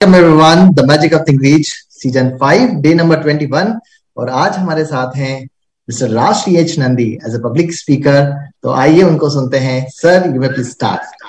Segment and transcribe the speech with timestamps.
[0.00, 3.72] Welcome everyone the magic of think reach season five day number twenty one
[4.16, 5.42] और आज हमारे साथ हैं
[5.88, 8.30] mister Raj T H Nandi as a public speaker
[8.62, 11.24] तो आइए उनको सुनते हैं। Sir you may please start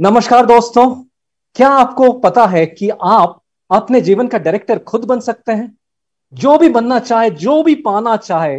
[0.00, 0.86] नमस्कार दोस्तों।
[1.56, 3.40] क्या आपको पता है कि आप
[3.70, 5.76] अपने जीवन का डायरेक्टर खुद बन सकते हैं?
[6.32, 8.58] जो भी बनना चाहे, जो भी पाना चाहे,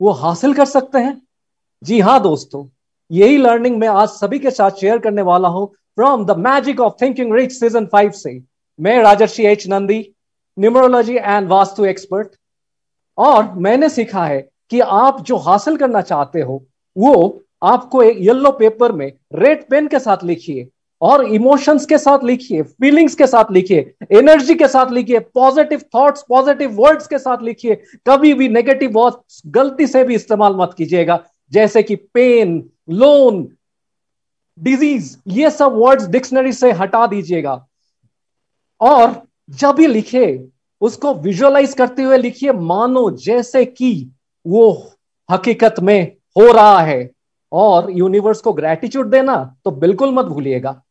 [0.00, 1.20] वो हासिल कर सकते हैं।
[1.82, 2.66] जी हाँ दोस्तों,
[3.10, 5.70] यही लर्निंग मैं आज सभी के साथ शेयर करने वाला हूँ।
[6.00, 8.30] From the magic of thinking rich season five से
[8.78, 9.98] मैं Rajarshi H Nandi
[10.56, 12.28] numerology and vastu expert
[13.18, 16.62] और मैंने सीखा है कि आप जो हासिल करना चाहते हो,
[16.96, 20.66] वो आपको एक येलो पेपर में रेड पेन के साथ लिखिए,
[21.02, 26.24] और इमोशंस के साथ लिखिए फीलिंग्स के साथ लिखिए एनर्जी के साथ लिखिए पॉजिटिव थॉट्स
[26.28, 27.74] पॉजिटिव वर्ड्स के साथ लिखिए,
[28.08, 31.22] कभी भी नेगेटिव वर्ड्स गलती से भी इस्तेमाल मत कीजिएगा,
[31.52, 33.48] जैसे कि पेन लोन
[34.60, 37.66] डिज़ीज़ ये सब वर्ड्स डिक्शनरी से हटा दीजिएगा।
[38.80, 40.48] और जब भी लिखे,
[40.80, 44.10] उसको विजुअलाइज करते हुए लिखिए, मानो जैसे कि
[44.46, 44.92] वो
[45.30, 47.10] हकीकत में हो रहा है।
[47.52, 50.82] और यूनिवर्स को ग्रेटिट्यूड देना तो बिल्कुल मत भूलिएगा।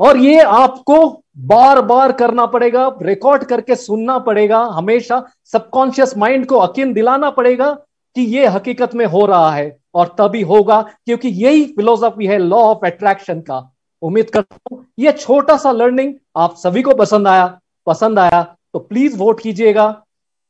[0.00, 6.56] और ये आपको बार बार करना पड़ेगा रिकॉर्ड करके सुनना पड़ेगा, हमेशा सबकॉन्शियस माइंड को
[6.56, 7.72] अकीन दिलाना पड़ेगा
[8.16, 12.60] कि ये हकीकत में हो रहा है। और तभी होगा, क्योंकि यही फिलोसफी है लॉ
[12.64, 13.68] ऑफ़ अट्रैक्शन का।
[14.02, 17.46] उम्मीद करता हूँ, ये छोटा सा लर्निंग आप सभी को पसंद आया
[17.86, 19.86] पसंद आया तो प्लीज़ वोट कीजिएगा।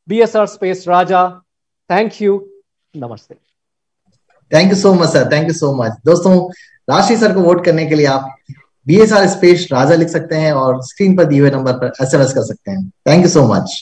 [0.08, 1.28] B S R space Raja
[1.90, 2.36] thank you
[2.94, 3.34] नमस्ते।
[4.52, 6.36] Thank you so much sir thank you so much दोस्तों
[6.88, 8.34] राशि सर को वोट करने के लिए आप
[8.86, 11.92] B S R space Raja लिख सकते हैं और स्क्रीन पर दिए हुए नंबर पर
[12.02, 13.76] एस एम एस कर सकते हैं। Thank you so much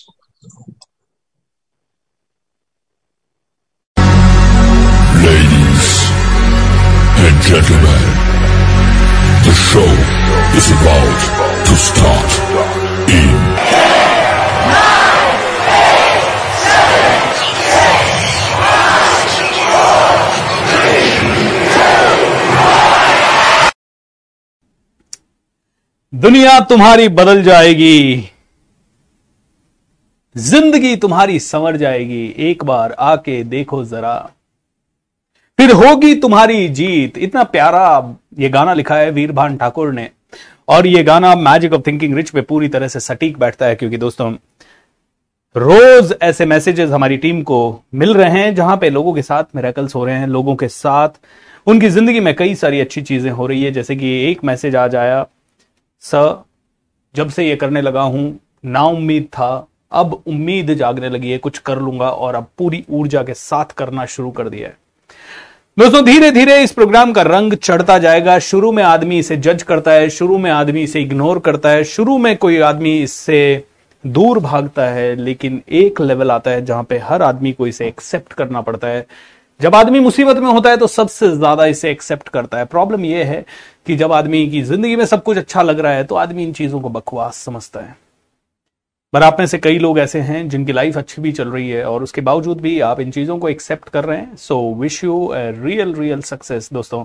[7.50, 8.02] gentlemen,
[9.44, 9.86] the show
[10.58, 11.22] is about
[11.66, 12.30] to start
[13.10, 13.30] in
[26.12, 28.30] दुनिया तुम्हारी बदल जाएगी
[30.36, 34.18] ज़िंदगी तुम्हारी संवर जाएगी। एक बार आके देखो जरा।
[35.60, 37.80] फिर होगी तुम्हारी जीत। इतना प्यारा
[38.38, 40.08] ये गाना लिखा है वीरभान ठाकुर ने।
[40.68, 43.96] और ये गाना मैजिक ऑफ़ थिंकिंग रिच पे पूरी तरह से सटीक बैठता है, क्योंकि
[43.96, 44.30] दोस्तों,
[45.56, 47.58] रोज ऐसे मैसेजेस हमारी टीम को
[47.94, 51.20] मिल रहे हैं, जहाँ पे लोगों के साथ मेरेकल्स हो रहे हैं, लोगों के साथ
[51.66, 54.96] उनकी ज़िंदगी में कई सारी अच्छी चीज़ें हो रही है। जैसे कि एक मैसेज आज
[54.96, 55.24] आया
[56.04, 56.44] स
[57.14, 61.58] जब से ये करने लगा हूँ, ना उम्मीद था, अब उम्मीद जागने लगी है, कुछ
[61.58, 64.78] कर लूँगा और अब पूरी ऊर्जा के साथ करना शुरू कर दिया है।
[65.80, 69.91] दोस्तों धीरे धीरे इस प्रोग्राम का रंग चढ़ता जाएगा। शुरू में आदमी इसे जज करता
[69.91, 73.64] है, शुरू में आदमी इसे इग्नोर करता है, शुरू में कोई आदमी इससे
[74.05, 78.33] दूर भागता है, लेकिन एक लेवल आता है जहाँ पे हर आदमी को इसे एक्सेप्ट
[78.33, 79.07] करना पड़ता है।
[79.61, 83.27] जब आदमी मुसीबत में होता है तो सबसे ज़्यादा इसे एक्सेप्ट करता है। प्रॉब्लम यह
[83.27, 83.45] है
[83.86, 86.52] कि जब आदमी की ज़िंदगी में सब कुछ अच्छा लग रहा है तो आदमी इन
[86.52, 87.96] चीज़ों को बकवास समझता है।
[89.12, 91.84] पर आप में से कई लोग ऐसे हैं जिनकी लाइफ अच्छी भी चल रही है
[91.84, 95.30] और उसके बावजूद भी आप इन चीज़ों को एक्सेप्ट कर रहे हैं। So wish you
[95.34, 97.02] real real success दोस्तों।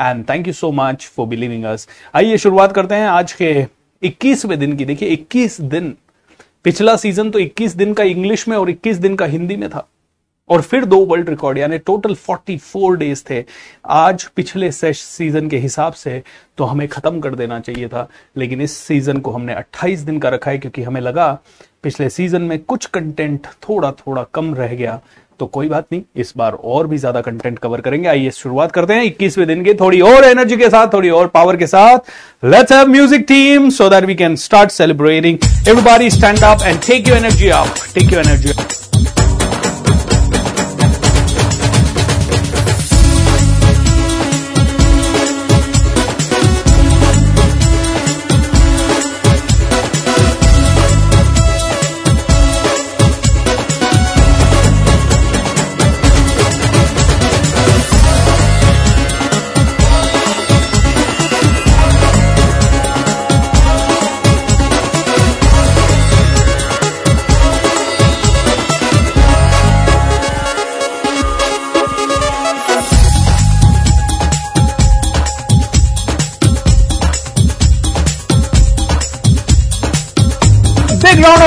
[0.00, 3.66] And thank you so much for believing us आइए शुरुआत करते हैं आज के
[4.02, 5.94] 21वें दिन की। देखिए 21 दिन।
[6.64, 9.86] पिछला सीज़न तो 21 दिन का इंग्लिश में और 21 दिन का हिंदी में था।
[10.50, 13.44] और फिर दो वर्ल्ड रिकॉर्ड यानी टोटल 44 डेज़ थे।
[13.86, 16.22] आज पिछले सीज़न के हिसाब से
[16.58, 20.28] तो हमें खत्म कर देना चाहिए था, लेकिन इस सीज़न को हमने 28 दिन का
[20.28, 21.32] रखा है, क्योंकि हमें लगा
[21.82, 25.00] पिछले सीज़न में कुछ कंटेंट थोड़ा थोड़ा कम रह गया
[25.40, 28.94] तो कोई बात नहीं, इस बार और भी ज़्यादा कंटेंट कवर करेंगे। आइए, शुरुआत करते
[28.94, 32.10] हैं 21वें दिन के थोड़ी और एनर्जी के साथ, थोड़ी और पावर के साथ।
[32.44, 37.08] Let's have music team so that we can start celebrating everybody stand up and take
[37.08, 39.25] your energy up take your energy up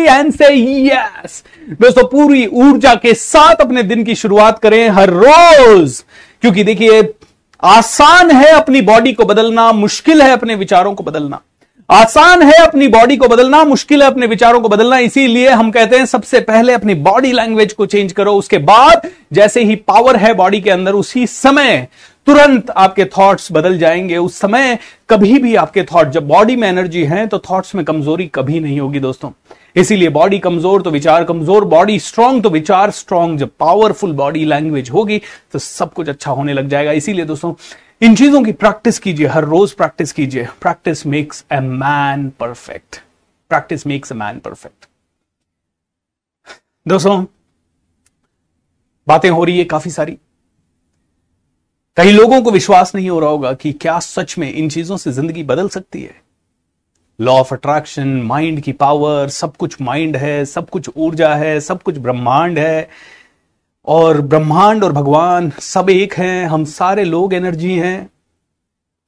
[0.08, 1.43] and say yes.
[1.70, 6.02] दोस्तों, पूरी ऊर्जा के साथ अपने दिन की शुरुआत करें हर रोज,
[6.43, 7.02] क्योंकि देखिए,
[7.62, 11.41] आसान है अपनी बॉडी को बदलना, मुश्किल है अपने विचारों को बदलना
[11.88, 15.97] आसान है अपनी बॉडी को बदलना, मुश्किल है अपने विचारों को बदलना, इसीलिए हम कहते
[15.97, 20.32] हैं सबसे पहले अपनी बॉडी लैंग्वेज को चेंज करो, उसके बाद जैसे ही पावर है
[20.35, 21.87] बॉडी के अंदर, उसी समय
[22.26, 24.79] तुरंत आपके थॉट्स बदल जाएँगे। उस समय
[25.11, 28.79] कभी भी आपके थॉट जब बॉडी में एनर्जी है तो थॉट्स में कमज़ोरी कभी नहीं
[28.81, 29.31] होगी दोस्तों।
[29.76, 34.91] इसीलिए बॉडी कमज़ोर तो विचार कमज़ोर बॉडी स्ट्रांग तो विचार स्ट्रांग जब पावरफुल बॉडी लैंग्वेज
[34.91, 35.21] होगी
[35.53, 37.55] तो सब कुछ अच्छा होने लग जाएगा। इसीलिए दोस्तों,
[38.03, 43.00] इन चीज़ों की प्रैक्टिस कीजिए, हर रोज प्रैक्टिस कीजिए। Practice makes a man perfect
[43.50, 44.87] practice makes a man perfect
[46.87, 47.25] दोस्तों,
[49.06, 50.19] बातें हो रही है काफ़ी सारी।
[51.96, 55.12] कई लोगों को विश्वास नहीं हो रहा होगा कि क्या सच में इन चीज़ों से
[55.12, 56.14] ज़िंदगी बदल सकती है।
[57.20, 61.82] लॉ ऑफ़ अट्रैक्शन माइंड की पावर सब कुछ माइंड है, सब कुछ ऊर्जा है, सब
[61.82, 62.88] कुछ ब्रह्मांड है।
[63.87, 68.11] और ब्रह्मांड और भगवान सब एक हैं, हम सारे लोग एनर्जी हैं।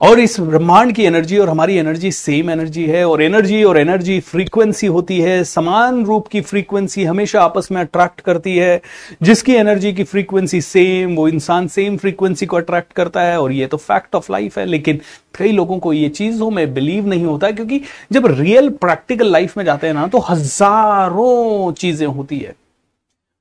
[0.00, 4.18] और इस ब्रह्मांड की एनर्जी और हमारी एनर्जी सेम एनर्जी है और एनर्जी और एनर्जी
[4.20, 8.80] फ्रीक्वेंसी होती है, समान रूप की फ्रीक्वेंसी हमेशा आपस में अट्रैक्ट करती है,
[9.22, 13.66] जिसकी एनर्जी की फ्रीक्वेंसी सेम, वो इंसान सेम फ्रीक्वेंसी को अट्रैक्ट करता है और ये
[13.66, 15.00] तो फैक्ट ऑफ़ लाइफ है, लेकिन
[15.34, 17.80] कई लोगों को ये चीज़ों में बिलीव नहीं होता, क्योंकि
[18.12, 22.54] जब रियल प्रैक्टिकल लाइफ में जाते हैं ना तो हज़ारों चीज़ें होती है।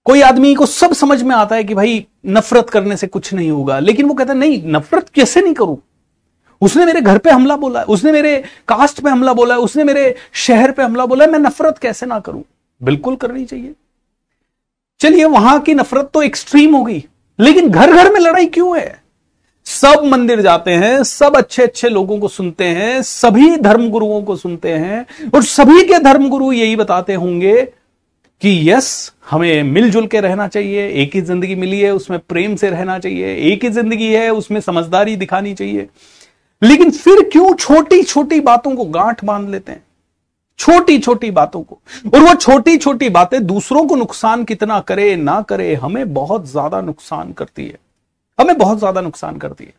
[0.06, 3.51] कोई आदमी को सब समझ में आता है कि भाई नफरत करने से कुछ नहीं
[3.51, 5.78] होगा, लेकिन वो कहता है, नहीं, नफरत कैसे नहीं करूँ?
[6.62, 8.38] उसने मेरे घर पे हमला बोला है उसने मेरे
[8.68, 12.06] कास्ट पे हमला बोला है उसने मेरे शहर पे हमला बोला है मैं नफरत कैसे
[12.06, 12.44] ना करूँ?
[12.81, 13.74] बिल्कुल करनी चाहिए।
[15.00, 17.04] चलिए, वहाँ की नफरत तो एक्सट्रीम हो गई,
[17.40, 19.04] लेकिन घर घर में लड़ाई क्यों है?
[19.68, 24.36] सब मंदिर जाते हैं, सब अच्छे अच्छे लोगों को सुनते हैं, सभी धर्म गुरुओं को
[24.36, 25.06] सुनते हैं,
[25.36, 27.62] और सभी के धर्म गुरु यही बताते होंगे
[28.42, 32.69] कि यस, हमें मिलजुल के रहना चाहिए, एक ही ज़िंदगी मिली है, उसमें प्रेम से
[32.69, 35.88] रहना चाहिए, एक ही ज़िंदगी है, उसमें समझदारी दिखानी चाहिए।
[36.65, 39.83] लेकिन फिर क्यों छोटी छोटी बातों को गांठ बाँध लेते हैं?
[40.59, 41.79] छोटी छोटी बातों को।
[42.13, 46.81] और वो छोटी छोटी बातें दूसरों को नुकसान कितना करे, ना करे, हमें बहुत ज़्यादा
[46.81, 47.77] नुकसान करती है।
[48.39, 49.73] हमें बहुत ज़्यादा नुकसान करती है।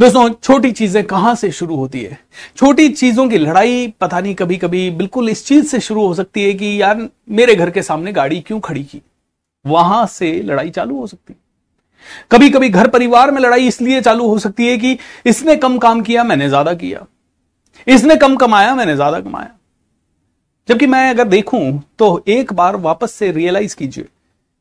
[0.00, 2.18] दोस्तों, छोटी चीज़ें कहाँ से शुरू होती है?
[2.56, 6.44] छोटी चीज़ों की लड़ाई पता नहीं कभी कभी बिल्कुल इस चीज़ से शुरू हो सकती
[6.44, 9.02] है कि यार मेरे घर के सामने गाड़ी क्यों खड़ी की?
[9.64, 11.38] वहाँ से लड़ाई चालू हो सकती है।
[12.30, 14.96] कभी कभी घर परिवार में लड़ाई इसलिए चालू हो सकती है कि
[15.26, 17.06] इसने कम काम किया, मैंने ज़्यादा किया।
[17.86, 19.50] इसने कम कमाया, मैंने ज़्यादा कमाया।
[20.68, 24.04] जबकि मैं अगर देखूँ तो एक बार वापस से रियलाइज़ कीजिए,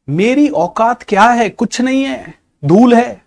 [0.08, 1.50] मेरी औकात क्या है?
[1.50, 2.34] कुछ नहीं है।
[2.64, 3.22] धूल है।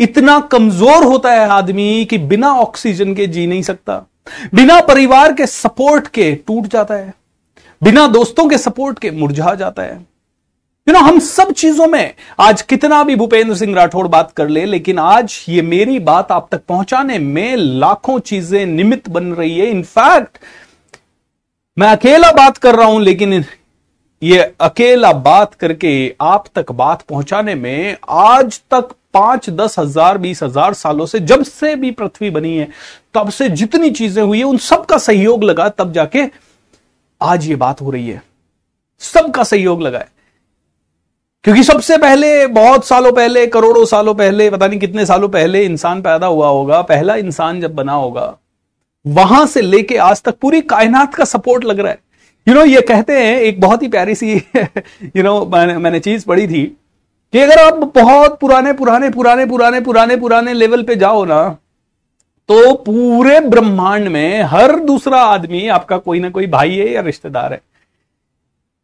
[0.00, 4.04] इतना कमज़ोर होता है आदमी कि बिना ऑक्सीजन के जी नहीं सकता।
[4.54, 7.12] बिना परिवार के सपोर्ट के टूट जाता है।
[7.82, 9.98] बिना दोस्तों के सपोर्ट के मुरझा जाता है।
[10.88, 14.64] यू नो हम सब चीज़ों में आज कितना भी भूपेंद्र सिंह राठौड़ बात कर ले,
[14.64, 19.66] लेकिन आज ये मेरी बात आप तक पहुँचाने में लाखों चीज़ें निमित्त बन रही है।
[19.66, 20.38] इनफैक्ट
[21.76, 23.44] मैं अकेला बात कर रहा हूँ, लेकिन
[24.22, 30.42] ये अकेला बात करके आप तक बात पहुँचाने में आज तक पाँच, दस हज़ार, बीस
[30.42, 32.68] हज़ार सालों से जब से भी पृथ्वी बनी है,
[33.14, 36.24] तब से जितनी चीज़ें हुई है, उन सबका सहयोग लगा, तब जाके
[37.20, 38.22] आज ये बात हो रही है।
[39.02, 40.16] सबका सहयोग लगा है।
[41.44, 46.02] क्योंकि सबसे पहले बहुत सालों पहले करोड़ों सालों पहले पता नहीं कितने सालों पहले इंसान
[46.02, 48.38] पैदा हुआ होगा पहला इंसान जब बना होगा
[49.06, 51.98] वहाँ से लेके आज तक पूरी कायनात का सपोर्ट लग रहा है।
[52.48, 54.32] यू you नो know, ये कहते हैं एक बहुत ही प्यारी सी
[55.16, 56.76] यू नो know, मैंने मैंने चीज़ पढ़ी थी
[57.32, 61.48] कि अगर आप बहुत पुराने पुराने पुराने पुराने पुराने पुराने लेवल पे जाओ ना
[62.48, 67.52] तो पूरे ब्रह्मांड में हर दूसरा आदमी आपका कोई ना कोई भाई है या रिश्तेदार
[67.52, 67.60] है।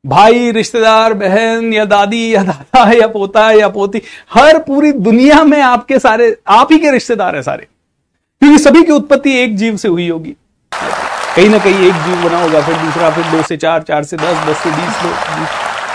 [0.07, 4.03] भाई, रिश्तेदार, बहन, या दादी, या दादा, या पोता, या पोती,
[4.35, 7.67] हर पूरी दुनिया में आपके सारे, आप ही के रिश्तेदार है सारे।
[8.41, 10.37] क्योंकि सभी की उत्पत्ति एक जीव से हुई होगी।
[11.37, 14.17] कहीं ना कहीं एक जीव बना होगा, फिर दूसरा, फिर दो से चार चार से
[14.17, 15.47] दस दस से बीस लोग।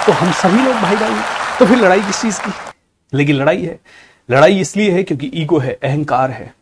[0.05, 1.21] तो हम सभी लोग भाई भाई
[1.59, 2.51] तो फिर लड़ाई किस चीज़ की?
[3.13, 3.79] लेकिन लड़ाई है।
[4.31, 6.53] लड़ाई इसलिए है क्योंकि ईगो है, अहंकार है।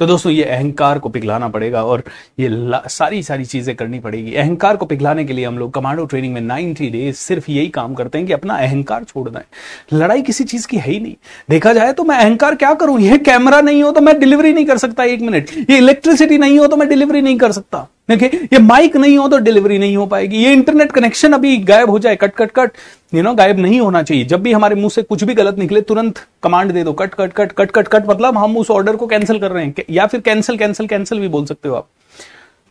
[0.00, 2.02] तो दोस्तों, ये अहंकार को पिघलाना पड़ेगा और
[2.40, 2.48] ये
[2.88, 6.40] सारी सारी चीज़ें करनी पड़ेगी। अहंकार को पिघलाने के लिए हम लोग कमांडो ट्रेनिंग में
[6.42, 10.66] 90 डेज़ सिर्फ़ यही काम करते हैं कि अपना अहंकार छोड़ना है लड़ाई किसी चीज़
[10.68, 11.14] की है ही नहीं।
[11.50, 12.98] देखा जाए तो मैं अहंकार क्या करूँ?
[13.00, 16.58] ये कैमरा नहीं हो तो मैं डिलीवरी नहीं कर सकता एक मिनट। ये इलेक्ट्रिसिटी नहीं
[16.58, 19.96] हो तो मैं डिलीवरी नहीं कर सकता। देखिए, ये माइक नहीं हो तो डिलीवरी नहीं
[19.96, 22.72] हो पाएगी। ये इंटरनेट कनेक्शन अभी गायब हो जाए cut cut cut
[23.14, 25.80] you know गायब नहीं होना चाहिए। जब भी हमारे मुँह से कुछ भी गलत निकले,
[25.80, 29.06] तुरंत कमांड दे दो cut cut cut cut cut cut मतलब हम उस ऑर्डर को
[29.06, 31.88] कैंसिल कर रहे हैं। या फिर कैंसिल कैंसिल कैंसिल भी बोल सकते हो आप।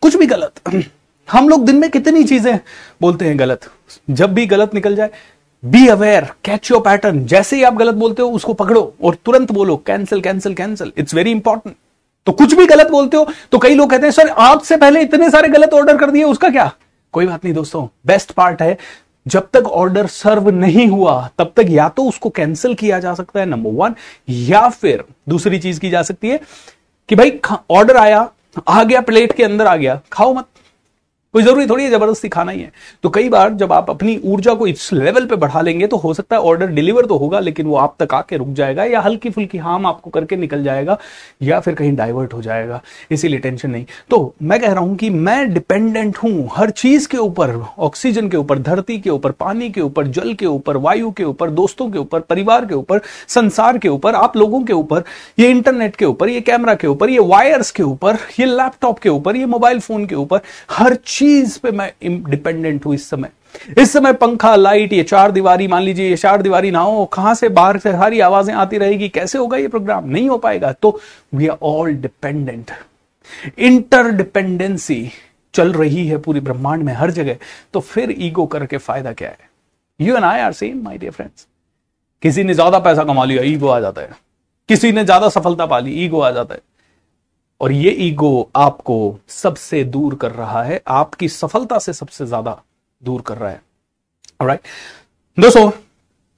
[0.02, 0.68] कुछ भी गलत।
[1.28, 2.58] हम लोग दिन में कितनी चीज़ें
[3.00, 3.68] बोलते हैं गलत।
[4.10, 5.10] जब भी गलत निकल जाए
[5.62, 9.52] be aware catch your pattern जैसे ही आप गलत बोलते हो, उसको पकड़ो और तुरंत
[9.52, 11.74] बोलो cancel cancel cancel it's very important
[12.26, 15.30] तो कुछ भी गलत बोलते हो तो कई लोग कहते हैं, सर, आपसे पहले इतने
[15.30, 16.70] सारे गलत ऑर्डर कर दिए, उसका क्या?
[17.14, 18.76] कोई बात नहीं दोस्तों बेस्ट पार्ट है,
[19.26, 23.40] जब तक ऑर्डर सर्व नहीं हुआ, तब तक या तो उसको कैंसिल किया जा सकता
[23.40, 23.94] है नंबर वन
[24.28, 26.40] या फिर दूसरी चीज़ की जा सकती है
[27.08, 27.38] कि भाई
[27.70, 28.28] ऑर्डर आया,
[28.68, 30.46] आ गया प्लेट के अंदर आ गया, खाओ मत।
[31.34, 32.72] कोई ज़रूरी थोड़ी है ज़बरदस्ती खाना ही है
[33.04, 36.12] तो कई बार जब आप अपनी ऊर्जा को इस लेवल पे बढ़ा लेंगे तो हो
[36.14, 39.30] सकता है ऑर्डर डिलीवर तो होगा लेकिन वो आप तक आके रुक जाएगा या हल्की
[39.30, 40.96] फुल्की हाम आपको करके निकल जाएगा
[41.42, 45.10] या फिर कहीं डाइवर्ट हो जाएगा इसीलिए टेंशन नहीं तो मैं कह रहा हूँ कि
[45.10, 49.80] मैं डिपेंडेंट हूँ हर चीज़ के ऊपर ऑक्सीजन के ऊपर धरती के ऊपर पानी के
[49.80, 53.88] ऊपर जल के ऊपर वायु के ऊपर दोस्तों के ऊपर परिवार के ऊपर संसार के
[53.88, 55.04] ऊपर आप लोगों के ऊपर
[55.38, 59.08] ये इंटरनेट के ऊपर ये कैमरा के ऊपर ये वायर्स के ऊपर ये लैपटॉप के
[59.08, 61.20] ऊपर ये मोबाइल फ़ोन के ऊपर हर चीज़
[61.58, 61.92] पे मैं
[62.24, 63.30] डिपेंडेंट हूँ इस समय।
[63.78, 67.34] इस समय पंखा लाइट ये चार दीवारी, मान लीजिए ये चार दीवारी ना हो, कहाँ
[67.34, 70.98] से बाहर से सारी आवाज़ें आती रहेगी, कैसे होगा ये प्रोग्राम नहीं हो पाएगा। तो
[71.34, 72.70] we are all dependent
[73.58, 75.10] interdependency
[75.54, 77.36] चल रही है पूरी ब्रह्मांड में हर जगह।
[77.74, 79.38] तो फिर ईगो करके फ़ायदा क्या है?
[80.00, 81.46] You and I are same my dear friends
[82.22, 84.10] किसी ने ज़्यादा पैसा कमा लिया ईगो आ जाता है।
[84.68, 86.60] किसी ने ज़्यादा सफलता पा ली ईगो आ जाता है।
[87.62, 92.60] और ये ईगो आपको सबसे दूर कर रहा है, आपकी सफलता से सबसे ज़्यादा
[93.02, 93.60] दूर कर रहा है।
[94.42, 94.60] राइट
[95.38, 95.70] दोस्तों,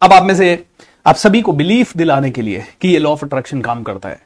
[0.03, 0.65] अब आप में से
[1.07, 4.21] आप सभी को बिलीफ दिलाने के लिए कि ये लॉ ऑफ़ अट्रैक्शन काम करता है।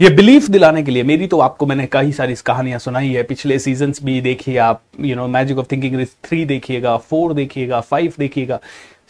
[0.00, 3.58] ये बिलीफ दिलाने के लिए, मेरी तो आपको मैंने कई सारी कहानियाँ सुनाई है। पिछले
[3.58, 8.58] सीज़न भी देखिए आप you know magic of thinking three देखिएगा फोर देखिएगा फाइव देखिएगा।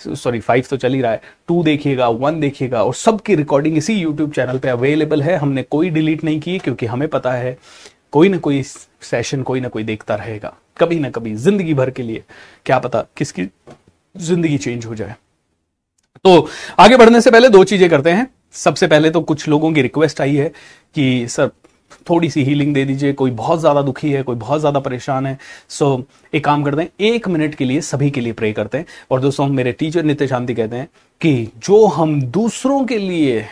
[0.00, 3.94] सॉरी फाइव तो चल ही रहा है। टू देखिएगा वन देखिएगा, और सबकी रिकॉर्डिंग इसी
[3.94, 7.56] यूट्यूब चैनल पे अवेलेबल है। हमने कोई डिलीट नहीं की, क्योंकि हमें पता है,
[8.12, 12.02] कोई ना कोई सेशन कोई ना कोई देखता रहेगा। कभी ना कभी, ज़िंदगी भर के
[12.02, 12.22] लिए।
[12.66, 13.48] क्या पता किसकी
[14.16, 15.14] ज़िंदगी चेंज हो जाए।
[16.24, 19.82] तो आगे बढ़ने से पहले दो चीज़ें करते हैं। सबसे पहले तो कुछ लोगों की
[19.82, 20.48] रिक्वेस्ट आई है
[20.94, 21.50] कि, सर
[22.10, 25.38] थोड़ी सी हीलिंग दे दीजिए कोई बहुत ज़्यादा दुखी है कोई बहुत ज़्यादा परेशान है।
[25.68, 28.78] सो so, एक काम करते हैं एक मिनट के लिए सभी के लिए प्रे करते
[28.78, 30.88] हैं। और दोस्तों मेरे टीचर नित्य शांति कहते हैं
[31.20, 33.44] कि जो हम दूसरों के लिए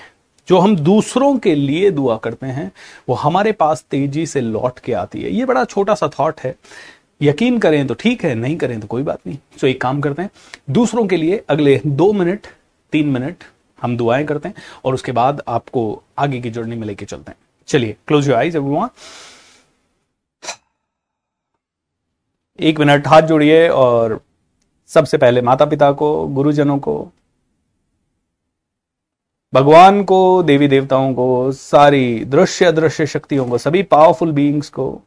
[0.48, 2.70] जो हम दूसरों के लिए दुआ करते हैं
[3.08, 6.54] वो हमारे पास तेज़ी से लौट के आती है। ये बड़ा छोटा सा थॉट है।
[7.20, 10.00] यकीन करें तो ठीक है नहीं करें तो कोई बात नहीं। सो so, एक काम
[10.00, 10.30] करते हैं
[10.70, 12.46] दूसरों के लिए अगले दो मिनट
[12.92, 13.44] तीन मिनट
[13.78, 14.54] हम दुआएँ करते हैं
[14.84, 17.38] और उसके बाद आपको आगे की जर्नी में लेके चलते हैं।
[17.70, 18.88] चलिए क्लोज योर आईज एवरीवन
[22.60, 24.20] एक मिनट, हाथ जोड़िए और
[24.86, 27.12] सबसे पहले माता पिता को, गुरुजनों को,
[29.54, 35.02] भगवान को देवी देवताओं को, सारी दृश्य अदृश्य शक्तियों को, सभी पावरफुल बीइंग्स को,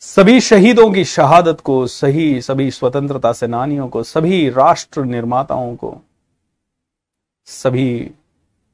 [0.00, 6.00] सभी शहीदों की शहादत को, सही, सभी स्वतंत्रता सेनानियों को, सभी राष्ट्र निर्माताओं को,
[7.46, 8.10] सभी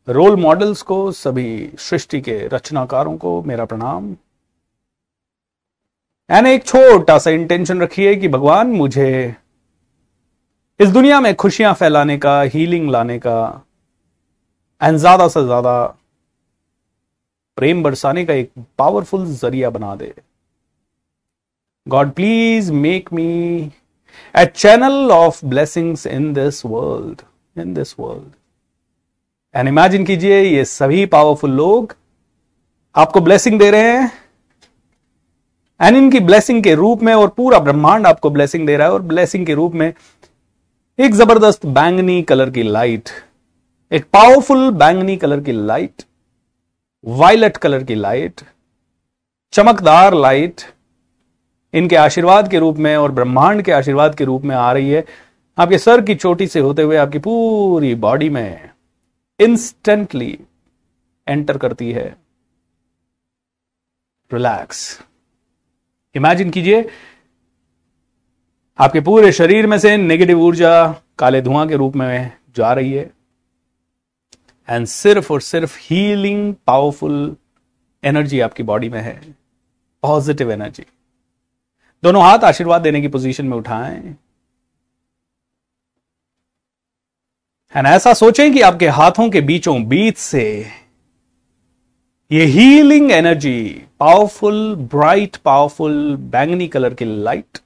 [0.08, 4.14] रोल मॉडल्स को, सभी सृष्टि के रचनाकारों को मेरा प्रणाम।
[6.30, 9.34] एंड एक छोटा सा इंटेंशन रखिए कि भगवान मुझे
[10.80, 13.38] इस दुनिया में खुशियाँ फैलाने का हीलिंग लाने का
[14.80, 15.82] एंड ज़्यादा से ज़्यादा
[17.58, 20.12] प्रेम बरसाने का एक पावरफुल ज़रिया बना दे।
[21.86, 23.70] God please make me
[24.34, 27.22] a channel of blessings in this world
[27.56, 28.32] in this world
[29.56, 31.94] and imagine कीजिए, ये सभी पावरफुल लोग
[32.94, 34.10] आपको ब्लेसिंग दे रहे हैं।
[35.80, 39.02] एंड इनकी ब्लेसिंग के रूप में और पूरा ब्रह्मांड आपको ब्लेसिंग दे रहा है और
[39.04, 39.92] ब्लेसिंग के रूप में
[40.98, 43.08] एक ज़बरदस्त बैंगनी कलर की लाइट
[43.92, 46.02] एक पावरफुल बैंगनी कलर की लाइट
[47.04, 48.40] वायलट कलर की लाइट
[49.52, 50.60] चमकदार लाइट
[51.74, 55.04] इनके आशीर्वाद के रूप में और ब्रह्मांड के आशीर्वाद के रूप में आ रही है।
[55.58, 58.70] आपके सर की चोटी से होते हुए आपकी पूरी बॉडी में
[59.40, 60.38] इंस्टेंटली
[61.26, 62.06] एंटर करती है।
[64.30, 65.00] रिलैक्स
[66.14, 66.88] इमेजिन कीजिए,
[68.78, 70.72] आपके पूरे शरीर में से नेगेटिव ऊर्जा
[71.18, 73.10] काले धुआँ के रूप में जा रही है।
[74.68, 77.36] एंड सिर्फ़ और सिर्फ़ हीलिंग पावरफुल
[78.04, 79.20] एनर्जी आपकी बॉडी में है।
[80.02, 80.84] पॉजिटिव एनर्जी
[82.02, 84.16] दोनों हाथ आशीर्वाद देने की पोजीशन में उठाएँ।
[87.74, 90.44] एंड ऐसा सोचें कि आपके हाथों के बीचों बीच से
[92.30, 93.62] ये healing energy
[94.00, 97.58] powerful bright powerful बैंगनी कलर की लाइट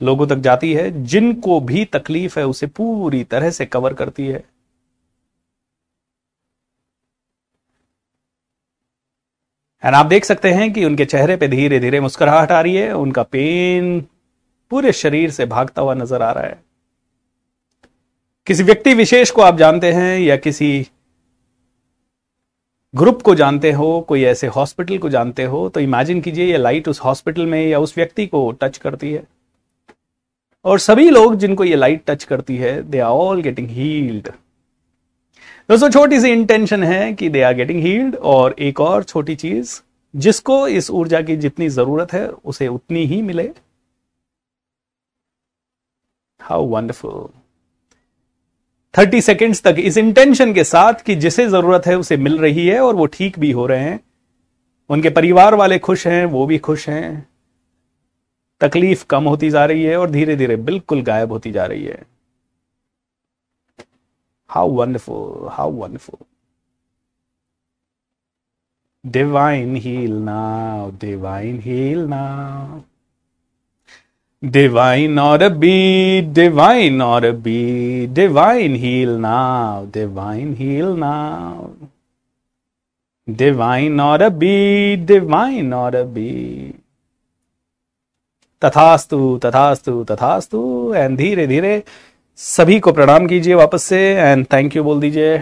[0.00, 4.44] लोगों तक जाती है, जिनको भी तकलीफ़ है उसे पूरी तरह से कवर करती है।
[9.82, 12.92] एंड आप देख सकते हैं कि उनके चेहरे पे धीरे धीरे मुस्कुराहट आ रही है,
[12.92, 14.00] उनका पेन
[14.70, 16.63] पूरे शरीर से भागता हुआ नज़र आ रहा है।
[18.46, 20.86] किसी व्यक्ति विशेष को आप जानते हैं या किसी
[22.94, 26.88] ग्रुप को जानते हो, कोई ऐसे हॉस्पिटल को जानते हो तो इमेजिन कीजिए ये लाइट
[26.88, 29.22] उस हॉस्पिटल में या उस व्यक्ति को टच करती है।
[30.64, 34.28] और सभी लोग जिनको ये लाइट टच करती है they are all getting healed
[35.68, 39.80] दोस्तों, छोटी सी इंटेंशन है कि दे आर गेटिंग हील्ड और एक और छोटी चीज़,
[40.14, 43.50] जिसको इस ऊर्जा की जितनी ज़रूरत है, उसे उतनी ही मिले।
[46.40, 47.28] हाउ वंडरफुल
[48.94, 52.80] थर्टी सेकेंड्स तक इस इंटेंशन के साथ कि जिसे ज़रूरत है उसे मिल रही है
[52.80, 54.00] और वो ठीक भी हो रहे हैं।
[54.90, 57.28] उनके परिवार वाले खुश हैं, वो भी खुश हैं।
[58.60, 62.02] तकलीफ़ कम होती जा रही है और धीरे धीरे बिल्कुल गायब होती जा रही है।
[64.50, 66.24] How wonderful how wonderful
[69.04, 72.80] divine heal now divine heal now
[74.44, 81.70] Divine or a beat, divine or a beat, divine heal now, divine heal now.
[83.28, 86.74] Divine or a beat, divine or a beat.
[88.62, 90.60] तथास्तु तथास्तु तथास्तु
[90.96, 91.72] and धीरे धीरे
[92.38, 95.34] सभी को प्रणाम कीजिए वापस से एंड थैंक यू बोल दीजिए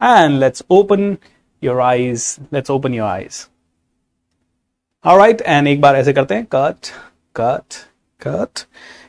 [0.00, 1.16] and let's open
[1.62, 3.46] your eyes let's open your eyes
[5.04, 6.90] right and एक बार ऐसे करते हैं कट
[7.40, 7.74] कट
[8.22, 8.64] कट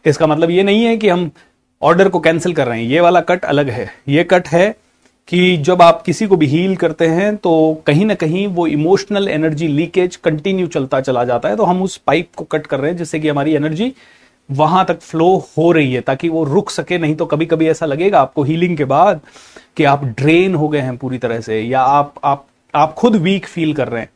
[0.05, 1.29] इसका मतलब ये नहीं है कि हम
[1.81, 4.69] ऑर्डर को कैंसिल कर रहे हैं। ये वाला कट अलग है। ये कट है
[5.27, 7.51] कि जब आप किसी को भी हील करते हैं तो
[7.87, 11.97] कहीं ना कहीं वो इमोशनल एनर्जी लीकेज कंटिन्यू चलता चला जाता है। तो हम उस
[11.97, 13.93] पाइप को कट कर रहे हैं जिससे कि हमारी एनर्जी
[14.49, 17.85] वहाँ तक फ्लो हो रही है, ताकि वो रुक सके। नहीं तो कभी कभी ऐसा
[17.85, 19.21] लगेगा आपको हीलिंग के बाद
[19.77, 23.45] कि आप ड्रेन हो गए हैं पूरी तरह से, या आप आप आप खुद वीक
[23.45, 24.09] फील कर रहे हैं।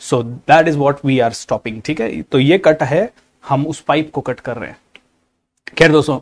[0.00, 2.20] So that is what we are stopping ठीक है?
[2.22, 3.10] तो ये कट है।
[3.44, 4.78] हम उस पाइप को कट कर रहे हैं।
[5.78, 6.18] खैर दोस्तों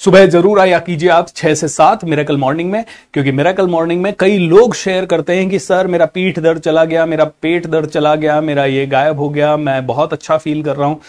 [0.00, 2.84] सुबह ज़रूर आया कीजिए आप छह से सात मेरेकल मॉर्निंग में
[3.14, 6.84] क्योंकि मेरेकल मॉर्निंग में कई लोग शेयर करते हैं कि सर मेरा पीठ दर्द चला
[6.84, 10.62] गया मेरा पेट दर्द चला गया मेरा ये गायब हो गया मैं बहुत अच्छा फील
[10.62, 11.00] कर रहा हूँ।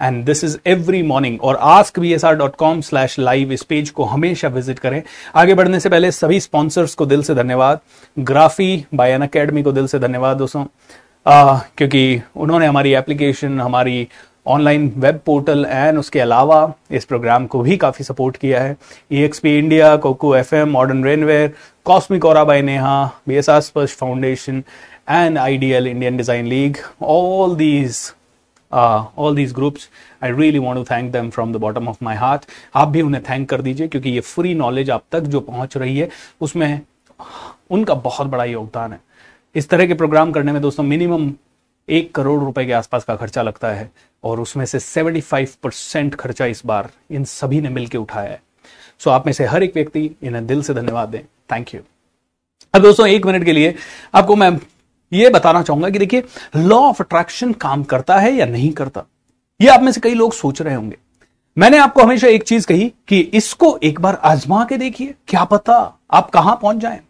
[0.00, 3.62] And this is every morning और ask B S R dot com slash live इस
[3.62, 5.02] पेज को हमेशा विज़िट करें।
[5.34, 7.80] आगे बढ़ने से पहले सभी स्पॉन्सर्स को दिल से धन्यवाद।
[8.16, 10.64] ग्राफी बाय अकेडमी को दिल से धन्यवाद दोस्तों।
[11.26, 14.06] आ, क्योंकि उन्होंने हमारी एप्लीकेशन हमारी
[14.46, 18.76] ऑनलाइन वेब पोर्टल एंड उसके अलावा इस प्रोग्राम को भी काफ़ी सपोर्ट किया है।
[19.12, 21.52] E India coco F M modern rainware
[21.86, 24.62] cosmic और by Neha B S R Sparsh foundation
[25.10, 28.00] and L Indian design league all these
[28.72, 29.88] all these groups
[30.22, 33.22] I really want to thank them from the bottom of my heart आप भी उन्हें
[33.30, 36.08] thank कर दीजिए क्योंकि ये free knowledge आप तक जो पहुँच रही है,
[36.40, 36.80] उसमें
[37.70, 39.00] उनका बहुत बड़ा योगदान है।
[39.54, 41.30] इस तरह के प्रोग्राम करने में दोस्तों मिनिमम
[41.88, 43.90] एक करोड़ रुपए के आसपास का खर्चा लगता है
[44.24, 48.40] और उसमें से 75 परसेंट खर्चा इस बार इन सभी ने मिलकर उठाया है।
[48.98, 51.80] सो आप में से हर एक व्यक्ति इन्हें दिल से धन्यवाद दें। थैंक यू
[52.74, 53.74] अब दोस्तों, एक मिनट के लिए
[54.14, 54.58] आपको मैं
[55.12, 56.24] ये बताना चाहूँगा कि देखिए
[56.56, 59.04] लॉ ऑफ़ अट्रैक्शन काम करता है या नहीं करता?
[59.60, 60.96] ये आप में से कई लोग सोच रहे होंगे।
[61.56, 65.74] मैंने आपको हमेशा एक चीज़ कही कि इसको एक बार आजमा के देखिए, क्या पता
[66.10, 67.00] आप कहाँ पहुँच जाएँ।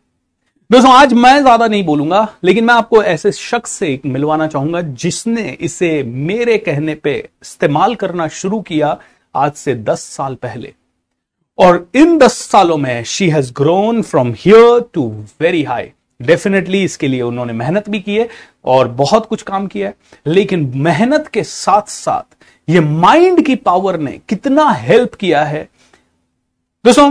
[0.70, 5.42] दोस्तों, आज मैं ज़्यादा नहीं बोलूँगा, लेकिन मैं आपको ऐसे शख्स से मिलवाना चाहूँगा जिसने
[5.60, 8.96] इसे मेरे कहने पे इस्तेमाल करना शुरू किया
[9.34, 10.72] आज से दस साल पहले।
[11.58, 15.08] और इन दस सालों में she has grown from here to
[15.40, 18.28] very high definitely इसके लिए उन्होंने मेहनत भी की है
[18.64, 19.94] और बहुत कुछ काम किया है।
[20.26, 22.36] लेकिन मेहनत के साथ साथ
[22.68, 25.68] ये माइंड की पावर ने कितना हेल्प किया है।
[26.84, 27.10] दोस्तों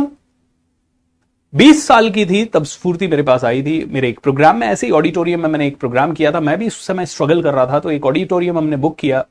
[1.53, 4.87] बीस साल की थी, तब स्फूर्ति मेरे पास आई थी। मेरे एक प्रोग्राम में, ऐसे
[4.87, 7.65] ही ऑडिटोरियम में मैंने एक प्रोग्राम किया था। मैं भी उस समय स्ट्रगल कर रहा
[7.65, 9.23] था तो एक ऑडिटोरियम हमने बुक किया।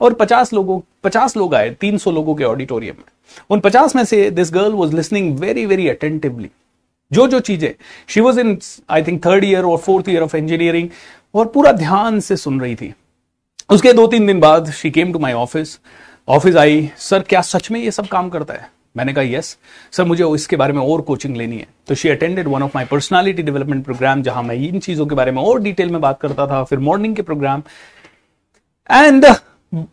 [0.00, 3.04] और पचास लोगों, पचास लोग आए, तीन सौ लोगों के ऑडिटोरियम में।
[3.50, 6.50] उन पचास में से this girl was listening very very attentively
[7.10, 7.72] जो जो चीज़ें
[8.08, 8.58] she was in
[8.90, 10.88] I think third year और फोर्थ ईयर ऑफ़ इंजीनियरिंग
[11.34, 12.92] और पूरा ध्यान से सुन रही थी।
[13.70, 15.78] उसके दो तीन दिन बाद she came to my office
[16.28, 18.68] office I, sir, क्या सच में ये सब काम करता है?
[18.94, 19.56] मैंने कहा यस
[19.92, 21.66] सर मुझे इसके बारे में और कोचिंग लेनी है.
[21.88, 25.32] तो she attended one of my personality development program जहाँ मैं इन चीज़ों के बारे
[25.32, 27.62] में और डिटेल में बात करता था, फिर मॉर्निंग के program
[28.90, 29.84] and you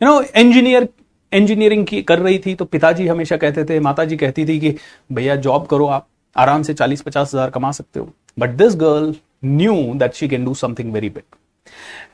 [0.00, 0.88] know engineer
[1.32, 4.74] engineering की कर रही थी तो पिताजी हमेशा कहते थे, माताजी कहती थी कि,
[5.12, 6.06] भैया जॉब करो आप,
[6.36, 8.08] आराम से चालीस पचास हज़ार कमा सकते हो.
[8.38, 11.36] But this girl knew that she can do something very big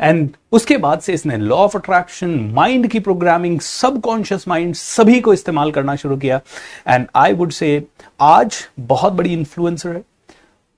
[0.01, 5.33] and उसके बाद से इसने लॉ ऑफ़ अट्रैक्शन माइंड की प्रोग्रामिंग सबकॉन्शियस माइंड सभी को
[5.35, 6.41] इस्तेमाल करना शुरू किया।
[6.89, 7.83] एंड आई वुड से
[8.21, 10.03] आज बहुत बड़ी इन्फ्लुएंसर है,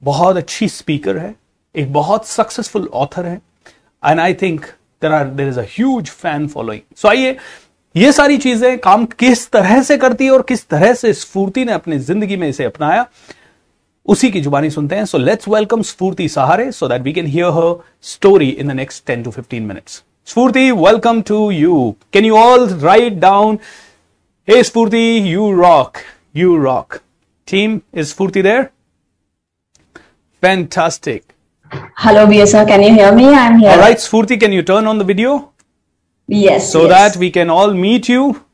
[0.02, 1.34] बहुत अच्छी स्पीकर है,
[1.74, 3.40] एक बहुत सक्सेसफुल ऑथर है।
[4.02, 4.64] And I think
[5.02, 7.36] there are there is huge fan following so आइए,
[7.94, 11.72] ये सारी चीज़ें काम किस तरह से करती है और किस तरह से स्फूर्ति ने
[11.72, 13.06] अपनी ज़िंदगी में इसे अपनाया।
[14.08, 17.50] उसी की जुबानी सुनते हैं सो let's welcome Sphoorti Sahare so that we can hear
[17.58, 17.74] her
[18.12, 22.68] story in the next ten to fifteen minutes Sphoorti welcome to you can you all
[22.80, 23.58] write down
[24.48, 25.98] hey Sphoorti you rock
[26.36, 27.00] you rock
[27.48, 28.68] team is Sphoorti there
[30.42, 31.34] Fantastic.
[31.96, 32.66] Hello, BSR.
[32.66, 33.26] Can you hear me?
[33.28, 33.70] I'm here.
[33.70, 35.50] All right, Spurti, can you turn on the video?
[36.28, 36.70] Yes.
[36.70, 36.90] So yes.
[36.90, 38.44] that we can all meet you.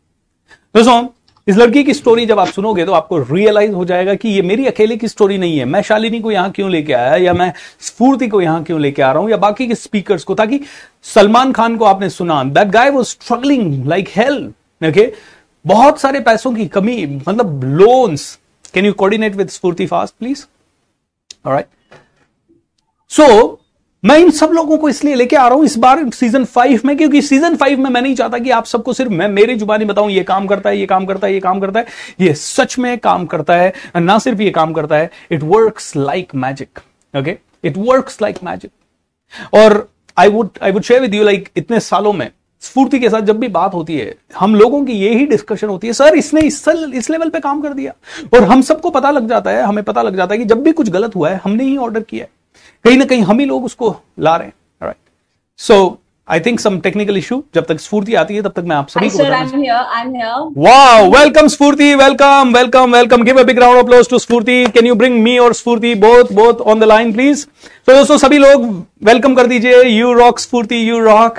[0.74, 1.02] दोस्तों
[1.46, 4.66] इस लड़की की story जब आप सुनोगे तो आपको realise हो जाएगा कि ये मेरी
[4.66, 8.28] अकेले की स्टोरी नहीं है। मैं शालिनी को यहाँ क्यों लेके आया या मैं स्फूर्ति
[8.28, 10.34] को यहाँ क्यों लेके आ रहा हूँ या बाकी के स्पीकर्स को?
[10.34, 10.60] ताकि
[11.04, 14.42] सलमान खान को आपने सुना। That guy was struggling like hell
[14.80, 15.12] okay
[15.64, 18.38] बहुत सारे पैसों की कमी मतलब loans
[18.74, 20.44] can you coordinate with Sphoorti fast please
[21.46, 21.66] right
[23.10, 23.26] so
[24.04, 26.96] मैं इन सब लोगों को इसलिए लेके आ रहा हूँ इस बार सीज़न फाइव में
[26.96, 30.10] क्योंकि सीज़न फाइव में मैं नहीं चाहता कि आप सबको सिर्फ़ मैं मेरी जुबानी बताऊँ
[30.10, 31.86] ये काम करता है ये काम करता है ये काम करता है।
[32.20, 36.34] ये सच में काम करता है ना सिर्फ़ ये काम करता है it works like
[36.36, 36.80] magic
[37.14, 41.80] okay it works like magic और I would I would share with you like इतने
[41.80, 42.30] सालों में
[42.62, 45.92] स्फूर्ति के साथ जब भी बात होती है हम लोगों की यही डिस्कशन होती है
[45.92, 47.92] सर इसने इस सल, इस लेवल पे काम कर दिया।
[48.34, 50.72] और हम सबको पता लग जाता है हमें पता लग जाता है कि जब भी
[50.72, 52.30] कुछ गलत हुआ है हमने ही ऑर्डर किया है।
[52.84, 54.96] कहीं ना कहीं हम ही लोग उसको ला रहे हैं right
[55.58, 55.76] so
[56.28, 59.08] I think some technical issue जब तक स्फूर्ति आती है तब तक मैं आप सभी
[59.10, 59.24] को
[60.60, 64.66] wow welcome Sphoorti welcome welcome welcome give a big round of applause to Sphoorti.
[64.74, 67.46] Can you bring me और Sphoorti both both on the line please
[67.86, 68.64] तो दोस्तों सभी लोग
[69.04, 71.38] वेलकम कर दीजिए। You rock Sphoorti you rock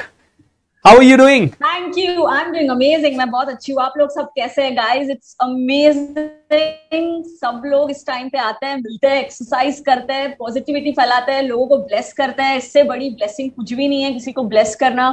[0.87, 4.09] are you doing thank you I am doing amazing मैं बहुत अच्छी हूँ। आप लोग
[4.11, 4.75] सब कैसे हैं?
[4.77, 10.35] गाइस इट्स अमेजिंग सब लोग इस टाइम पे आते हैं मिलते हैं एक्सरसाइज करते हैं
[10.35, 14.13] पॉजिटिविटी फैलाते हैं लोगों को ब्लेस करते हैं। इससे बड़ी ब्लेसिंग कुछ भी नहीं है।
[14.13, 15.09] किसी को ब्लेस करना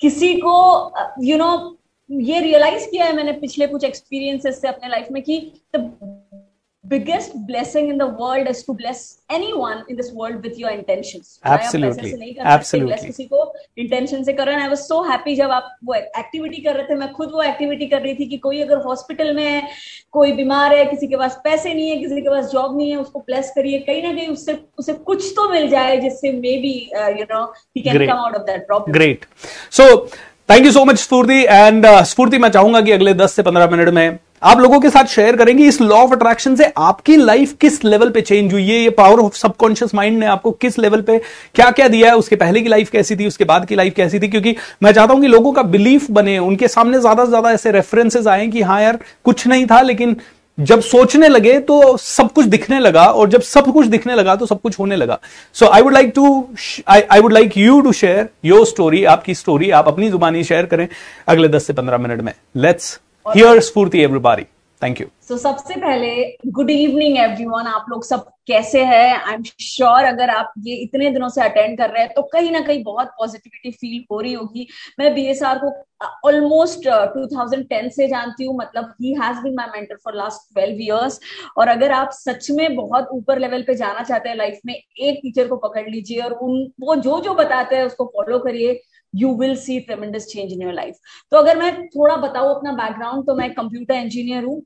[0.00, 0.56] किसी को
[1.24, 1.56] you know,
[2.10, 5.40] ये रियलाइज़ किया है मैंने पिछले कुछ एक्सपीरियंसेस से अपने लाइफ में कि
[6.90, 9.00] biggest blessing in the world is to bless
[9.30, 12.12] anyone in this world with your intentions absolutely
[12.54, 13.42] absolutely किसी को
[13.84, 17.12] intention से करो I was so happy जब आप वो activity कर रहे थे मैं
[17.12, 19.62] खुद वो activity कर रही थी कि कोई अगर hospital में है
[20.12, 22.96] कोई बीमार है किसी के पास पैसे नहीं है किसी के पास जॉब नहीं है
[22.96, 26.74] उसको bless करिए कहीं ना कहीं उससे उसे कुछ तो मिल जाए जिससे maybe
[27.20, 27.44] you know
[27.76, 29.24] he can come out of that problem great
[29.78, 29.88] so
[30.50, 33.88] thank you so much Sphoorti and Sphoorti मैं चाहूँगा कि अगले 10 से 15 मिनट
[33.88, 37.84] में आप लोगों के साथ शेयर करेंगे इस लॉ ऑफ़ अट्रैक्शन से आपकी लाइफ किस
[37.84, 38.62] लेवल पे चेंज हुई?
[38.62, 41.18] है ये पावर ऑफ़ सबकॉन्शियस माइंड ने आपको किस लेवल पे
[41.54, 42.16] क्या क्या दिया है?
[42.16, 43.26] उसके पहले की लाइफ कैसी थी?
[43.26, 44.28] उसके बाद की लाइफ कैसी थी?
[44.28, 47.70] क्योंकि मैं चाहता हूँ कि लोगों का बिलीफ बने, उनके सामने ज़्यादा से ज़्यादा ऐसे
[47.70, 50.16] रेफरेंसेज आए कि हाँ यार, कुछ नहीं था, लेकिन
[50.60, 54.46] जब सोचने लगे तो सब कुछ दिखने लगा और जब सब कुछ दिखने लगा तो
[54.46, 55.18] सब कुछ होने लगा।
[55.54, 56.46] So I would like to
[56.88, 60.86] I would like you to share your story आपकी स्टोरी आप अपनी जुबानी शेयर करें
[61.28, 64.46] अगले दस से पंद्रह मिनट में। Let's hear Sphoorti everybody
[64.82, 69.14] thank you so सबसे पहले गुड इवनिंग एवरीवन आप लोग सब कैसे हैं?
[69.14, 72.50] आई एम श्योर अगर आप ये इतने दिनों से अटेंड कर रहे हैं तो कहीं
[72.50, 74.66] ना कहीं बहुत पॉजिटिविटी फील हो रही होगी।
[74.98, 75.70] मैं बीएसआर को
[76.28, 80.80] ऑलमोस्ट uh, 2010 से जानती हूँ। मतलब he has been my mentor for last 12
[80.80, 81.20] years
[81.56, 85.18] और अगर आप सच में बहुत ऊपर लेवल पे जाना चाहते हैं लाइफ में एक
[85.22, 88.80] टीचर को पकड़ लीजिए और उन वो जो जो बताते हैं उसको फॉलो करिए।
[89.14, 90.96] You will see tremendous change in your life
[91.32, 94.62] तो अगर मैं थोड़ा बताऊँ अपना बैकग्राउंड तो मैं कंप्यूटर इंजीनियर हूँ।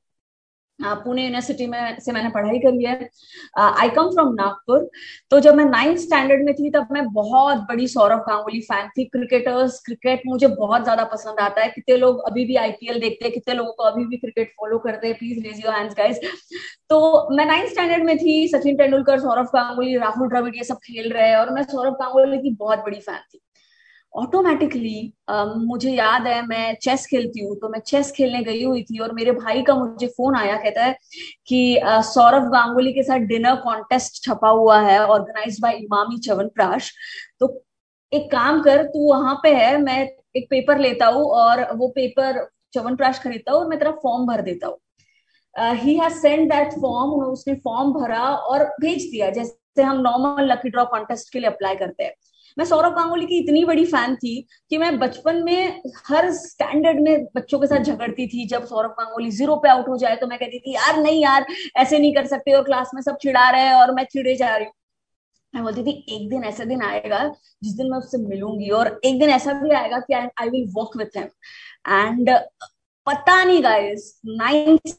[0.78, 3.08] पुणे यूनिवर्सिटी में से मैंने पढ़ाई कर करी है
[3.58, 4.88] आई कम फ्रॉम नागपुर।
[5.30, 9.04] तो जब मैं नाइन्थ स्टैंडर्ड में थी, तब मैं बहुत बड़ी सौरभ गांगुली फ़ैन थी।
[9.06, 13.32] क्रिकेटर्स क्रिकेट मुझे बहुत ज़्यादा पसंद आता है। कितने लोग अभी भी आईपीएल देखते हैं,
[13.34, 16.20] कितने लोगों को अभी भी क्रिकेट फॉलो करते हैं please raise your hands guys
[16.90, 21.12] तो मैं नाइन्थ स्टैंडर्ड में थी, सचिन तेंदुलकर, सौरभ गांगुली, राहुल द्रविड़, ये सब खेल
[21.12, 23.40] रहे हैं। और मैं सौरभ गांगुली की बहुत बड़ी फ़ैन थी।
[24.14, 28.82] ऑटोमेटिकली uh, मुझे याद है मैं चेस खेलती हूँ तो मैं चेस खेलने गई हुई
[28.82, 30.96] थी और मेरे भाई का मुझे फ़ोन आया कहता है
[31.46, 36.92] कि uh, सौरभ गांगुली के साथ डिनर कॉन्टेस्ट छपा हुआ है ऑर्गेनाइज बाय इमामी चवनप्राश।
[37.40, 37.48] तो
[38.12, 39.98] एक काम कर तू वहाँ पे है मैं
[40.36, 44.66] एक पेपर लेता हूँ और वो पेपर चवनप्राश खरीदता हूँ मैं तेरा फॉर्म भर देता
[44.66, 44.78] हूँ।
[45.76, 50.70] He has sent that form उसने फॉर्म भरा और भेज दिया जैसे हम नॉर्मल लकी
[50.70, 52.12] ड्रॉ कॉन्टेस्ट के लिए अप्लाई करते हैं।
[52.56, 54.34] मैं सौरभ गांगुली की इतनी बड़ी फ़ैन थी
[54.70, 59.30] कि मैं बचपन में हर स्टैंडर्ड में बच्चों के साथ झगड़ती थी। जब सौरभ गांगुली
[59.32, 62.26] ज़ीरो पे आउट हो जाए तो मैं कहती थी, यार, नहीं यार, ऐसे नहीं कर
[62.26, 64.72] सकते और क्लास में सब चिढ़ा रहे हैं और मैं चिड़े जा रही हूँ।
[65.54, 67.26] मैं बोलती थी, एक दिन ऐसा दिन आएगा
[67.62, 70.96] जिस दिन मैं उससे मिलूँगी और एक दिन ऐसा भी आएगा कि I will walk
[70.96, 71.28] with him
[71.88, 72.30] and
[73.06, 74.96] पता नहीं गाइस नाइन्थ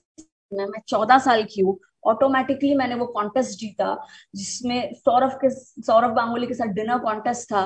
[0.52, 3.98] में मैं चौदह साल की हूँ ऑटोमेटिकली मैंने वो कॉन्टेस्ट जीता,
[4.36, 5.50] जिसमें सौरभ के,
[5.82, 7.64] सौरभ गांगुली के साथ डिनर कॉन्टेस्ट था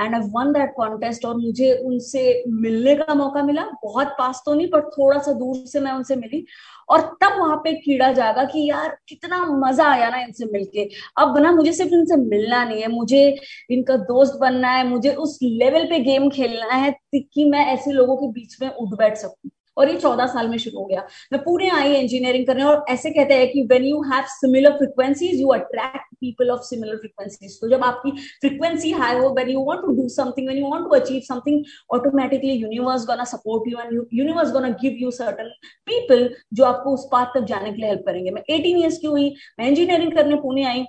[0.00, 4.54] and I won that contest और मुझे उनसे मिलने का मौका मिला। बहुत पास तो
[4.54, 6.44] नहीं, पर थोड़ा सा दूर से मैं उनसे मिली।
[6.90, 11.38] और तब वहाँ पे कीड़ा जागा कि यार, कितना मज़ा आया ना इनसे मिलके। अब
[11.38, 13.38] ना मुझे सिर्फ़ इनसे मिलना नहीं है, मुझे
[13.70, 18.16] इनका दोस्त बनना है, मुझे उस लेवल पे गेम खेलना है कि मैं ऐसे लोगों
[18.16, 21.42] के बीच में उठ बैठ सकूँ। और ये चौदह साल में शुरू हो गया। मैं
[21.42, 25.48] पूरे आई इंजीनियरिंग करने और ऐसे कहते हैं कि when you have similar frequencies you
[25.50, 28.10] attract people of similar frequencies तो जब आपकी
[28.40, 31.64] फ्रिक्वेंसी हाई हो when you want to do something when you want to achieve something
[31.94, 35.50] automatically universe gonna support you and universe gonna give you certain
[35.86, 39.06] people जो आपको उस path तक जाने के लिए हेल्प करेंगे। मैं एटीन ईयर्स की
[39.06, 40.84] हुई, मैं इंजीनियरिंग करने पुणे आई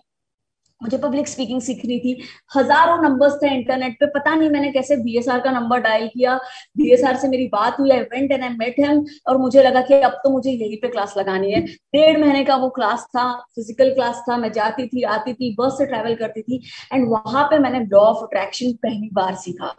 [0.82, 2.12] मुझे पब्लिक स्पीकिंग सीखनी थी।
[2.56, 6.36] हज़ारों नंबर्स थे इंटरनेट पे। पता नहीं मैंने कैसे बीएसआर का नंबर डायल किया।
[6.78, 10.00] बीएसआर से मेरी बात हुई I went and I met him और मुझे लगा कि
[10.02, 13.94] अब तो मुझे यहीं पे क्लास लगानी है। डेढ़ महीने का वो क्लास था फ़िज़िकल
[13.94, 16.62] क्लास था। मैं जाती थी, आती थी बस से ट्रेवल करती थी
[16.94, 19.76] एंड वहाँ पे मैंने लॉ ऑफ़ अट्रैक्शन पहली बार सीखा।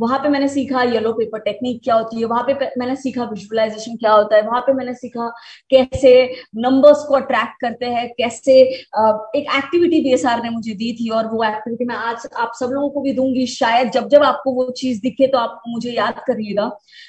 [0.00, 3.96] वहाँ पे मैंने सीखा येलो पेपर टेक्निक क्या होती है। वहाँ पे मैंने सीखा विजुअलाइजेशन
[3.96, 5.28] क्या होता है। वहाँ पे मैंने सीखा
[5.70, 6.12] कैसे
[6.58, 11.42] नंबर्स को अट्रैक्ट करते हैं, कैसे एक एक्टिविटी बीएसआर ने मुझे दी थी और वो
[11.44, 15.00] एक्टिविटी मैं आज आप सब लोगों को भी दूँगी। शायद जब जब आपको वो चीज़
[15.02, 16.66] दिखे तो आप मुझे याद करिएगा।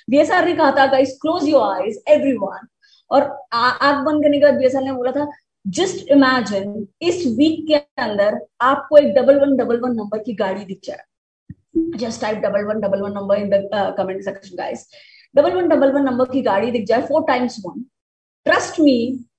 [0.10, 2.68] बीएसआर ने कहा था guys close your eyes everyone
[3.12, 5.32] और आग बंद करने के बाद बीएसआर ने बोला था
[5.66, 10.66] जस्ट इमेजिन इस वीक के अंदर आपको एक double one double one number की गाड़ी
[10.66, 11.04] दिख जाए।
[11.76, 14.82] Type double one double one number in the uh, comment section guys.
[15.36, 17.84] Double one double one number की गाड़ी दिख जाए four times one
[18.46, 18.96] trust me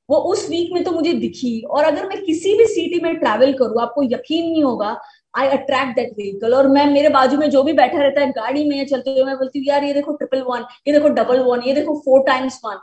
[0.08, 3.52] वो उस वीक में तो मुझे दिखी। और अगर मैं किसी भी सिटी में ट्रैवल
[3.54, 4.96] करूँ, आपको यकीन नहीं होगा
[5.34, 8.68] आई अट्रैक्ट दैट व्हीकल और मैं, मेरे बाजू में जो भी बैठा रहता है, गाड़ी
[8.68, 11.62] में चलते हुए, मैं बोलती हूँ, यार, ये देखो ट्रिपल वन ये देखो डबल वन
[11.66, 12.78] ये देखो फोर टाइम्स वन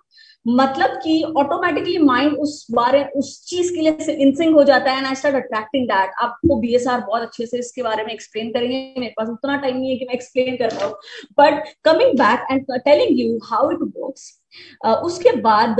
[0.45, 5.07] मतलब कि ऑटोमेटिकली माइंड उस बारे, उस चीज़ के लिए इंसिंग हो जाता है and
[5.07, 9.13] I start attracting that आपको बीएसआर बहुत अच्छे से इसके बारे में एक्सप्लेन करेंगे। मेरे
[9.17, 10.95] पास उतना टाइम नहीं है कि मैं एक्सप्लेन कर रहा हूँ
[11.39, 14.31] but coming back and telling you how it works
[15.05, 15.79] उसके बाद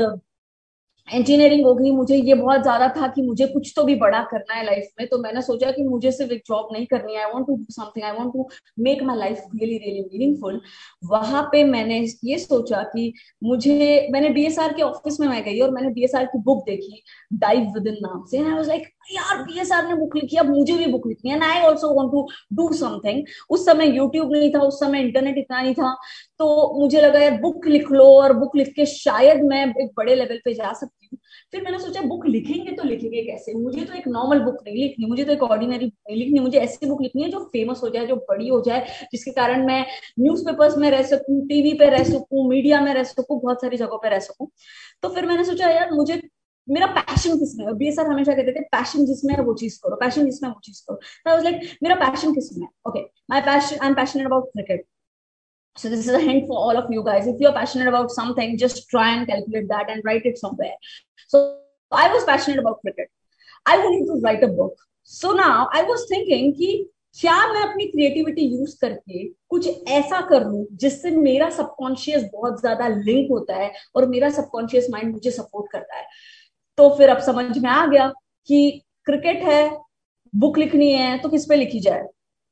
[1.12, 4.54] इंजीनियरिंग हो गई, मुझे ये बहुत ज़्यादा था कि मुझे कुछ तो भी बड़ा करना
[4.54, 7.48] है लाइफ में। तो मैंने सोचा कि मुझे सिर्फ़ एक जॉब नहीं करनी I want
[7.48, 8.48] to do something I want to
[8.80, 10.62] make my life really really meaningful
[11.04, 15.72] वहाँ पे मैंने ये सोचा कि मुझे, मैंने बीएसआर के ऑफ़िस में मैं गई और
[15.72, 17.04] मैंने बीएसआर की बुक देखी
[17.36, 20.86] डाइव विद इन नाम से। आई लाइक यार बीएसआर ने बुक लिखी, अब मुझे भी
[20.86, 24.60] बुक लिखनी है। And I also want to do something उस समय यूट्यूब नहीं था,
[24.60, 25.94] उस समय इंटरनेट इतना नहीं था।
[26.40, 30.16] तो मुझे लगा, यार बुक लिख लो और बुक लिख के शायद मैं एक बड़े
[30.16, 31.20] लेवल पे जा सकती हूँ।
[31.52, 33.54] फिर मैंने सोचा बुक लिखेंगे तो लिखेंगे कैसे?
[33.54, 36.58] मुझे तो एक नॉर्मल बुक नहीं लिखनी, मुझे तो एक ऑर्डिनरी बुक नहीं लिखनी। मुझे
[36.60, 39.86] ऐसी बुक लिखनी है जो फ़ेमस हो जाए, जो बड़ी हो जाए, जिसके कारण मैं
[40.20, 43.98] न्यूज़पेपर्स में रह सकूँ टीवी पे रह सकूँ मीडिया में रह सकूँ, बहुत सारी जगहों
[43.98, 44.48] पे रह सकूँ।
[45.04, 46.22] तो फिर मैंने सोचा, यार, मुझे
[46.68, 49.96] मेरा पैशन किसमें है बी सर हमेशा कहते थे पैशन जिसमें है वो चीज़ करो
[50.02, 53.96] पैशन जिसमें वो चीज़ करो लाइक मेरा पैशन किसमें है okay my passion I am
[53.96, 54.86] passionate about cricket
[55.78, 57.28] So this is a hint for all of you guys.
[57.28, 60.74] If you're passionate about something, just try and calculate that and write it somewhere.
[61.28, 61.60] So
[61.92, 63.10] I was passionate about cricket.
[63.66, 64.74] I wanted to write a book.
[65.04, 66.72] So now I was thinking कि
[67.20, 72.88] क्या मैं अपनी creativity use करके कुछ ऐसा कर लू जिससे मेरा सबकॉन्शियस बहुत ज़्यादा
[72.88, 76.06] लिंक होता है और मेरा सबकॉन्शियस माइंड मुझे सपोर्ट करता है
[76.78, 78.08] तो फिर अब समझ में आ गया
[78.48, 79.78] कि क्रिकेट है,
[80.36, 82.04] बुक लिखनी है तो किस पे लिखी जाए?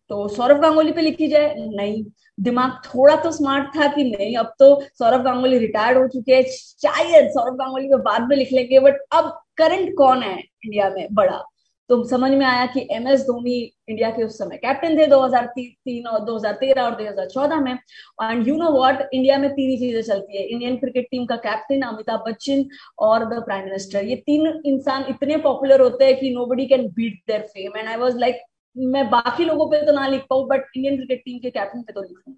[0.09, 1.55] तो सौरभ गांगुली पे लिखी जाए?
[1.57, 2.03] नहीं।
[2.39, 6.43] दिमाग थोड़ा तो स्मार्ट था कि नहीं, अब तो सौरभ गांगुली रिटायर्ड हो चुके हैं।
[6.51, 11.07] शायद सौरभ गांगुली पे बाद में लिख लेंगे बट अब करंट कौन है इंडिया में?
[11.11, 11.43] बड़ा।
[11.89, 13.55] तो समझ में आया कि एम एस धोनी
[13.89, 18.71] इंडिया के उस समय कैप्टन थे 2003 और 2013 और 2014 में। And you know
[18.73, 22.63] what India में तीन ही चीज़ें चलती है। इंडियन क्रिकेट टीम का कैप्टन अमिताभ बच्चन
[23.07, 27.21] और द प्राइम मिनिस्टर ये तीन इंसान इतने पॉपुलर होते हैं कि nobody can beat
[27.27, 28.41] their fame and I was like
[28.75, 31.93] मैं बाकी लोगों पे तो ना लिख पाऊँ बट इंडियन क्रिकेट टीम के कैप्टन पे
[31.93, 32.35] तो लिख लूँ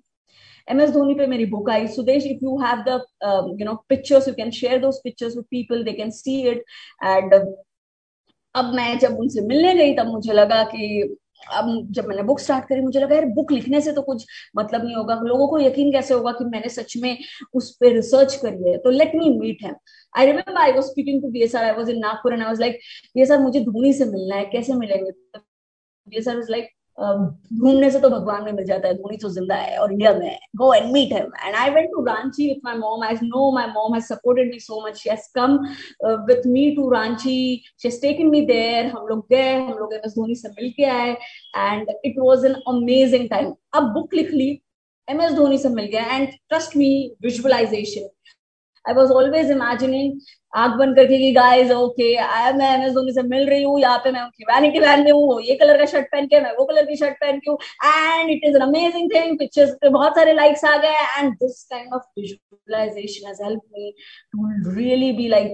[0.67, 3.01] एम एस धोनी पे मेरी book I. Sudesh if you have the
[3.59, 6.63] you know pictures you can share those pictures with people they can see it
[7.03, 7.33] and
[8.55, 11.17] अब मैं जब उनसे मिलने गई, तब मुझे लगा कि
[11.53, 14.25] अब जब मैंने बुक स्टार्ट करी, मुझे लगा, यार बुक लिखने से तो कुछ
[14.57, 17.17] मतलब नहीं होगा। लोगों को यकीन कैसे होगा कि मैंने सच में
[17.53, 18.77] उस पर रिसर्च करी है?
[18.77, 19.73] तो लेट मी मीट है
[20.15, 22.47] I remember I was speaking to B S R I was in Nagpur and I
[22.47, 22.79] was like
[23.15, 25.11] B S R मुझे धोनी से मिलना है, कैसे मिलेंगे?
[26.07, 26.69] ये सर लाइक
[27.01, 30.37] घूमने से तो भगवान में मिल जाता है, धोनी तो ज़िंदा है और इंडिया में
[30.57, 33.67] go and meet him and I went to Ranchi with my mom I know my
[33.67, 35.57] mom has supported me so much she has come
[36.27, 37.39] with me to Ranchi
[37.81, 40.71] she has taken me there हम लोग गए, हम लोग M S Dhoni से मिल
[40.77, 41.11] के आए।
[41.57, 44.49] And it was an amazing time अब बुक लिख ली
[45.07, 46.89] एम एस धोनी से मिल गया। And trust me
[47.23, 48.09] visualization
[48.85, 50.19] I was always imagining
[50.53, 54.11] आग बंद करके कि गाइस ओके आई मैं धोनी से मिल रही हूँ, यहाँ पे
[54.11, 56.85] मैं उनकी वैनिटी वैन में हूँ ये कलर का शर्ट पहन के, मैं वो कलर
[56.85, 60.33] की शर्ट पहन के हूँ and it is an amazing thing pictures पे बहुत सारे
[60.33, 63.91] लाइक्स आ गए and this kind of visualization has help me
[64.33, 65.53] to really be like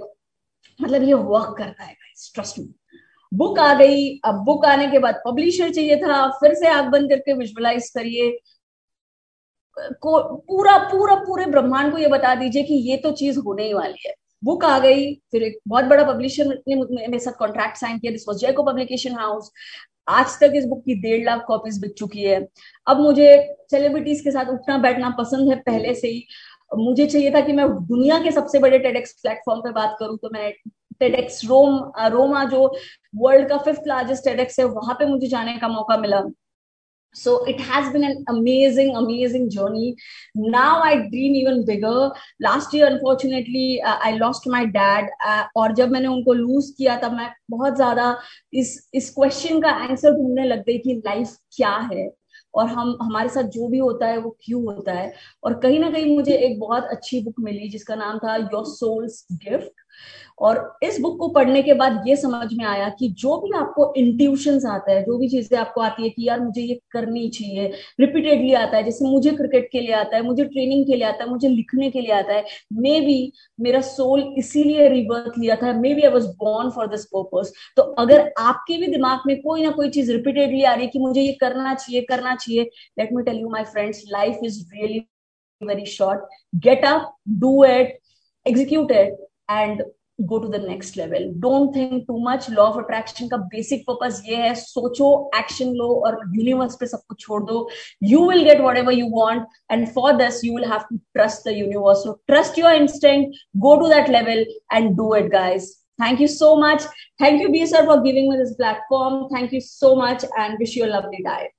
[0.79, 2.73] मतलब ये वर्क करता है गाइस ट्रस्ट मी
[3.31, 7.09] बुक आ गई, अब बुक आने के बाद पब्लिशर चाहिए था, फिर से आग बंद
[7.09, 8.29] करके विजुअलाइज करिए
[9.79, 13.73] को, पूरा पूरा, पूरे ब्रह्मांड को ये बता दीजिए कि ये तो चीज़ होने ही
[13.73, 14.13] वाली है।
[14.43, 18.27] बुक आ गई, फिर एक बहुत बड़ा पब्लिशर ने मेरे साथ कॉन्ट्रैक्ट साइन किया this
[18.27, 19.51] was Jaico publication house
[20.09, 22.47] आज तक इस बुक की डेढ़ लाख कॉपीज बिक चुकी है।
[22.87, 26.25] अब मुझे सेलिब्रिटीज के साथ उठना, बैठना पसंद है पहले से ही।
[26.71, 30.29] मुझे चाहिए था कि मैं दुनिया के सबसे बड़े टेडेक्स प्लेटफॉर्म पे बात करूँ तो
[30.33, 30.51] मैं
[30.99, 31.77] टेडेक्स रोम
[32.11, 32.65] रोमा जो
[33.15, 36.21] वर्ल्ड का फिफ्थ लार्जेस्ट टेडेक्स है, वहाँ पे मुझे जाने का मौका मिला।
[37.13, 39.95] So it has been an amazing amazing journey.
[40.35, 42.11] Now i dream even bigger.
[42.39, 46.97] Last year unfortunately uh, i lost my dad uh, और जब मैंने उनको लूज किया
[46.97, 48.17] तब मैं बहुत ज़्यादा
[48.53, 52.11] इस इस क्वेश्चन का आंसर ढूँढने लग गई कि लाइफ क्या है?
[52.55, 55.13] और हम हमारे साथ जो भी होता है वो क्यों होता है?
[55.43, 59.27] और कहीं ना कहीं मुझे एक बहुत अच्छी बुक मिली जिसका नाम था योर सोल्स
[59.31, 59.71] गिफ्ट
[60.39, 63.93] और इस बुक को पढ़ने के बाद ये समझ में आया कि जो भी आपको
[63.97, 67.71] इंट्यूशन आता है, जो भी चीज़ें आपको आती है कि यार मुझे ये करनी चाहिए
[67.99, 71.23] रिपीटेडली आता है, जैसे मुझे क्रिकेट के लिए आता है, मुझे ट्रेनिंग के लिए आता
[71.23, 75.73] है, मुझे लिखने के लिए आता है मे बी मेरा सोल इसीलिए रिवर्थ लिया था
[75.93, 79.71] maybe I was born for this purpose तो अगर आपके भी दिमाग में कोई ना
[79.71, 83.23] कोई चीज़ रिपीटेडली आ रही है कि मुझे ये करना चाहिए करना चाहिए let me
[83.23, 84.99] tell you my friends life is really
[85.61, 87.97] very short get up do it
[88.45, 89.82] execute it and
[90.26, 94.20] go to the next level don't think too much law of attraction का basic purpose
[94.26, 97.66] ये है सोचो action लो और universe पे सब कुछ छोड़ दो
[98.10, 101.54] you will get whatever you want and for this you will have to trust the
[101.54, 106.28] universe so trust your instinct go to that level and do it guys thank you
[106.28, 106.82] so much
[107.18, 110.76] thank you B sir for giving me this platform thank you so much and wish
[110.76, 111.50] you a lovely day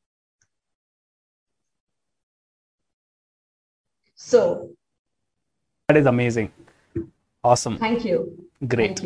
[4.15, 4.69] so
[5.89, 6.51] that is amazing
[7.48, 7.78] Awesome.
[7.80, 8.18] Thank you.
[8.64, 9.00] Great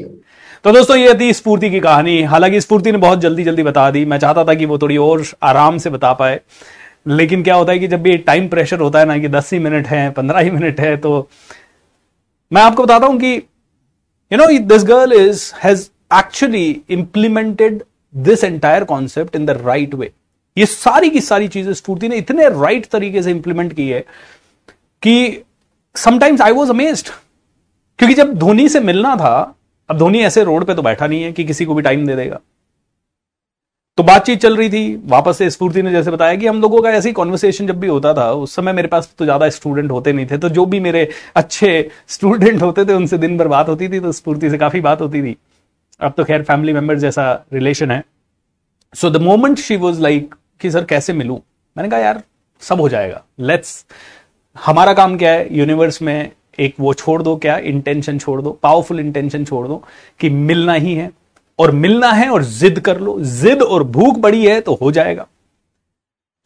[0.65, 4.05] तो दोस्तों ये थी स्फूर्ति की कहानी। हालाँकि स्फूर्ति ने बहुत जल्दी जल्दी बता दी।
[4.05, 6.41] मैं चाहता था कि वो थोड़ी और आराम से बता पाए।
[7.07, 9.59] लेकिन क्या होता है कि जब भी टाइम प्रेशर होता है ना कि दस ही
[9.59, 11.29] मिनट है पंद्रह ही मिनट है तो
[12.53, 13.35] मैं आपको बताता हूँ कि
[14.31, 17.83] you know this girl is has actually implemented
[18.15, 20.11] this entire concept in the right way
[20.57, 24.01] ये सारी की सारी चीज़ें स्फूर्ति ने इतने राइट right तरीके से इंप्लीमेंट की है
[25.03, 25.43] कि
[25.97, 27.09] समटाइम्स आई वॉज़ अमेज्ड
[28.03, 29.55] क्योंकि जब धोनी से मिलना था,
[29.89, 32.17] अब धोनी ऐसे रोड पे तो बैठा नहीं है कि किसी को भी टाइम दे
[32.17, 32.39] देगा।
[33.99, 36.91] तो बातचीत चल रही थी, वापस से स्फूर्ति ने जैसे बताया कि हम लोगों का
[36.91, 40.27] ऐसी कॉन्वर्सेशन जब भी होता था, उस समय मेरे पास तो ज़्यादा स्टूडेंट होते नहीं
[40.27, 44.01] थे तो जो भी मेरे अच्छे स्टूडेंट होते थे, उनसे दिन भर बात होती थी
[44.01, 45.37] तो स्फूर्ति से काफ़ी बात होती थी।
[46.01, 48.03] अब तो खैर फैमिली मेंबर जैसा रिलेशन है।
[48.95, 51.39] So the moment she was like कि सर, कैसे मिलूं?
[51.77, 52.23] मैंने कहा, यार,
[52.63, 53.85] सब हो जाएगा। लेट्स
[54.57, 55.49] हमारा काम क्या है?
[55.59, 57.57] यूनिवर्स में एक वो छोड़ दो, क्या?
[57.59, 59.83] इंटेंशन छोड़ दो पावरफुल इंटेंशन छोड़ दो
[60.21, 61.11] कि मिलना ही है।
[61.59, 65.27] और मिलना है और जिद कर लो। जिद और भूख बड़ी है तो हो जाएगा।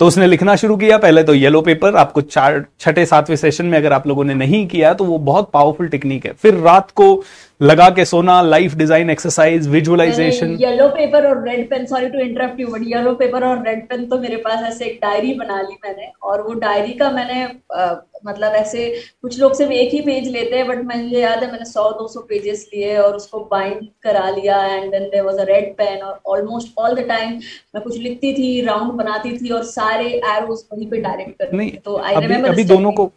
[0.01, 3.79] तो उसने लिखना शुरू किया। पहले तो येलो पेपर आपको चार, छठे, सातवें सेशन में
[3.79, 7.23] अगर आप लोगों ने नहीं किया तो वो बहुत पावरफुल टेक्निक है। फिर रात को
[7.61, 12.61] लगा के सोना life design exercise visualization yellow paper और red pen sorry to interrupt
[12.61, 15.77] you but yellow paper और रेड पेन तो मेरे पास ऐसे एक डायरी बना ली
[15.85, 17.43] मैंने। और वो डायरी का मैंने
[17.75, 17.95] आ,
[18.27, 18.89] मतलब ऐसे
[19.23, 22.09] कुछ लोग सिर्फ़ एक ही पेज लेते हैं बट मुझे याद है मैंने सौ दो
[22.09, 26.03] सौ पेजेस लिए और उसको बाइंड करा लिया and then there was a red pen
[26.03, 27.33] और ऑलमोस्ट ऑल द टाइम
[27.75, 31.77] मैं कुछ लिखती थी राउंड बनाती थी और सारे एरोज वहीं पे डायरेक्ट करती थी।
[31.85, 33.11] तो आई रिमेम्बर अभी दोनों को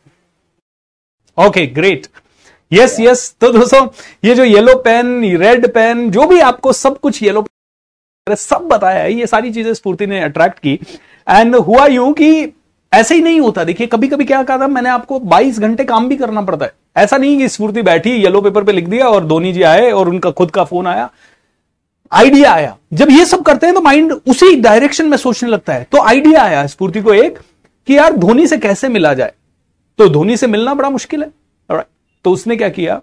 [1.38, 2.08] ओके ग्रेट
[2.72, 3.88] यस यस तो दोस्तों,
[4.24, 7.46] ये जो येलो पेन रेड पेन जो भी आपको सब कुछ येलो
[8.28, 10.80] सब बताया है, ये सारी चीज़ें स्फूर्ति ने अट्रैक्ट की।
[11.28, 12.54] एंड हुआ यूँ कि
[12.92, 16.08] ऐसे ही नहीं होता। देखिए कभी कभी क्या कहा था, मैंने आपको 22 घंटे काम
[16.10, 19.26] भी करना पड़ता है। ऐसा नहीं कि स्फूर्ति बैठी येलो पेपर पे लिख दिया और
[19.26, 21.10] धोनी जी आए और उनका खुद का फ़ोन आया।
[22.12, 25.88] आइडिया आया। जब ये सब करते हैं तो माइंड उसी डायरेक्शन में सोचने लगता है।
[25.92, 27.40] तो आइडिया आया स्फूर्ति को एक
[27.88, 29.34] कि यार धोनी से कैसे मिला जाए?
[30.00, 31.30] तो धोनी से मिलना बड़ा मुश्किल है।
[32.26, 33.02] तो उसने क्या किया?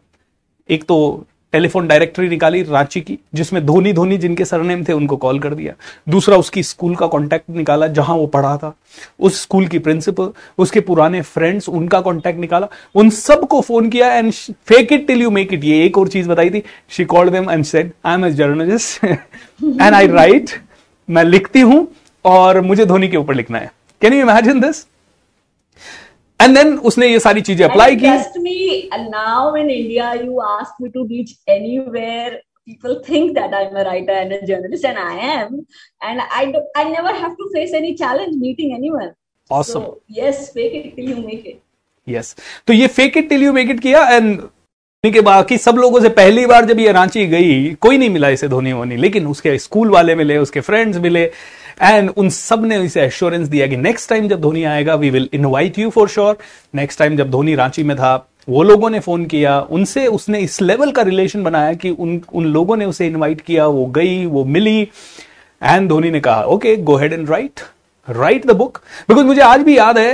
[0.69, 5.39] एक तो टेलीफोन डायरेक्टरी निकाली रांची की, जिसमें धोनी धोनी जिनके सरनेम थे उनको कॉल
[5.41, 5.73] कर दिया।
[6.09, 8.73] दूसरा उसकी स्कूल का कांटेक्ट निकाला, जहाँ वो पढ़ा था।
[9.21, 14.33] उस स्कूल की प्रिंसिपल उसके पुराने फ्रेंड्स उनका कांटेक्ट निकाला। उन सबको फ़ोन किया and
[14.33, 17.51] fake it till you make it ये एक और चीज़ बताई थी। She called them
[17.51, 20.51] and said I am a journalist and I write
[21.09, 21.87] मैं लिखती हूँ
[22.25, 23.71] और मुझे धोनी के ऊपर लिखना है।
[24.03, 24.87] Can you imagine this
[26.41, 28.57] and then उसने ये सारी चीज़ें अप्लाई की Trust me,
[29.11, 32.41] now in India, you ask me to reach anywhere.
[32.67, 35.53] People think that I'm a writer and a journalist, and I am.
[36.03, 39.13] And I do, I never have to face any challenge meeting anyone.
[39.51, 39.83] Awesome.
[39.83, 41.63] So yes, fake it till you make it.
[42.09, 42.35] Yes
[42.67, 44.41] तो ये fake it till you make it किया and
[45.05, 48.49] के बाकी सब लोगों से पहली बार जब ये रांची गई कोई नहीं मिला इसे
[48.49, 51.25] धोनी वोनी लेकिन उसके स्कूल वाले मिले उसके फ्रेंड्स मिले
[51.81, 55.79] एंड उन सबने इसे एश्योरेंस दिया कि नेक्स्ट टाइम जब धोनी आएगा we will invite
[55.79, 56.39] you for sure
[56.75, 58.15] next time जब धोनी रांची में था
[58.49, 62.47] वो लोगों ने फ़ोन किया उनसे उसने इस लेवल का रिलेशन बनाया कि उन उन
[62.47, 64.81] लोगों ने उसे इनवाइट किया वो गई वो मिली
[65.63, 67.61] एंड धोनी ने कहा okay go head and write
[68.09, 70.13] write the book because मुझे आज भी याद है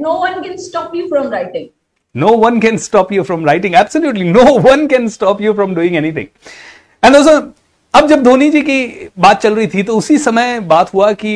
[0.00, 1.70] no one can stop you from writing from writing.
[2.14, 3.74] No one can stop you from writing.
[3.74, 6.28] Absolutely, no one can stop you from doing anything.
[7.94, 11.32] अब जब धोनी जी की बात चल रही थी तो उसी समय बात हुआ कि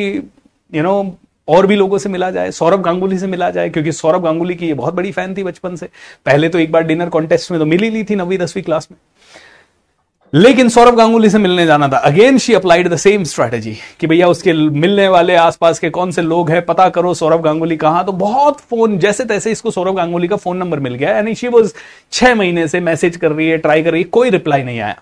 [0.73, 1.15] यू नो
[1.47, 4.67] और भी लोगों से मिला जाए, सौरभ गांगुली से मिला जाए, क्योंकि सौरभ गांगुली की
[4.67, 5.89] ये बहुत बड़ी फ़ैन थी बचपन से।
[6.25, 8.97] पहले तो एक बार डिनर कॉन्टेस्ट में तो मिली ली थी नवी दसवीं क्लास में।
[10.33, 14.27] लेकिन सौरभ गांगुली से मिलने जाना था। Again she applied the same strategy कि भैया,
[14.27, 18.11] उसके मिलने वाले आसपास के कौन से लोग हैं, पता करो सौरभ गांगुली कहाँ। तो
[18.11, 21.73] बहुत फ़ोन जैसे तैसे इसको सौरभ गांगुली का फ़ोन नंबर मिल गया, यानी शी वॉज़
[22.11, 25.01] छह महीने से मैसेज कर रही है ट्राई कर रही है, कोई रिप्लाई नहीं आया।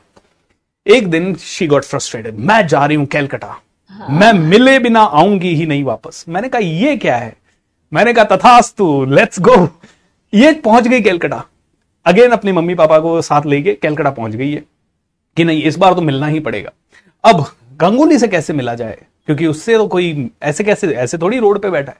[0.87, 3.61] एक दिन शी गॉट फ्रस्ट्रेटेड मैं जा रही हूँ कैलकटा।
[4.09, 7.35] मैं मिले बिना आऊँगी ही नहीं वापस। मैंने कहा, ये क्या है?
[7.93, 9.81] मैंने कहा, तथास्तु लेट्स गो
[10.33, 11.45] ये पहुँच गई कैलकटा।
[12.05, 14.63] अगेन अपने मम्मी पापा को साथ लेके कैलकटा पहुँच गई है
[15.37, 16.71] कि नहीं, इस बार तो मिलना ही पड़ेगा।
[17.23, 19.01] अब गांगुली से कैसे मिला जाए?
[19.25, 21.97] क्योंकि उससे तो कोई, ऐसे कैसे, ऐसे थोड़ी रोड पे बैठा है।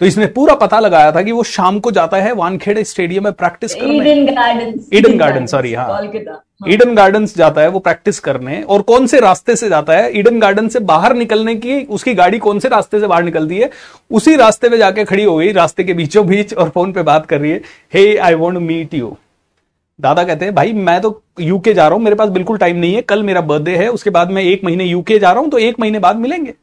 [0.00, 3.32] तो इसने पूरा पता लगाया था कि वो शाम को जाता है वानखेड़े स्टेडियम में
[3.32, 4.10] प्रैक्टिस करने.
[4.92, 6.02] ईडन गार्डन सॉरी हाँ.
[6.68, 10.10] ईडन गार्डन्स जाता है वो प्रैक्टिस करने। और कौन से रास्ते से जाता है?
[10.18, 13.70] ईडन गार्डन से बाहर निकलने की उसकी गाड़ी कौन से रास्ते से बाहर निकलती है?
[14.10, 17.26] उसी रास्ते पे जाके खड़ी हो गई रास्ते के बीचों बीच और फ़ोन पे बात
[17.26, 17.60] कर रही है
[17.94, 19.16] hey I want meet you
[19.98, 22.94] Dada कहते हैं भाई मैं तो यूके जा रहा हूँ मेरे पास बिल्कुल टाइम नहीं
[22.94, 25.58] है कल मेरा बर्थडे है उसके बाद मैं एक महीने यूके जा रहा हूँ तो
[25.58, 26.54] एक महीने बाद मिलेंगे।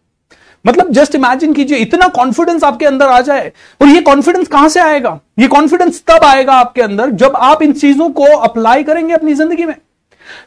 [0.66, 3.52] मतलब जस्ट इमेजिन कीजिए, इतना कॉन्फिडेंस आपके अंदर आ जाए,
[3.82, 5.20] और ये कॉन्फिडेंस कहाँ से आएगा?
[5.40, 9.66] ये कॉन्फिडेंस तब आएगा आपके अंदर जब आप इन चीज़ों को अप्लाई करेंगे अपनी ज़िंदगी
[9.66, 9.76] में।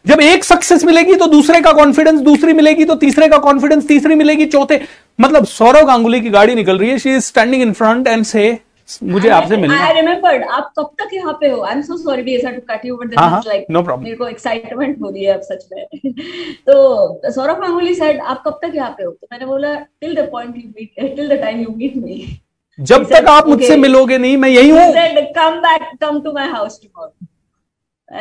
[0.06, 4.14] जब एक सक्सेस मिलेगी तो दूसरे का कॉन्फिडेंस दूसरी मिलेगी तो तीसरे का कॉन्फिडेंस तीसरी
[4.14, 4.80] मिलेगी, चौथे।
[5.18, 8.58] मतलब सौरव गांगुली की गाड़ी निकल रही है she is standing in front and से
[9.02, 11.62] मुझे आपसे मिलना I remembered आप कब तक यहाँ पे हो?
[11.62, 14.16] I am so sorry to cut you but this हाँ, हाँ, is like no मेरे
[14.16, 15.86] को एक्साइटमेंट हो रही है अब सच में।
[16.66, 19.10] तो सौरभ गांगुली said आप कब तक यहाँ पे हो?
[19.10, 22.40] तो मैंने बोला till the point you meet till the time you meet me
[22.78, 25.60] जब He तक said, आप मुझसे "Okay." मिलोगे नहीं मैं यही हूँ हूँ। said come
[25.62, 26.78] back come to my house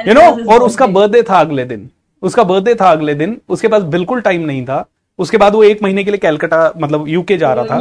[0.08, 1.90] you know और उसका बर्थडे था अगले दिन।
[2.22, 4.86] उसका बर्थडे था अगले दिन। उसके पास बिल्कुल टाइम नहीं था।
[5.20, 7.78] उसके बाद वो एक महीने के लिए कैलकाटा मतलब यूके जा रहा था।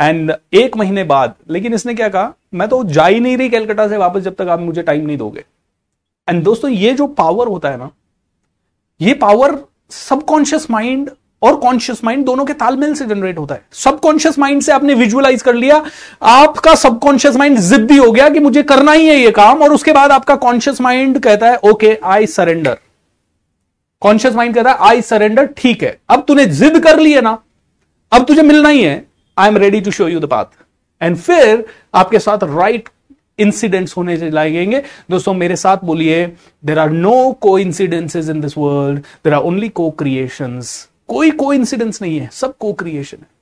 [0.00, 2.32] एंड एक महीने बाद लेकिन इसने क्या कहा?
[2.54, 5.16] मैं तो जा ही नहीं रही कैलकाटा से वापस जब तक आप मुझे टाइम नहीं
[5.18, 5.44] दोगे।
[6.28, 7.90] एंड दोस्तों ये जो पावर होता है ना
[9.00, 9.58] ये पावर
[9.90, 11.10] सबकॉन्शियस माइंड
[11.42, 15.42] और कॉन्शियस माइंड दोनों के तालमेल से जनरेट होता है। सबकॉन्शियस माइंड से आपने विजुअलाइज
[15.42, 15.82] कर लिया
[16.22, 19.92] आपका सबकॉन्शियस माइंड जिद्दी हो गया कि मुझे करना ही है ये काम और उसके
[19.92, 22.78] बाद आपका कॉन्शियस माइंड कहता है okay I surrender
[24.02, 27.38] conscious mind कहता है, आई सरेंडर, ठीक है। अब तूने जिद कर ली है ना।
[28.12, 29.04] अब तुझे मिलना ही है।
[29.38, 30.44] I am ready to show you the path.
[31.02, 32.94] And फिर आपके साथ राइट right
[33.38, 36.26] इंसिडेंट्स होने लगेंगे। दोस्तों, मेरे साथ बोलिए
[36.64, 40.60] there are no coincidences in this world there are only co creation
[41.08, 43.35] कोई को इंसिडेंस नहीं है, सबको क्रिएशन है।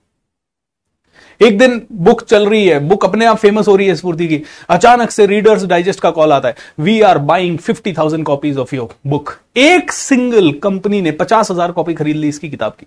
[1.41, 4.43] एक दिन बुक चल रही है बुक अपने आप फ़ेमस हो रही है स्फूर्ति की।
[4.71, 8.75] अचानक से रीडर्स डाइजेस्ट का कॉल आता है। We are buying fifty thousand copies of
[8.75, 12.87] your book एक सिंगल कंपनी ने पचास हज़ार कॉपी खरीद ली इसकी किताब की।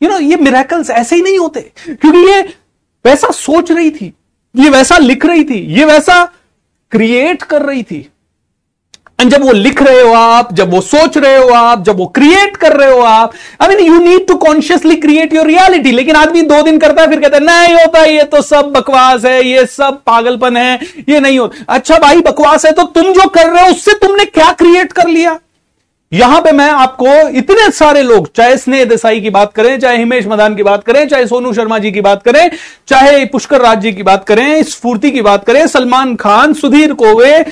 [0.00, 2.40] यू नो ये मिराकल्स ऐसे ही नहीं होते। क्योंकि ये
[3.04, 4.12] वैसा सोच रही थी,
[4.54, 6.24] ये वैसा लिख रही थी, ये वैसा
[6.92, 8.08] क्रिएट कर रही थी।
[9.18, 12.56] जब वो लिख रहे हो आप, जब वो सोच रहे हो आप, जब वो क्रिएट
[12.56, 16.42] कर रहे हो आप I mean you need to consciously create your reality लेकिन आदमी
[16.42, 19.64] दो दिन करता है, फिर कहता है, नहीं होता ये तो सब बकवास है, ये
[19.66, 23.64] सब पागलपन है, ये नहीं होता अच्छा भाई, बकवास है तो तुम जो कर रहे
[23.64, 25.38] हो, उससे तुमने क्या क्रिएट कर लिया?
[26.12, 30.26] यहाँ पे मैं आपको इतने सारे लोग, चाहे स्नेह देसाई की बात करें, चाहे हिमेश
[30.26, 32.50] मदान की बात करें, चाहे सोनू शर्मा जी की बात करें,
[32.88, 37.44] चाहे पुष्कर राज जी की बात करें, स्फूर्ति की बात करें, सलमान खान, सुधीर कोवे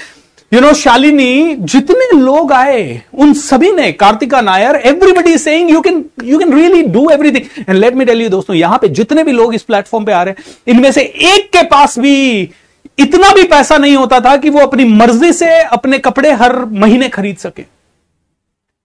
[0.54, 6.04] यू नो शालिनी जितने लोग आए, उन सभी ने, Kartika Nair everybody saying you can
[6.24, 9.32] you can really do everything and let me tell you दोस्तों, यहाँ पे जितने भी
[9.32, 12.14] लोग इस प्लेटफॉर्म पे आ रहे हैं, इनमें से एक के पास भी
[12.98, 17.08] इतना भी पैसा नहीं होता था कि वो अपनी मर्ज़ी से अपने कपड़े हर महीने
[17.08, 17.64] खरीद सके।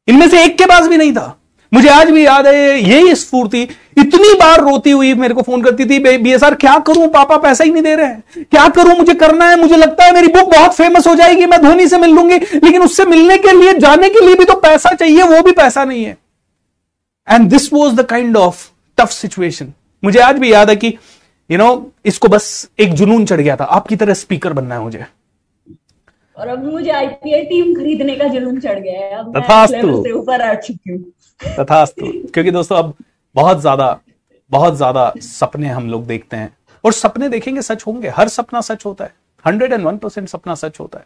[0.07, 1.35] इनमें से एक के पास भी नहीं था।
[1.71, 3.67] मुझे आज भी याद है, यही स्फूर्ति
[3.99, 7.07] इतनी बार रोती हुई मेरे को फ़ोन करती थी बीएसआर क्या करूँ?
[7.07, 8.95] पापा पैसा ही नहीं दे रहे हैं। क्या करूँ?
[8.95, 11.97] मुझे करना है मुझे लगता है मेरी बुक बहुत फ़ेमस हो जाएगी मैं धोनी से
[11.97, 15.41] मिल लूँगी। लेकिन उससे मिलने के लिए जाने के लिए भी तो पैसा चाहिए वो
[15.41, 16.17] भी पैसा नहीं है।
[17.27, 19.73] And this was the kind of tough situation
[20.03, 23.41] मुझे आज भी याद है कि यू you नो know, इसको बस एक जुनून चढ़
[23.41, 25.05] गया था। आपकी तरह स्पीकर बनना है मुझे।
[26.37, 30.41] और अब मुझे आईपीएल टीम खरीदने का जुनून चढ़ गया है। अब तथास्तु। से ऊपर
[30.41, 31.03] आ चुकी हूँ।
[31.59, 32.93] तथास्तु। क्योंकि दोस्तों अब
[33.35, 33.99] बहुत ज़्यादा
[34.51, 38.85] बहुत ज़्यादा सपने हम लोग देखते हैं। और सपने देखेंगे सच होंगे। हर सपना सच
[38.85, 39.13] होता है।
[39.45, 41.05] हंड्रेड एंड वन परसेंट सपना सच होता है।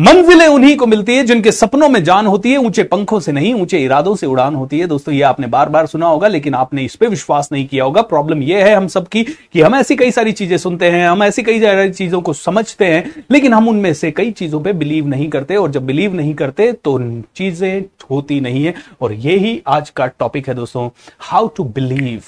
[0.00, 3.52] मंजिलें उन्हीं को मिलती है जिनके सपनों में जान होती है, ऊँचे पंखों से नहीं,
[3.54, 6.84] ऊँचे इरादों से उड़ान होती है। दोस्तों, ये आपने बार बार सुना होगा, लेकिन आपने
[6.84, 10.10] इस पर विश्वास नहीं किया होगा। प्रॉब्लम ये है हम सबकी कि हम ऐसी कई
[10.10, 13.92] सारी चीज़ें सुनते हैं, हम ऐसी कई सारी चीज़ों को समझते हैं, लेकिन हम उनमें
[13.94, 16.98] से कई चीज़ों पर बिलीव नहीं करते और जब बिलीव नहीं करते तो
[17.36, 20.88] चीज़ें होती नहीं है। और यही आज का टॉपिक है दोस्तों,
[21.20, 22.22] how to believe.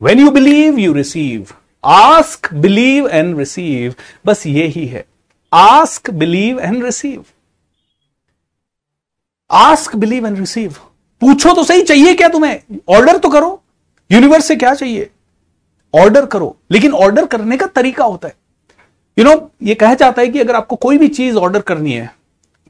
[0.00, 3.94] When you believe you receive ask believe and receive
[4.26, 4.90] बस ये ही।
[5.54, 7.24] Ask believe and receive
[9.50, 10.74] ask believe and receive
[11.20, 12.60] पूछो तो सही चाहिए क्या तुम्हें?
[12.88, 13.62] ऑर्डर तो करो।
[14.12, 15.10] यूनिवर्स से क्या चाहिए?
[15.94, 18.34] ऑर्डर करो। लेकिन ऑर्डर करने का तरीका होता है।
[19.18, 21.60] यू you नो know, ये कहा जाता है कि अगर आपको कोई भी चीज़ ऑर्डर
[21.60, 22.14] करनी है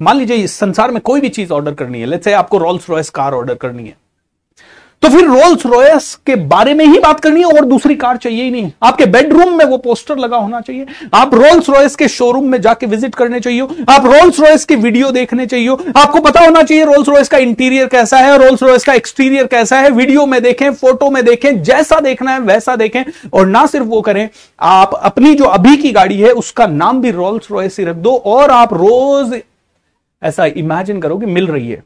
[0.03, 2.91] मान लीजिए इस संसार में कोई भी चीज़ ऑर्डर करनी है लेट्स से आपको रोल्स
[2.91, 3.97] रॉयस कार ऑर्डर करनी है
[5.05, 8.43] तो फिर रोल्स रॉयस के बारे में ही बात करनी है और दूसरी कार चाहिए
[8.45, 12.47] ही नहीं। आपके बेडरूम में वो पोस्टर लगा होना चाहिए। आप रोल्स रॉयस के शोरूम
[12.51, 16.63] में जाके विज़िट करने चाहिए आप रोल्स रॉयस की वीडियो देखने चाहिए आपको पता होना
[16.63, 20.41] चाहिए रोल्स रॉयस का इंटीरियर कैसा है रोल्स रॉयस का एक्सटीरियर कैसा है। वीडियो में
[20.43, 23.03] देखें फ़ोटो में देखें, जैसा देखना है वैसा देखें।
[23.33, 24.29] और ना सिर्फ़ वो करें,
[24.61, 28.17] आप अपनी जो अभी की गाड़ी है, उसका नाम भी रोल्स रॉयस ही रख दो
[28.17, 29.41] और आप रोज
[30.23, 31.83] ऐसा इमेजिन करो कि मिल रही है।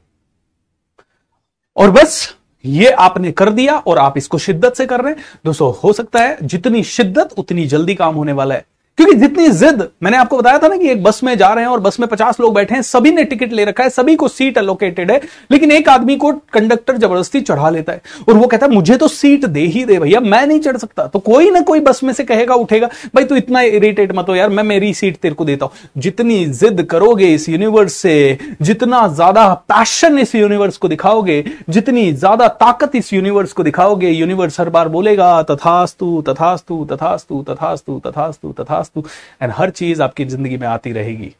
[1.77, 2.35] और बस
[2.69, 6.21] ये आपने कर दिया और आप इसको शिद्दत से कर रहे हैं। दोस्तों, हो सकता
[6.21, 8.65] है जितनी शिद्दत, उतनी जल्दी काम होने वाला है।
[8.99, 11.71] क्योंकि जितनी जिद मैंने आपको बताया था ना कि एक बस में जा रहे हैं
[11.71, 14.29] और बस में पचास लोग बैठे हैं, सभी ने टिकट ले रखा है, सभी को
[14.29, 15.21] सीट अलोकेटेड है,
[15.51, 19.09] लेकिन एक आदमी को कंडक्टर ज़बरदस्ती चढ़ा लेता है और वो कहता है, मुझे तो
[19.09, 22.13] सीट दे ही दे भैया, मैं नहीं चढ़ सकता। तो कोई ना कोई बस में
[22.13, 25.45] से कहेगा, उठेगा, भाई तू इतना इरिटेट मत हो यार, मैं मेरी सीट तेरे को
[25.45, 31.45] देता हूँ। जितनी जिद करोगे इस यूनिवर्स से, जितना ज़्यादा पैशन इस यूनिवर्स को दिखाओगे,
[31.71, 38.01] जितनी ज़्यादा ताकत इस यूनिवर्स को दिखाओगे यूनिवर्स हर बार बोलेगा, तथास्तु तथास्तु तथास्तु तथास्तु
[38.07, 39.09] तथास्तु तथास्तु वास्तु
[39.43, 41.35] एंड हर चीज़ आपकी ज़िंदगी में आती रहेगी।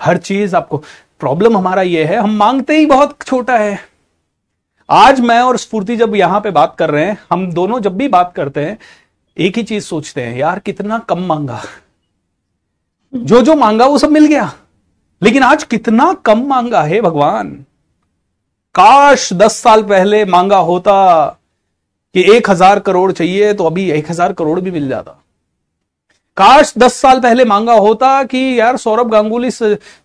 [0.00, 0.82] हर चीज़ आपको
[1.20, 3.78] प्रॉब्लम हमारा यह है, हम मांगते ही बहुत छोटा है।
[4.88, 8.08] आज मैं और स्फूर्ति जब यहाँ पे बात कर रहे हैं, हम दोनों जब भी
[8.08, 8.78] बात करते हैं,
[9.36, 11.60] एक ही चीज़ सोचते हैं, यार, कितना कम मांगा।
[13.12, 14.52] जो जो मांगा, वो सब मिल गया।
[15.22, 17.50] लेकिन आज कितना कम मांगा, है भगवान।
[18.74, 21.26] काश दस साल पहले मांगा होता
[22.14, 25.16] कि एक हज़ार करोड़ चाहिए तो अभी एक हज़ार करोड़ भी मिल जाता।
[26.40, 29.50] काश दस साल पहले मांगा होता कि यार सौरभ गांगुली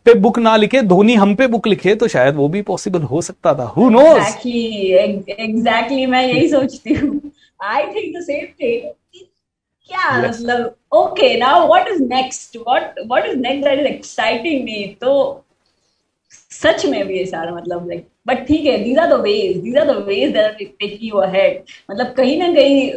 [0.06, 3.22] पे बुक ना लिखे धोनी हम पे बुक लिखे तो शायद वो भी पॉसिबल हो
[3.22, 7.32] सकता था। हु नोस एग्जैक्टली एग्जैक्टली मैं यही सोचती हूँ।
[7.64, 8.90] I think the same thing
[9.90, 14.84] क्या मतलब okay now what is next what what is next that is exciting me
[15.02, 15.14] तो
[16.52, 19.78] सच में भी ये सारा मतलब लाइक बट ठीक है these are the ways these
[19.78, 21.14] are the ways taking
[21.92, 22.92] मतलब कहीं ना कहीं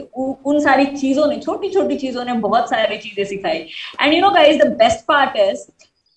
[0.47, 3.59] उन सारी चीज़ों ने छोटी छोटी चीज़ों ने बहुत सारी चीज़ें सिखाई।
[4.03, 5.67] And you know guys the best part is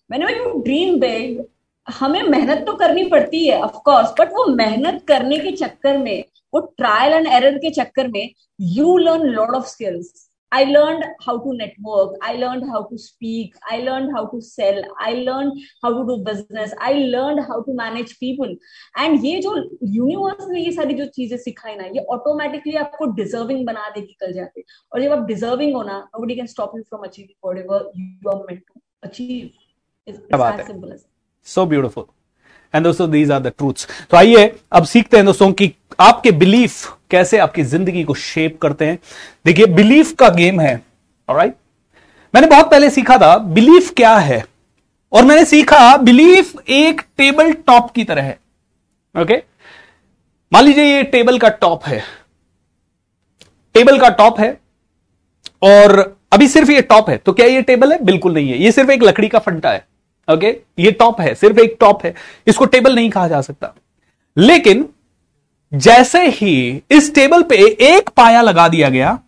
[0.10, 1.44] whenever you dream big
[1.88, 6.24] हमें मेहनत तो करनी पड़ती है ऑफ़ कोर्स बट वो मेहनत करने के चक्कर में,
[6.54, 11.38] वो ट्रायल एंड एरर के चक्कर में you learn lot of skills I learned how
[11.40, 12.16] to network.
[12.22, 13.54] I learned how to speak.
[13.70, 14.82] I learned how to sell.
[15.00, 16.74] I learned how to do business.
[16.80, 18.56] I learned how to manage people.
[18.98, 19.56] And ये जो
[19.96, 24.34] universe ने ये सारी जो चीज़ें सिखाई ना ये ऑटोमेटिकली आपको डिजर्विंग बना देगी कल
[24.34, 28.32] जाके और जब आप डिजर्विंग हो ना nobody can stop you from achieving whatever you
[28.34, 29.52] are meant to achieve.
[30.08, 31.06] It's, it's as simple as
[31.46, 32.12] so beautiful.
[32.76, 36.98] And दोस्तों दीज आर द ट्रूथ्स तो आइए अब सीखते हैं दोस्तों कि आपके बिलीफ
[37.12, 38.98] कैसे आपकी ज़िंदगी को शेप करते हैं।
[39.46, 40.74] देखिए बिलीफ का गेम है
[41.30, 41.56] राइट
[42.34, 44.44] मैंने बहुत पहले सीखा था बिलीफ क्या है?
[45.14, 48.40] और मैंने सीखा बिलीफ एक टेबल टॉप की तरह है
[49.16, 49.42] ओके
[50.52, 52.02] मान लीजिए ये टेबल का टॉप है।
[53.76, 54.58] टेबल का टॉप है,
[55.64, 58.04] और अभी सिर्फ़ ये टॉप है। तो क्या ये टेबल है?
[58.04, 59.86] बिल्कुल नहीं है। ये सिर्फ़ एक लकड़ी का फंटा है
[60.28, 60.48] ओके
[60.80, 62.14] ये टॉप है, सिर्फ़ एक टॉप है।
[62.48, 63.74] इसको टेबल नहीं कहा जा सकता।
[64.38, 64.88] लेकिन
[65.74, 69.20] जैसे ही इस टेबल पे एक पाया लगा दिया गया,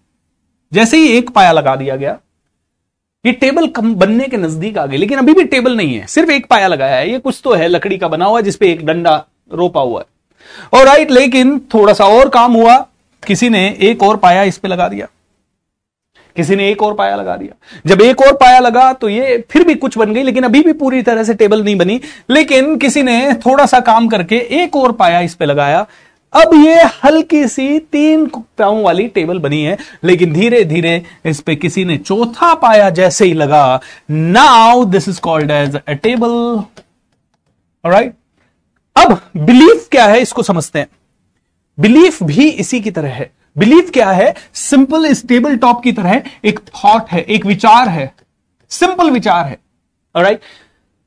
[0.74, 2.18] जैसे ही एक पाया लगा दिया गया,
[3.26, 6.32] ये टेबल कम बनने के नज़दीक आ गई। लेकिन अभी भी टेबल नहीं है, सिर्फ़
[6.32, 8.86] एक पाया लगाया है। ये कुछ तो है, लकड़ी का बना हुआ है, जिसपे एक
[8.86, 10.06] डंडा रोपा हुआ है।
[10.74, 12.78] और राइट लेकिन थोड़ा सा और काम हुआ।
[13.28, 15.08] किसी ने एक और पाया इस पे लगा दिया।
[16.36, 19.64] किसी ने एक और पाया लगा दिया। जब एक और पाया लगा तो ये फिर
[19.64, 23.04] भी कुछ बन गई, लेकिन अभी भी पूरी तरह से टेबल नहीं बनी। लेकिन किसी
[23.04, 25.86] ने थोड़ा सा काम करके एक और पाया इस पे लगाया।
[26.34, 28.26] अब ये हल्की सी तीन
[28.58, 33.26] पाओ वाली टेबल बनी है, लेकिन धीरे धीरे इस पे किसी ने चौथा पाया जैसे
[33.26, 33.80] ही लगा।
[34.10, 36.64] Now this is called as a table
[37.84, 38.14] right
[38.96, 40.88] अब बिलीफ क्या है इसको समझते हैं।
[41.78, 44.34] बिलीफ भी इसी की तरह है। बिलीफ क्या है?
[44.54, 48.12] सिंपल इस टेबल टॉप की तरह एक थॉट है, एक विचार है।
[48.72, 49.58] सिंपल विचार है।
[50.16, 50.42] राइट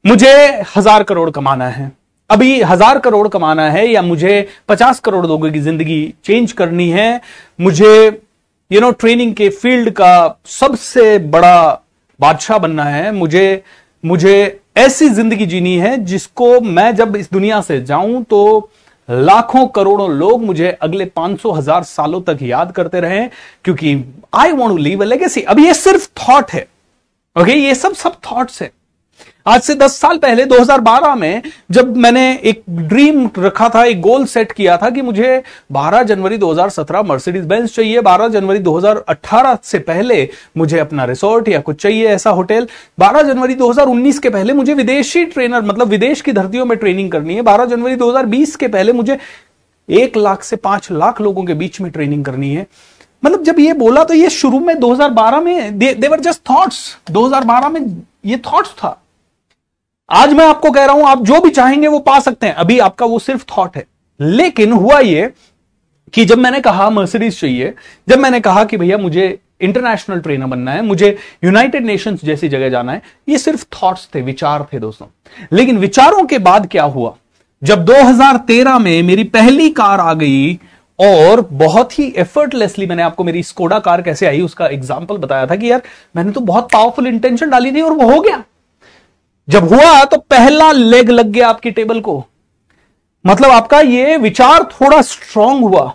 [0.04, 1.90] मुझे हज़ार करोड़ कमाना है।
[2.30, 7.20] अभी हज़ार करोड़ कमाना है या मुझे पचास करोड़ लोगों की ज़िंदगी चेंज करनी है,
[7.58, 8.22] मुझे
[8.70, 11.82] यू नो ट्रेनिंग के फ़ील्ड का सबसे बड़ा
[12.20, 13.62] बादशाह बनना है, मुझे
[14.04, 18.70] मुझे ऐसी ज़िंदगी जीनी है जिसको मैं जब इस दुनिया से जाऊँ तो
[19.08, 23.26] लाखों करोड़ों लोग मुझे अगले 500 हज़ार सालों तक याद करते रहे,
[23.64, 23.94] क्योंकि
[24.34, 26.66] I want to leave a legacy अब ये सिर्फ़ थॉट है
[27.36, 27.56] ओके okay?
[27.56, 28.70] ये सब सब थॉट्स है
[29.46, 34.24] आज से 10 साल पहले 2012 में, जब मैंने एक ड्रीम रखा था, एक गोल
[34.24, 35.42] सेट किया था कि मुझे
[35.72, 41.60] 12 जनवरी 2017 मर्सिडीज बेंस चाहिए 12 जनवरी 2018 से पहले मुझे अपना रिसोर्ट या
[41.60, 42.66] कुछ चाहिए ऐसा होटल
[43.00, 47.34] 12 जनवरी 2019 के पहले मुझे विदेशी ट्रेनर मतलब विदेश की धरतियों में ट्रेनिंग करनी
[47.34, 49.18] है 12 जनवरी 2020 के पहले मुझे
[49.88, 52.66] एक लाख से पाँच लाख लोगों के बीच में ट्रेनिंग करनी है।
[53.24, 57.80] मतलब जब ये बोला तो ये शुरू में 2012 में देवर जस्ट थॉट्स 2012 में
[58.24, 59.02] ये थॉट्स था।
[60.08, 62.78] आज मैं आपको कह रहा हूँ, आप जो भी चाहेंगे वो पा सकते हैं। अभी
[62.78, 63.84] आपका वो सिर्फ़ थॉट है।
[64.20, 65.30] लेकिन हुआ ये
[66.14, 67.72] कि जब मैंने कहा मर्सिडीज चाहिए,
[68.08, 69.26] जब मैंने कहा कि भैया मुझे
[69.60, 74.22] इंटरनेशनल ट्रेनर बनना है, मुझे यूनाइटेड नेशंस जैसी जगह जाना है, ये सिर्फ़ थॉट्स थे,
[74.22, 75.06] विचार थे दोस्तों।
[75.52, 77.14] लेकिन विचारों के बाद क्या हुआ?
[77.62, 80.58] जब 2013 में मेरी पहली कार आ गई
[80.98, 85.56] और बहुत ही एफर्टलेसली मैंने आपको मेरी स्कोडा कार कैसे आई, उसका एग्ज़ाम्पल बताया था
[85.56, 85.82] कि यार
[86.16, 88.44] मैंने तो बहुत पावरफुल इंटेंशन डाली थी और वो हो गया।
[89.48, 92.24] जब हुआ तो पहला लेग लग गया आपकी टेबल को।
[93.24, 95.92] मतलब आपका ये विचार थोड़ा स्ट्रांग हुआ।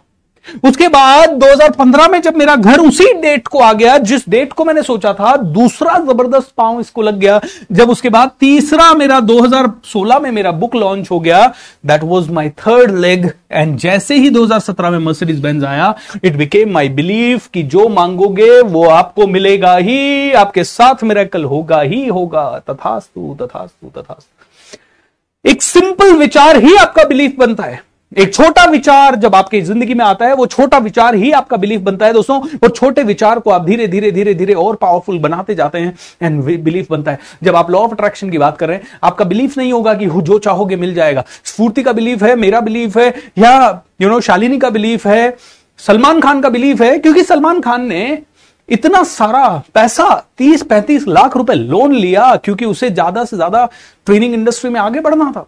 [0.63, 4.65] उसके बाद 2015 में जब मेरा घर उसी डेट को आ गया, जिस डेट को
[4.65, 7.39] मैंने सोचा था, दूसरा ज़बरदस्त पाँव इसको लग गया।
[7.71, 11.53] जब उसके बाद तीसरा मेरा 2016 में मेरा बुक लॉन्च हो गया
[11.85, 16.71] that was my third leg and जैसे ही 2017 में मर्सिडीज बेंज आया इट बिकेम
[16.71, 22.07] माय बिलीफ कि जो मांगोगे, वो आपको मिलेगा ही, आपके साथ मेरा कल होगा ही
[22.07, 29.15] होगा। तथास्तु तथास्तु तथास्तु। एक सिंपल विचार ही आपका बिलीफ बनता है। एक छोटा विचार
[29.15, 32.39] जब आपकी ज़िंदगी में आता है, वो छोटा विचार ही आपका बिलीफ बनता है दोस्तों।
[32.63, 36.43] और छोटे विचार को आप धीरे धीरे धीरे धीरे और पावरफुल बनाते जाते हैं एंड
[36.63, 39.57] बिलीफ बनता है। जब आप लॉ ऑफ़ अट्रैक्शन की बात कर रहे हैं, आपका बिलीफ
[39.57, 43.07] नहीं होगा कि जो चाहोगे मिल जाएगा। स्फूर्ति का बिलीफ है, मेरा बिलीफ है,
[43.37, 45.37] या यू नो शालिनी का बिलीफ है,
[45.79, 48.21] सलमान खान का बिलीफ है, क्योंकि सलमान खान ने
[48.69, 53.67] इतना सारा पैसा, तीस, पैंतीस लाख रुपए लोन लिया, क्योंकि उसे ज़्यादा से ज़्यादा
[54.05, 55.47] ट्रेनिंग इंडस्ट्री में आगे बढ़ना था।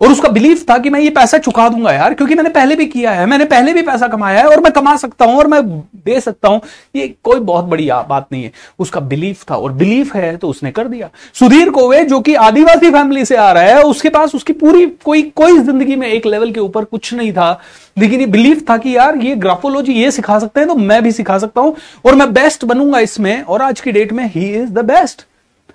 [0.00, 2.84] और उसका बिलीफ था कि मैं ये पैसा चुका दूँगा यार, क्योंकि मैंने पहले भी
[2.86, 5.62] किया है, मैंने पहले भी पैसा कमाया है और मैं कमा सकता हूँ और मैं
[5.96, 6.60] दे सकता हूँ।
[6.96, 10.70] ये कोई बहुत बड़ी बात नहीं है। उसका बिलीफ था और बिलीफ है तो उसने
[10.70, 14.52] कर दिया। सुधीर कोवे, जो कि आदिवासी फैमिली से आ रहा है, उसके पास उसकी
[14.54, 17.50] पूरी कोई कोई ज़िंदगी में एक लेवल के ऊपर कुछ नहीं था।
[17.96, 21.12] लेकिन ये बिलीफ था कि यार ये ग्राफोलॉजी ये सिखा सकते हैं तो मैं भी
[21.12, 21.74] सिखा सकता हूँ
[22.06, 25.26] और मैं बेस्ट बनूँगा इसमें और आज की डेट में ही इज़ द बेस्ट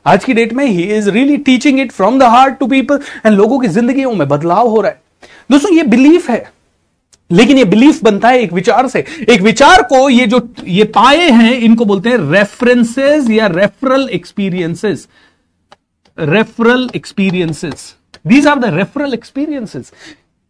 [0.06, 3.36] आज की डेट में ही is really teaching it from the heart to people and
[3.36, 5.02] लोगों की ज़िंदगी में बदलाव हो रहा है।
[5.52, 6.52] दोस्तों, ये बिलीफ है।
[7.32, 11.30] लेकिन ये बिलीफ बनता है एक विचार से। एक विचार को ये जो, ये पाए
[11.30, 15.08] हैं, इनको बोलते हैं रेफरेंसेस या referral experiences
[16.18, 17.96] referral experiences
[18.28, 19.92] these are the referral experiences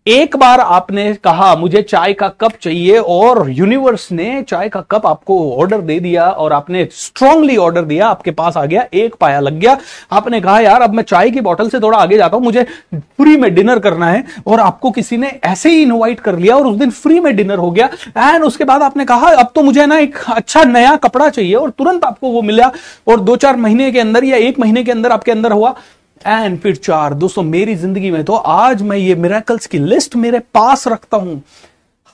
[0.08, 5.06] एक बार आपने कहा, मुझे चाय का कप चाहिए, और यूनिवर्स ने चाय का कप
[5.08, 9.40] आपको ऑर्डर दे दिया और आपने स्ट्रांगली ऑर्डर दिया, आपके पास आ गया, एक पाया
[9.40, 9.78] लग गया।
[10.12, 13.38] आपने कहा, यार, अब मैं चाय की बोतल से थोड़ा आगे जाता हूँ, मुझे फ्री
[13.38, 16.78] में डिनर करना है, और आपको किसी ने ऐसे ही इनवाइट कर लिया और उस
[16.78, 19.98] दिन फ्री में डिनर हो गया। एंड उसके बाद आपने कहा, अब तो मुझे ना
[19.98, 22.72] एक अच्छा नया कपड़ा चाहिए, और तुरंत आपको वो मिला।
[23.08, 25.76] और दो चार महीने के अंदर या एक महीने के अंदर आपके अंदर हुआ।
[26.26, 30.40] एंड फिर चार, दोस्तों, मेरी ज़िंदगी में तो आज मैं ये मिराकल्स की लिस्ट मेरे
[30.54, 31.42] पास रखता हूँ।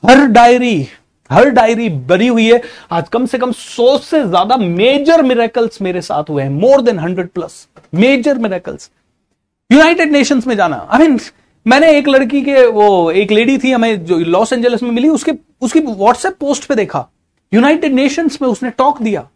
[0.04, 0.88] हर डायरी
[1.30, 6.02] हर डायरी भरी हुई है। आज कम से कम सौ से ज़्यादा मेजर मिराकल्स मेरे
[6.02, 8.90] साथ हुए हैं। More than hundred plus major miracles
[9.70, 11.20] United Nations में जाना। आई मीन
[11.66, 15.32] मैंने एक लड़की के, वो एक लेडी थी हमें जो लॉस एंजलिस में मिली, उसके,
[15.62, 17.06] उसकी व्हाट्सएप पोस्ट पे देखा।
[17.52, 19.28] यूनाइटेड नेशंस में उसने टॉक दिया।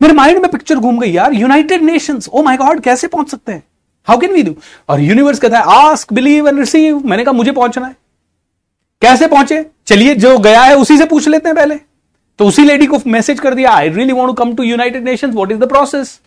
[0.00, 3.52] मेरे माइंड में पिक्चर घूम गई, यार। United Nations oh my God कैसे पहुँच सकते
[3.52, 3.62] हैं?
[4.08, 4.54] हाउ कैन वी डू
[4.88, 7.96] और यूनिवर्स कहता है आस्क बिलीव एंड रिसीव मैंने कहा, मुझे पहुँचना है.
[9.02, 9.64] कैसे पहुँचे?
[9.86, 11.74] चलिए, जो गया है, उसी से पूछ लेते हैं पहले।
[12.38, 15.30] तो उसी लेडी को मैसेज कर दिया I really want to come to United Nation
[15.30, 16.20] what is the process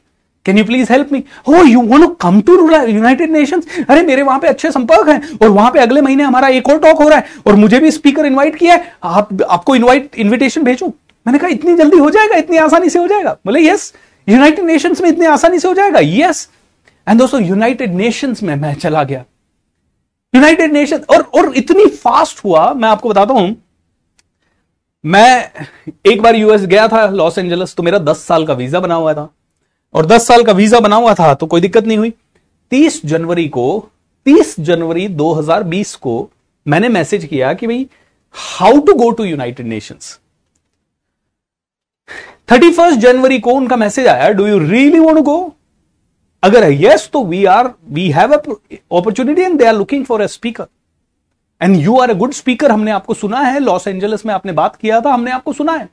[0.46, 2.56] can you please help me oh you want to come to
[2.88, 6.48] United Nation अरे, मेरे वहाँ पे अच्छे संपर्क हैं, और वहाँ पे अगले महीने हमारा
[6.48, 9.76] एक और टॉक हो रहा है, और मुझे भी स्पीकर इन्वाइट किया है। आप, आपको
[9.76, 10.94] इन्वाइट इन्विटेशन भेजू?
[11.26, 13.38] मैंने कहा, इतनी जल्दी हो जाएगा, इतनी आसानी से हो जाएगा?
[13.46, 13.94] बोले यस
[14.28, 16.00] यूनाइटेड नेशंस में इतनी आसानी से हो जाएगा?
[16.04, 16.48] यस
[17.08, 19.24] एंड दोस्तों यूनाइटेड नेशंस में मैं चला गया।
[20.34, 23.56] यूनाइटेड नेशन और और इतनी फास्ट हुआ, मैं आपको बताता हूँ।
[25.04, 25.52] मैं
[26.06, 29.14] एक बार यूएस गया था लॉस एंजल्स तो मेरा दस साल का वीज़ा बना हुआ
[29.14, 29.30] था।
[29.96, 32.14] और दस साल का वीज़ा बना हुआ था तो कोई दिक्कत नहीं हुई।
[32.72, 33.90] तीस जनवरी को,
[34.26, 36.30] तीस जनवरी 2020 को
[36.66, 37.88] मैंने मैसेज किया कि भाई
[38.36, 40.20] how to go to United Nations
[42.52, 45.55] thirty first जनवरी को उनका मैसेज आया do you really want go
[46.46, 50.68] अगर यस तो we are we have opportunity and they are looking for a speaker
[51.62, 54.76] and you are a good speaker हमने आपको सुना है Los Angeles में आपने बात
[54.76, 55.90] किया था, हमने आपको सुना है।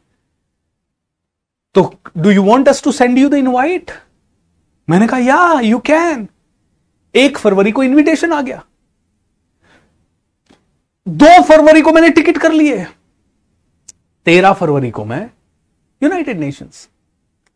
[1.75, 1.83] तो
[2.19, 3.91] do you want us to send you the invite
[4.89, 6.27] मैंने कहा या यू कैन
[7.15, 8.63] एक फरवरी को इनविटेशन आ गया।
[11.07, 12.85] दो फरवरी को मैंने टिकट कर लिए।
[14.27, 15.29] तेरह फरवरी को मैं
[16.03, 16.89] यूनाइटेड नेशंस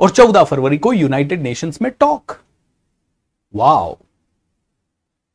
[0.01, 2.37] और चौदह फरवरी को यूनाइटेड नेशंस में talk
[3.55, 3.97] wow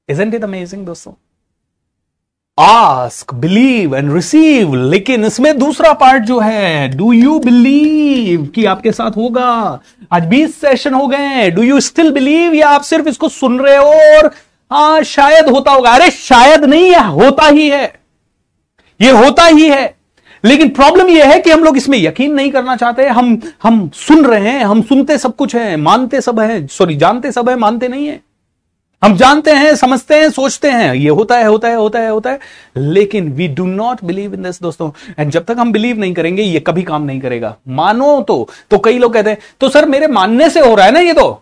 [0.10, 1.14] isn't it amazing दोस्तों
[2.58, 8.92] आस्क बिलीव एंड रिसीव लेकिन इसमें दूसरा पार्ट जो है डू यू बिलीव कि आपके
[8.92, 9.48] साथ होगा
[10.14, 13.78] आज 20 सेशन हो गए डू यू स्टिल बिलीव या आप सिर्फ़ इसको सुन रहे
[13.78, 14.32] हो और
[14.72, 17.84] हाँ शायद होता होगा अरे शायद नहीं है होता ही है
[19.00, 19.84] ये होता ही है
[20.44, 24.26] लेकिन प्रॉब्लम यह है कि हम लोग इसमें यकीन नहीं करना चाहते। हम हम सुन
[24.26, 27.88] रहे हैं, हम सुनते सब कुछ है, मानते सब है सॉरी जानते सब है, मानते
[27.88, 28.20] नहीं है।
[29.02, 32.30] हम जानते हैं, समझते हैं, सोचते हैं, ये होता है होता है होता है होता
[32.30, 32.40] है।
[32.78, 34.90] लेकिन we do not believe in this दोस्तों।
[35.20, 38.78] एंड जब तक हम बिलीव नहीं करेंगे, ये कभी काम नहीं करेगा। मानो तो तो
[38.78, 41.42] कई लोग कहते हैं तो सर, मेरे मानने से हो रहा है ना ये तो?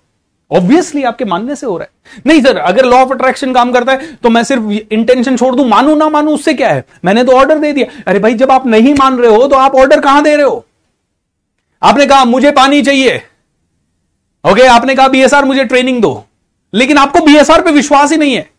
[0.51, 3.91] ऑब्वियसली आपके मानने से हो रहा है। नहीं सर अगर लॉ ऑफ़ अट्रैक्शन काम करता
[3.91, 6.83] है तो मैं सिर्फ़ इंटेंशन छोड़ दूँ, मानू ना मानू, उससे क्या है?
[7.05, 9.75] मैंने तो ऑर्डर दे दिया। अरे भाई, जब आप नहीं मान रहे हो तो आप
[9.75, 10.65] ऑर्डर कहाँ दे रहे हो?
[11.81, 13.21] आपने कहा, मुझे पानी चाहिए।
[14.43, 16.23] ओके आपने कहा बीएसआर मुझे ट्रेनिंग दो।
[16.73, 18.49] लेकिन आपको बीएसआर पे विश्वास ही नहीं है।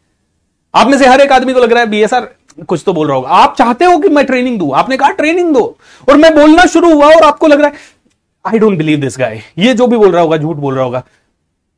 [0.74, 2.28] आप में से हर एक आदमी को लग रहा है बीएसआर
[2.68, 4.70] कुछ तो बोल रहा होगा। आप चाहते हो कि मैं ट्रेनिंग दू?
[4.72, 5.76] आपने कहा ट्रेनिंग दो।
[6.08, 7.98] और मैं बोलना शुरू हुआ और आपको लग रहा है
[8.44, 11.02] I don't believe this guy ये जो भी बोल रहा होगा, झूठ बोल रहा होगा।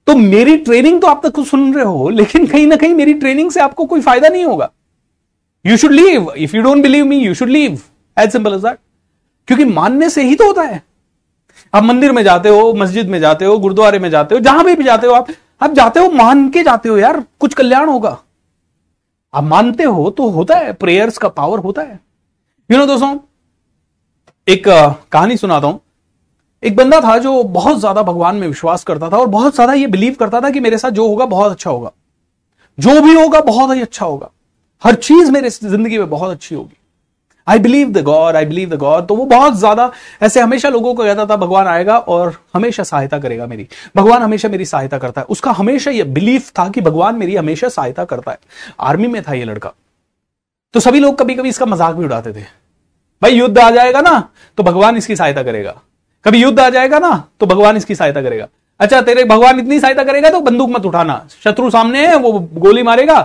[0.07, 3.51] तो मेरी ट्रेनिंग तो आप तक सुन रहे हो लेकिन कहीं ना कहीं मेरी ट्रेनिंग
[3.51, 4.71] से आपको कोई फ़ायदा नहीं होगा।
[5.65, 7.81] You should leave if you don't believe me you should leave
[8.17, 8.79] as simple as that
[9.49, 10.83] क्योंकि मानने से ही तो होता है।
[11.75, 14.75] आप मंदिर में जाते हो मस्जिद में जाते हो गुरुद्वारे में जाते हो जहाँ भी,
[14.75, 15.29] भी जाते हो आप
[15.61, 18.19] आप जाते हो मान के जाते हो यार कुछ कल्याण होगा।
[19.35, 21.93] आप मानते हो तो होता है प्रेयर्स का पावर होता है।
[22.71, 23.19] यू you नो know, दोस्तों
[24.49, 24.65] एक
[25.13, 25.81] कहानी सुनाता हूँ।
[26.63, 29.87] एक बंदा था जो बहुत ज़्यादा भगवान में विश्वास करता था और बहुत ज़्यादा ये
[29.87, 31.91] बिलीव करता था कि मेरे साथ जो होगा बहुत अच्छा होगा।
[32.79, 34.31] जो भी होगा बहुत ही अच्छा होगा।
[34.83, 36.77] हर चीज़ मेरे ज़िंदगी में बहुत अच्छी होगी।
[37.47, 39.91] I believe the god I believe the god तो वो बहुत ज़्यादा
[40.23, 44.49] ऐसे हमेशा लोगों को कहता था, भगवान आएगा और हमेशा सहायता करेगा मेरी। भगवान हमेशा
[44.49, 48.31] मेरी सहायता करता है। उसका हमेशा ये बिलीफ था कि भगवान मेरी हमेशा सहायता करता
[48.31, 48.39] है।
[48.81, 49.73] आर्मी में था ये लड़का।
[50.75, 52.43] तो सभी लोग कभी कभी इसका मज़ाक भी उड़ाते थे।
[53.23, 54.19] भाई युद्ध आ जाएगा ना
[54.59, 55.81] तो भगवान इसकी सहायता करेगा।
[56.25, 58.49] कभी युद्ध आ जाएगा ना तो भगवान इसकी सहायता करेगा।
[58.81, 62.83] अच्छा तेरे भगवान इतनी सहायता करेगा तो बंदूक मत उठाना। शत्रु सामने है, वो गोली
[62.83, 63.19] मारेगा,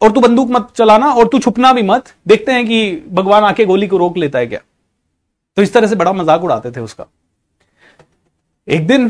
[0.00, 3.64] और तू बंदूक मत चलाना, और तू छुपना भी मत। देखते हैं कि भगवान आके
[3.64, 4.60] गोली को रोक लेता है क्या।
[5.56, 7.06] तो इस तरह से बड़ा मज़ाक उड़ाते थे उसका।
[8.68, 9.08] एक दिन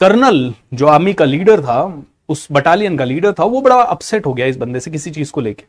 [0.00, 4.32] कर्नल, जो आर्मी का लीडर था, उस बटालियन का लीडर था, वो बड़ा अपसेट हो
[4.34, 5.64] गया इस बंदे से किसी चीज़ को लेके।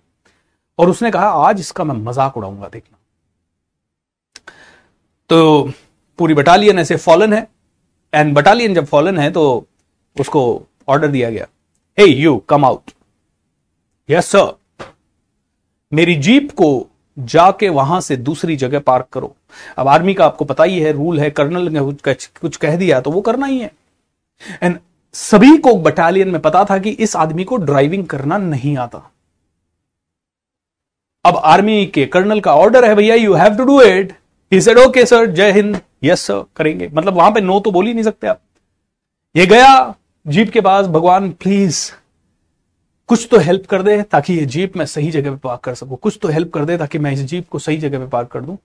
[0.80, 2.98] और उसने कहा, आज इसका मैं मज़ाक उड़ाऊँगा देखना।
[5.30, 5.72] तो
[6.20, 7.48] पूरी बटालियन ऐसे फॉलन है।
[8.14, 9.44] एंड बटालियन जब फॉलन है तो
[10.16, 10.42] उसको
[10.88, 11.48] ऑर्डर दिया गया।
[11.98, 12.92] Hey you come out
[14.10, 14.54] yes sir
[15.92, 16.70] मेरी जीप को
[17.18, 19.36] जाके वहाँ से दूसरी जगह पार्क करो।
[19.78, 21.80] अब आर्मी का आपको पता ही है रूल है कर्नल ने
[22.42, 23.72] कुछ कह दिया तो वो करना ही है।
[24.64, 24.78] एंड
[25.16, 29.10] सभी को बटालियन में पता था कि इस आदमी को ड्राइविंग करना नहीं आता।
[31.26, 34.14] अब आर्मी के कर्नल का ऑर्डर है, भैया you have to do it
[34.52, 35.80] he said okay sir Jai Hind.
[36.02, 38.42] Yes sir करेंगे। मतलब वहाँ पे नो तो बोल ही नहीं सकते आप।
[39.36, 39.96] ये गया
[40.26, 41.92] जीप के पास, भगवान प्लीज़
[43.10, 45.98] कुछ तो हेल्प कर दे ताकि ये जीप मैं सही जगह पे पार्क कर सकूँ।
[45.98, 48.42] कुछ तो हेल्प कर दे ताकि मैं इस जीप को सही जगह पे पार्क कर
[48.42, 48.58] दूँ।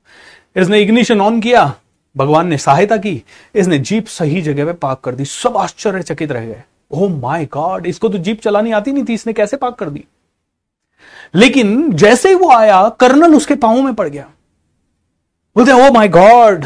[0.57, 1.73] इसने इग्निशन ऑन किया,
[2.17, 3.23] भगवान ने सहायता की,
[3.55, 6.63] इसने जीप सही जगह पे पार्क कर दी। सब आश्चर्यचकित रह गए।
[6.93, 10.05] ओह माय गॉड इसको तो जीप चलानी आती नहीं थी, इसने कैसे पार्क कर दी?
[11.35, 14.29] लेकिन जैसे ही वो आया, कर्नल उसके पाँव में पड़ गया।
[15.57, 16.65] बोलते ओ माय गॉड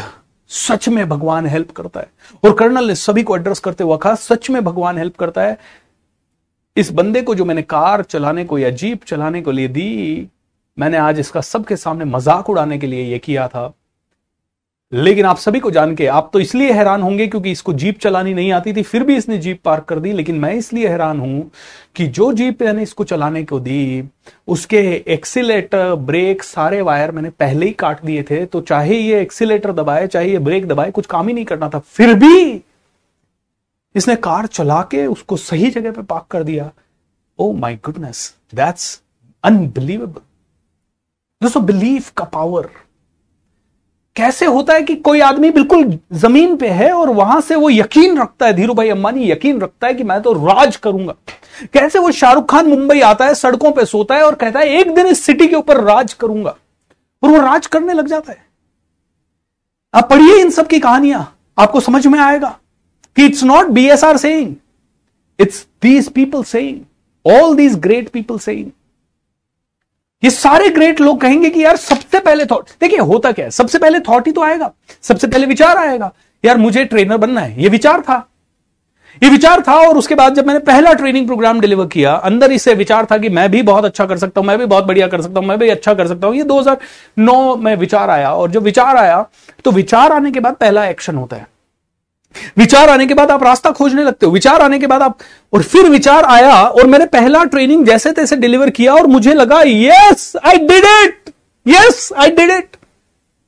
[0.51, 2.09] सच में भगवान हेल्प करता है।
[2.43, 5.57] और कर्नल ने सभी को एड्रेस करते हुए कहा, सच में भगवान हेल्प करता है।
[6.77, 10.29] इस बंदे को जो मैंने कार चलाने को या जीप चलाने को लिए दी,
[10.77, 13.71] मैंने आज इसका सबके सामने मज़ाक उड़ाने के लिए यह किया था।
[14.91, 18.33] लेकिन आप सभी को जान के, आप तो इसलिए हैरान होंगे क्योंकि इसको जीप चलानी
[18.33, 21.51] नहीं आती थी, फिर भी इसने जीप पार्क कर दी, लेकिन मैं इसलिए हैरान हूँ
[21.95, 24.03] कि जो जीप मैंने इसको चलाने को दी,
[24.47, 29.73] उसके एक्सीटर ब्रेक सारे वायर मैंने पहले ही काट दिए थे तो चाहे ये एक्सीटर
[29.73, 32.61] दबाए, चाहे ये ब्रेक दबाए, कुछ काम ही नहीं करना था, फिर भी
[33.95, 36.71] इसने कार चला के उसको सही जगह पे पार्क कर दिया।
[37.39, 39.01] Oh my goodness that's
[39.43, 40.21] unbelievable
[41.41, 42.69] दोस्तों बिलीफ का पावर
[44.19, 48.17] कैसे होता है कि कोई आदमी बिल्कुल ज़मीन पे है और वहाँ से वो यकीन
[48.17, 51.13] रखता है, धीरू भाई अंबानी यकीन रखता है कि मैं तो राज करूँगा।
[51.73, 54.93] कैसे वो शाहरुख खान मुंबई आता है, सड़कों पे सोता है और कहता है, एक
[54.95, 56.55] दिन इस सिटी के ऊपर राज करूँगा।
[57.23, 58.45] और वो राज करने लग जाता है।
[59.93, 61.21] आप पढ़िए इन सब की कहानियाँ,
[61.57, 62.57] आपको समझ में आएगा
[63.17, 64.55] कि it's not B S R saying
[65.39, 68.69] it's these people saying all these great people saying
[70.23, 73.51] ये सारे ग्रेट लोग कहेंगे कि यार सबसे पहले थॉट देखिए होता क्या है?
[73.51, 76.11] सबसे पहले थॉट ही तो आएगा। सबसे पहले विचार आएगा।
[76.43, 78.25] यार मुझे ट्रेनर बनना है। ये विचार था।
[79.21, 82.73] ये विचार था और उसके बाद जब मैंने पहला ट्रेनिंग प्रोग्राम डिलीवर किया, अंदर इससे
[82.73, 85.21] विचार था कि मैं भी बहुत अच्छा कर सकता हूँ, मैं भी बहुत बढ़िया कर
[85.21, 88.63] सकता हूँ, मैं भी अच्छा कर सकता हूँ। ये 2009 में विचार आया और जब
[88.63, 89.25] विचार आया
[89.65, 91.47] तो विचार आने के बाद पहला एक्शन होता है।
[92.57, 95.17] विचार आने के बाद आप रास्ता खोजने लगते हो। विचार आने के बाद आप
[95.53, 99.61] और फिर विचार आया और मैंने पहला ट्रेनिंग जैसे तैसे डिलीवर किया और मुझे लगा
[99.65, 101.31] yes I did it
[101.65, 102.77] yes I did it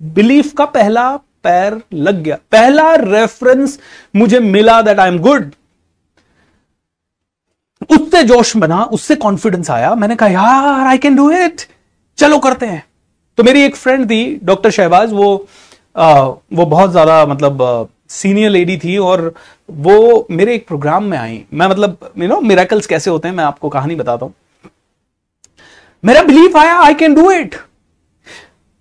[0.01, 1.09] belief का पहला
[1.43, 3.79] पैर लग गया। पहला रेफरेंस
[4.15, 5.51] मुझे मिला दैट आई एम गुड
[7.89, 11.61] उससे जोश बना उससे कॉन्फिडेंस आया। मैंने कहा यार आई कैन डू इट
[12.17, 12.83] चलो करते हैं.
[13.37, 15.47] तो मेरी एक फ्रेंड थी डॉक्टर शहबाज वो
[15.95, 19.33] आ, वो बहुत ज़्यादा मतलब सीनियर लेडी थी और
[19.69, 23.43] वो मेरे एक प्रोग्राम में आई। मैं मतलब यू नो मेरेकल्स कैसे होते हैं, मैं
[23.43, 24.33] आपको कहानी बताता हूँ।
[26.03, 27.55] मेरा बिलीफ आया आई कैन डू इट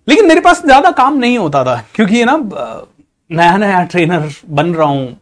[0.07, 2.37] लेकिन मेरे पास ज़्यादा काम नहीं होता था, क्योंकि ये ना
[3.29, 5.17] नया नया ट्रेनर बन रहा हूँ।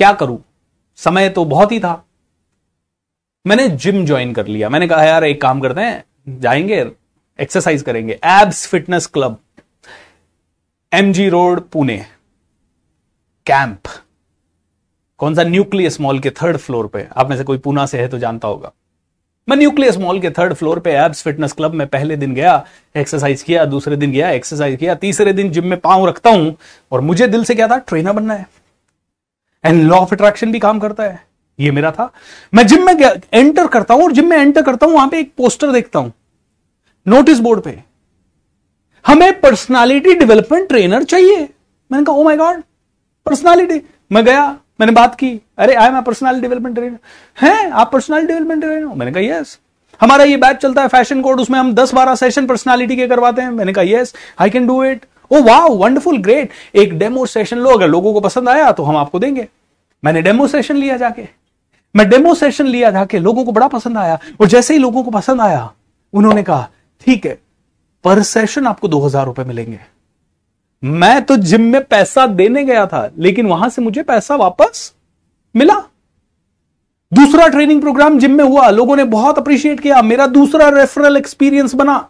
[0.00, 0.38] क्या करूँ?
[0.98, 2.02] समय तो बहुत ही था।
[3.44, 6.02] मैंने जिम ज्वाइन कर लिया। मैंने कहा, यार, एक काम करते हैं,
[6.40, 6.84] जाएँगे
[7.38, 9.38] एक्सरसाइज करेंगे। Abs fitness club
[10.92, 12.04] MG road Pune
[13.46, 13.88] camp?
[15.20, 17.06] कौन सा न्यूक्लियस मॉल के थर्ड फ्लोर पे?
[17.16, 18.72] आप में से कोई पूना से है तो जानता होगा।
[19.48, 22.64] मैं न्यूक्लियस मॉल के थर्ड फ्लोर पे एब्स फिटनेस क्लब में पहले दिन गया
[22.96, 26.56] एक्सरसाइज किया, दूसरे दिन गया एक्सरसाइज किया, तीसरे दिन जिम में पाँव रखता हूँ
[26.92, 27.78] और मुझे दिल से क्या था?
[27.78, 28.46] ट्रेनर बनना है।
[29.64, 31.24] एंड लॉ ऑफ़ अट्रैक्शन भी काम करता है।
[31.58, 32.10] ये मेरा था।
[32.54, 32.94] मैं जिम में
[33.34, 36.12] एंटर करता हूँ और जिम में एंटर करता हूँ, वहाँ पे एक पोस्टर देखता हूँ।
[37.06, 37.78] नोटिस बोर्ड पे।
[39.04, 41.48] हमें पर्सनालिटी डेवलपमेंट ट्रेनर चाहिए।
[41.90, 42.62] मैंने कहा ओ माय गॉड
[43.26, 44.46] पर्सनालिटी मैं गया,
[44.80, 46.98] मैंने बात की, अरे I am personal development trainer
[47.38, 49.58] हैं, आप पर्सनल डेवलपमेंट ट्रेनर मैंने कहा यस
[50.00, 53.42] हमारा ये बैच चलता है फ़ैशन कोड उसमें हम 10 12 सेशन पर्सनालिटी के करवाते
[53.42, 57.58] हैं। मैंने कहा yes I can do it oh वाह वंडरफुल ग्रेट एक डेमो सेशन
[57.58, 59.48] लो, अगर लोगों को पसंद आया तो हम आपको देंगे।
[60.02, 61.26] मैंने डेमो सेशन लिया जाके।
[61.94, 65.10] मैं डेमो सेशन लिया जाके लोगों को बड़ा पसंद आया, और जैसे ही लोगों को
[65.10, 65.70] पसंद आया,
[66.12, 66.68] उन्होंने कहा,
[67.06, 67.38] ठीक है
[68.04, 69.78] पर सेशन आपको दो हज़ार रुपए मिलेंगे.
[70.82, 74.92] मैं तो जिम में पैसा देने गया था, लेकिन वहाँ से मुझे पैसा वापस
[75.54, 75.74] मिला।
[77.12, 81.74] दूसरा ट्रेनिंग प्रोग्राम जिम में हुआ, लोगों ने बहुत अप्रिशिएट किया, मेरा दूसरा रेफरल एक्सपीरियंस
[81.74, 82.08] बना।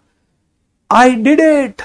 [0.90, 1.82] आई डिड इट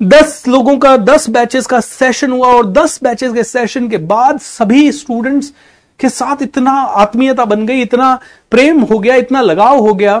[0.00, 4.40] दस लोगों का, दस बैचेस का सेशन हुआ और दस बैचेस के सेशन के बाद
[4.40, 5.52] सभी स्टूडेंट्स
[6.00, 8.18] के साथ इतना आत्मीयता बन गई, इतना
[8.50, 10.18] प्रेम हो गया, इतना लगाव हो गया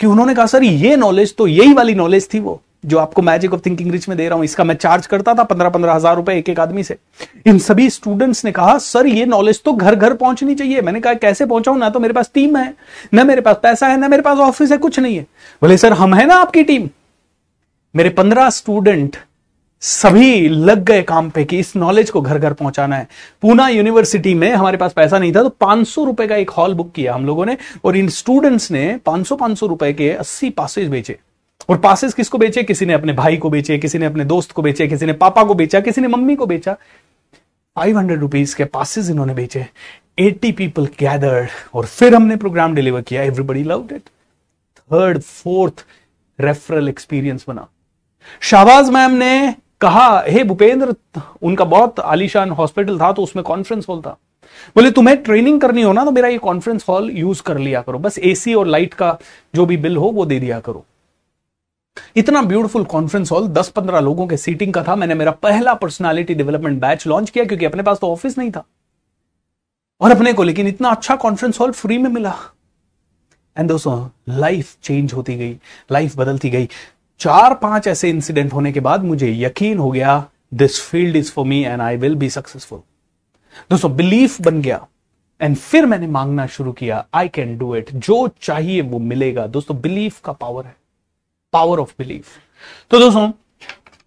[0.00, 3.54] कि उन्होंने कहा, सर, ये नॉलेज तो यही वाली नॉलेज थी वो। जो आपको मैजिक
[3.54, 6.16] ऑफ़ थिंकिंग रिच में दे रहा हूँ, इसका मैं चार्ज करता था पंद्रह पंद्रह हज़ार
[6.16, 6.96] रुपए एक एक आदमी से।
[7.46, 11.14] इन सभी स्टूडेंट्स ने कहा सर ये नॉलेज तो घर घर पहुंचनी चाहिए। मैंने कहा,
[11.14, 11.78] कैसे पहुंचाऊं?
[11.78, 12.74] ना तो मेरे पास टीम है,
[13.14, 15.26] ना मेरे पास पैसा है, ना मेरे पास ऑफ़िस है, कुछ नहीं है।
[15.62, 16.88] बोले सर हम है ना आपकी टीम
[17.94, 19.16] मेरे पंद्रह स्टूडेंट
[19.82, 23.06] सभी लग गए काम पे कि इस नॉलेज को घर घर पहुंचाना है।
[23.42, 26.74] पूना यूनिवर्सिटी में हमारे पास पैसा नहीं था तो पाँच सौ रुपए का एक हॉल
[26.74, 30.10] बुक किया हम लोगों ने, और इन स्टूडेंट्स ने पाँच सौ पाँच सौ रुपए के
[30.10, 31.18] अस्सी पासेज बेचे।
[31.68, 32.62] और पासेस किसको बेचे?
[32.62, 35.44] किसी ने अपने भाई को बेचे किसी ने अपने दोस्त को बेचे किसी ने पापा
[35.44, 36.72] को बेचा किसी ने मम्मी को बेचा।
[37.76, 39.66] फाइव हंड्रेड रुपीज़ के पासेस इन्होंने बेचे।
[40.18, 44.08] एट्टी पीपल गैदर्ड और फिर हमने प्रोग्राम डिलीवर किया। Everybody love it
[44.92, 45.84] third fourth
[46.38, 47.66] referral experience बना।
[48.40, 50.94] शाहबाज मैम ने कहा हे hey, भूपेंद्र
[51.42, 54.16] उनका बहुत आलिशान हॉस्पिटल था तो उसमें कॉन्फ्रेंस हॉल था।
[54.76, 57.98] बोले तुम्हें ट्रेनिंग करनी हो ना तो मेरा ये कॉन्फ्रेंस हॉल यूज़ कर लिया करो।
[57.98, 59.18] बस एसी और लाइट का
[59.54, 60.84] जो भी बिल हो वो दे दिया करो।
[62.16, 66.80] इतना ब्यूटीफुल कॉन्फ्रेंस हॉल 10-15 लोगों के सीटिंग का था। मैंने मेरा पहला पर्सनालिटी डेवलपमेंट
[66.80, 68.64] बैच लॉन्च किया क्योंकि अपने पास तो ऑफ़िस नहीं था।
[70.00, 72.34] और अपने को लेकिन इतना अच्छा कॉन्फ्रेंस हॉल फ्री में मिला।
[73.56, 75.56] एंड दोस्तों लाइफ चेंज होती गई
[75.92, 76.68] लाइफ बदलती गई।
[77.20, 80.24] चार पाँच ऐसे इंसिडेंट होने के बाद मुझे यकीन हो गया
[80.54, 82.78] this field is for me and I will be successful
[83.70, 84.86] दोस्तों बिलीफ बन गया।
[85.40, 89.80] एंड फिर मैंने मांगना शुरू किया आई कैन डू इट जो चाहिए वो मिलेगा। दोस्तों
[89.80, 90.76] बिलीफ का पावर है।
[91.56, 92.38] पावर ऑफ़ बिलीफ
[92.90, 93.28] तो दोस्तों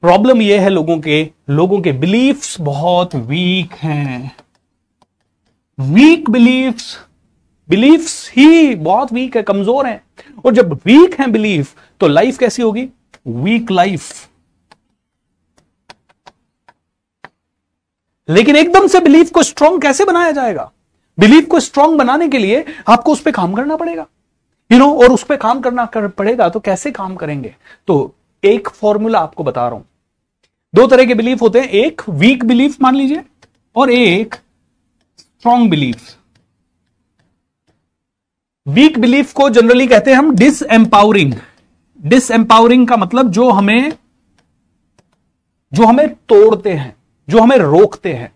[0.03, 1.21] प्रॉब्लम यह है लोगों के
[1.51, 4.35] लोगों के बिलीफ्स बहुत वीक हैं।
[5.77, 6.97] वीक बिलीफ्स
[7.69, 10.01] बिलीफ्स ही बहुत वीक है, कमज़ोर हैं।
[10.45, 12.87] और जब वीक है बिलीफ तो लाइफ कैसी होगी?
[13.27, 14.27] वीक लाइफ
[18.29, 20.71] लेकिन एकदम से बिलीफ को स्ट्रांग कैसे बनाया जाएगा?
[21.17, 24.05] बिलीफ को स्ट्रांग बनाने के लिए आपको उस पर काम करना पड़ेगा।
[24.71, 27.55] यू you नो know, और उस पर काम करना कर पड़ेगा तो कैसे काम करेंगे?
[27.87, 29.85] तो एक फॉर्मूला आपको बता रहा हूँ।
[30.73, 33.23] दो तरह के बिलीफ होते हैं एक वीक बिलीफ मान लीजिए
[33.75, 34.35] और एक
[35.19, 36.15] स्ट्रॉन्ग बिलीफ
[38.67, 41.33] वीक बिलीफ को जनरली कहते हैं हम डिस एम्पावरिंग
[41.99, 43.93] डिस एम्पावरिंग का मतलब जो हमें
[45.73, 46.95] जो हमें तोड़ते हैं
[47.29, 48.31] जो हमें रोकते हैं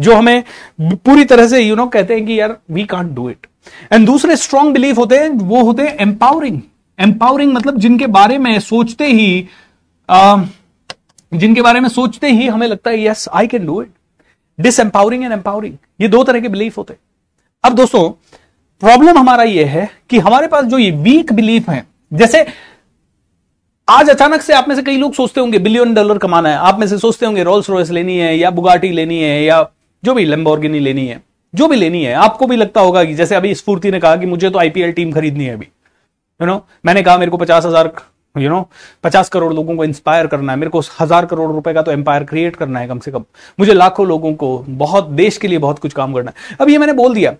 [0.00, 0.44] जो हमें
[0.80, 3.46] पूरी तरह से यू you नो know, कहते हैं कि यार we can't do it
[3.92, 6.60] and दूसरे स्ट्रॉन्ग बिलीफ होते हैं वो होते हैं एम्पावरिंग
[6.98, 9.48] एम्पावरिंग मतलब जिनके बारे में सोचते ही
[10.08, 10.42] आ,
[11.32, 13.90] जिनके बारे में सोचते ही हमें लगता है yes I can do it
[14.80, 17.00] disempowering and empowering ये दो तरह के बिलीफ होते हैं.
[17.64, 18.08] अब दोस्तों
[18.82, 22.46] प्रॉब्लम हमारा ये है कि हमारे पास जो ये वीक बिलीफ है जैसे
[23.88, 26.56] आज अचानक से आप में से कई लोग सोचते होंगे बिलियन डॉलर कमाना है.
[26.56, 29.62] आप में से सोचते होंगे रोल्स रॉयस लेनी है या बुगाटी लेनी है या
[30.04, 31.22] जो भी लंबोर्गिनी लेनी है।
[31.54, 34.26] जो भी लेनी है। आपको भी लगता होगा कि जैसे अभी स्फूर्ति ने कहा कि
[34.26, 35.66] मुझे तो आईपीएल टीम खरीदनी है अभी।
[36.40, 37.92] यू नो मैंने कहा मेरे को पचास हज़ार
[38.36, 38.68] यू नो
[39.04, 42.24] पचास करोड़ लोगों को इंस्पायर करना है। मेरे को हज़ार करोड़ रुपए का तो एम्पायर
[42.24, 43.24] क्रिएट करना है कम से कम।
[43.58, 46.78] मुझे लाखों लोगों को बहुत, देश के लिए बहुत कुछ काम करना है। अब ये
[46.78, 47.34] मैंने बोल दिया।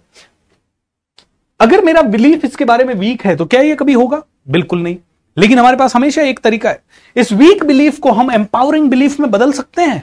[1.60, 4.22] अगर मेरा बिलीफ इसके बारे में वीक है तो क्या ये कभी होगा?
[4.48, 4.96] बिल्कुल नहीं।
[5.36, 6.82] लेकिन हमारे पास हमेशा एक तरीका है।
[7.16, 10.02] इस वीक बिलीफ को हम एम्पावरिंग बिलीफ में बदल सकते हैं।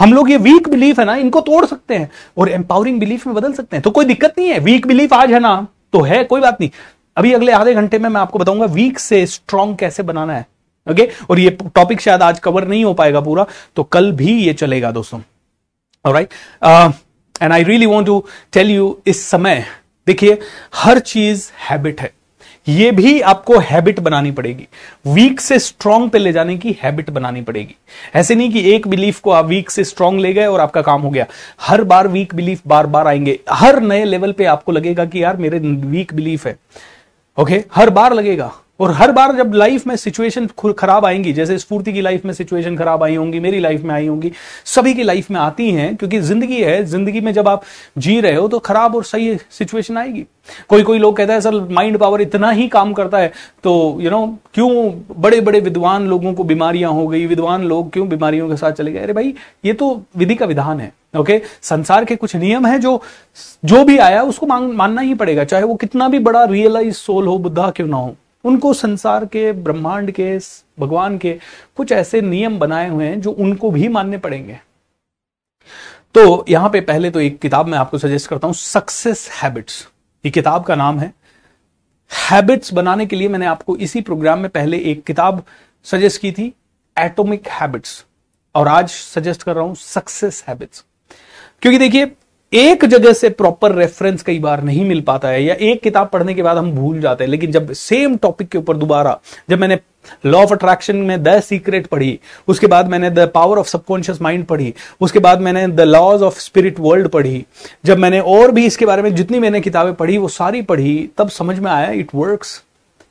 [0.00, 3.34] हम लोग ये वीक बिलीफ है ना, इनको तोड़ सकते हैं और एम्पावरिंग बिलीफ में
[3.34, 6.22] बदल सकते हैं। तो कोई दिक्कत नहीं है। वीक बिलीफ आज है ना तो है,
[6.24, 6.70] कोई बात नहीं।
[7.16, 10.46] अभी अगले आधे घंटे में मैं आपको बताऊँगा वीक से स्ट्रांग कैसे बनाना है।
[10.86, 11.08] ओके?
[11.30, 13.46] और ये टॉपिक शायद आज कवर नहीं हो पाएगा पूरा
[13.76, 15.20] तो कल भी ये चलेगा दोस्तों।
[16.04, 16.32] Right
[17.42, 19.64] and I really want to tell you इस समय,
[20.06, 20.38] देखिए,
[20.74, 22.12] हर चीज़ हैबिट है।
[22.68, 24.66] ये भी आपको हैबिट बनानी पड़ेगी।
[25.06, 27.74] वीक से स्ट्रांग पे ले जाने की हैबिट बनानी पड़ेगी।
[28.14, 31.02] ऐसे नहीं कि एक बिलीफ को आप वीक से स्ट्रांग ले गए और आपका काम
[31.02, 31.26] हो गया।
[31.60, 35.36] हर बार वीक बिलीफ बार बार आएँगे। हर नए लेवल पे आपको लगेगा कि यार
[35.36, 36.56] मेरे वीक बिलीफ है।
[37.38, 40.46] ओके हर बार लगेगा। और हर बार जब लाइफ में सिचुएशन
[40.78, 44.06] खराब आएँगी, जैसे स्फूर्ति की लाइफ में सिचुएशन खराब आई होंगी, मेरी लाइफ में आई
[44.06, 44.32] होंगी,
[44.64, 47.62] सभी की लाइफ में आती हैं, क्योंकि ज़िंदगी है, ज़िंदगी में जब आप
[47.98, 50.24] जी रहे हो तो खराब और सही सिचुएशन आएगी।
[50.68, 53.32] कोई कोई लोग कहता है, सर माइंड पावर इतना ही काम करता है।
[53.64, 58.08] तो यू नो क्यों बड़े बड़े विद्वान लोगों को बीमारियाँ हो गई, विद्वान लोग क्यों
[58.08, 59.00] बीमारियों के साथ चले गए?
[59.00, 63.00] अरे भाई, ये तो विधि का विधान है ओके संसार के कुछ नियम है जो
[63.64, 67.38] जो भी आया, उसको मानना ही पड़ेगा, चाहे वो कितना भी बड़ा रियलाइज़ सोल हो,
[67.38, 68.14] बुद्धा क्यों ना हो।
[68.44, 70.36] उनको संसार के, ब्रह्मांड के
[70.80, 71.38] भगवान के
[71.76, 74.58] कुछ ऐसे नियम बनाए हुए हैं जो उनको भी मानने पड़ेंगे।
[76.14, 79.86] तो यहाँ पे पहले तो एक किताब मैं आपको सजेस्ट करता हूँ सक्सेस हैबिट्स
[80.24, 81.12] ये किताब का नाम है।
[82.10, 85.42] हैबिट्स बनाने के लिए मैंने आपको इसी प्रोग्राम में पहले एक किताब
[85.86, 86.52] सजेस्ट की थी
[86.96, 88.04] एटॉमिक हैबिट्स
[88.54, 90.84] और आज सजेस्ट कर रहा हूँ सक्सेस हैबिट्स
[91.62, 92.06] क्योंकि देखिए
[92.52, 96.34] एक जगह से प्रॉपर रेफरेंस कई बार नहीं मिल पाता है, या एक किताब पढ़ने
[96.34, 99.18] के बाद हम भूल जाते हैं। लेकिन जब सेम टॉपिक के ऊपर दोबारा,
[99.50, 99.78] जब मैंने
[100.26, 102.18] लॉ ऑफ़ अट्रैक्शन में द सीक्रेट पढ़ी,
[102.48, 106.38] उसके बाद मैंने the power of subconscious mind पढ़ी, उसके बाद मैंने the laws of
[106.40, 107.44] spirit world पढ़ी,
[107.84, 111.28] जब मैंने और भी इसके बारे में जितनी मैंने किताबें पढ़ी, वो सारी पढ़ी, तब
[111.30, 112.62] समझ में आया इट वर्क्स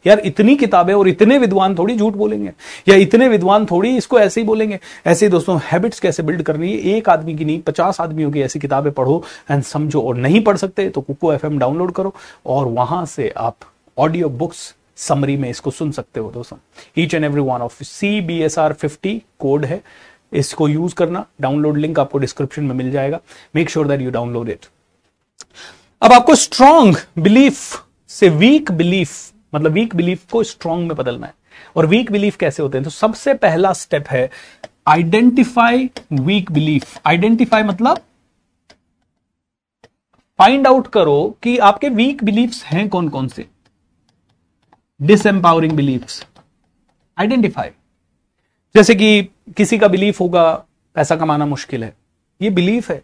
[0.06, 2.51] यार इतनी किताबें और इतने विद्वान थोड़ी झूठ बोलेंगे?
[2.88, 4.80] या इतने विद्वान थोड़ी इसको ऐसे ही बोलेंगे?
[5.06, 6.78] ऐसे दोस्तों हैबिट्स कैसे बिल्ड करनी है?
[6.78, 10.58] एक आदमी की नहीं, पचास आदमियों की ऐसी किताबें पढ़ो एंड समझो और नहीं पढ़
[10.58, 12.14] सकते तो कुको एफ़ डाउनलोड करो
[12.45, 13.58] और वहाँ से आप
[13.97, 16.58] ऑडियो बुक्स समरी में इसको सुन सकते हो दोस्तों।
[16.97, 19.82] Each and every one of C B S R fifty code है।
[20.32, 23.20] इसको यूज़ करना डाउनलोड लिंक आपको डिस्क्रिप्शन में मिल जाएगा।
[23.56, 24.66] Make sure that you download it
[26.01, 31.34] अब आपको स्ट्रॉन्ग बिलीफ से वीक बिलीफ मतलब वीक बिलीफ को स्ट्रांग में बदलना है।
[31.76, 32.84] और वीक बिलीफ कैसे होते हैं?
[32.84, 34.30] तो सबसे पहला स्टेप है
[34.88, 37.99] आइडेंटिफाई वीक बिलीफ आइडेंटिफाई मतलब
[40.39, 43.45] फाइंड आउट करो कि आपके वीक बिलीफ्स हैं कौन कौन से।
[45.01, 46.26] डिसएम्पावरिंग बिलीफ्स
[47.18, 47.70] आइडेंटिफाई
[48.76, 49.24] जैसे कि
[49.58, 50.54] किसी का बिलीफ होगा,
[50.95, 51.93] पैसा कमाना मुश्किल है।
[52.41, 53.01] ये बिलीफ है।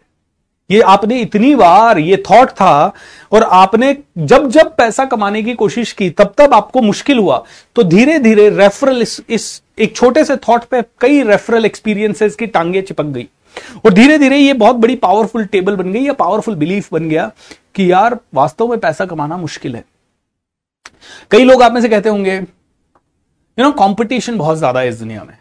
[0.70, 2.92] ये आपने इतनी बार ये थॉट था
[3.32, 7.42] और आपने जब जब पैसा कमाने की कोशिश की तब तब आपको मुश्किल हुआ।
[7.76, 12.46] तो धीरे धीरे रेफरल इस, इस एक छोटे से थॉट पे कई रेफरल एक्सपीरियंसेस की
[12.48, 13.28] टांगे चिपक गई।
[13.84, 17.30] और धीरे धीरे ये बहुत बड़ी पावरफुल टेबल बन गई या पावरफुल बिलीफ बन गया
[17.74, 19.84] कि यार वास्तव में पैसा कमाना मुश्किल है।
[21.30, 25.24] कई लोग आप में से कहते होंगे यू नो कंपटीशन बहुत ज़्यादा है इस दुनिया
[25.24, 25.36] में।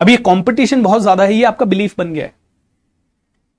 [0.00, 2.32] अब ये कंपटीशन बहुत ज़्यादा है ये आपका बिलीफ बन गया है।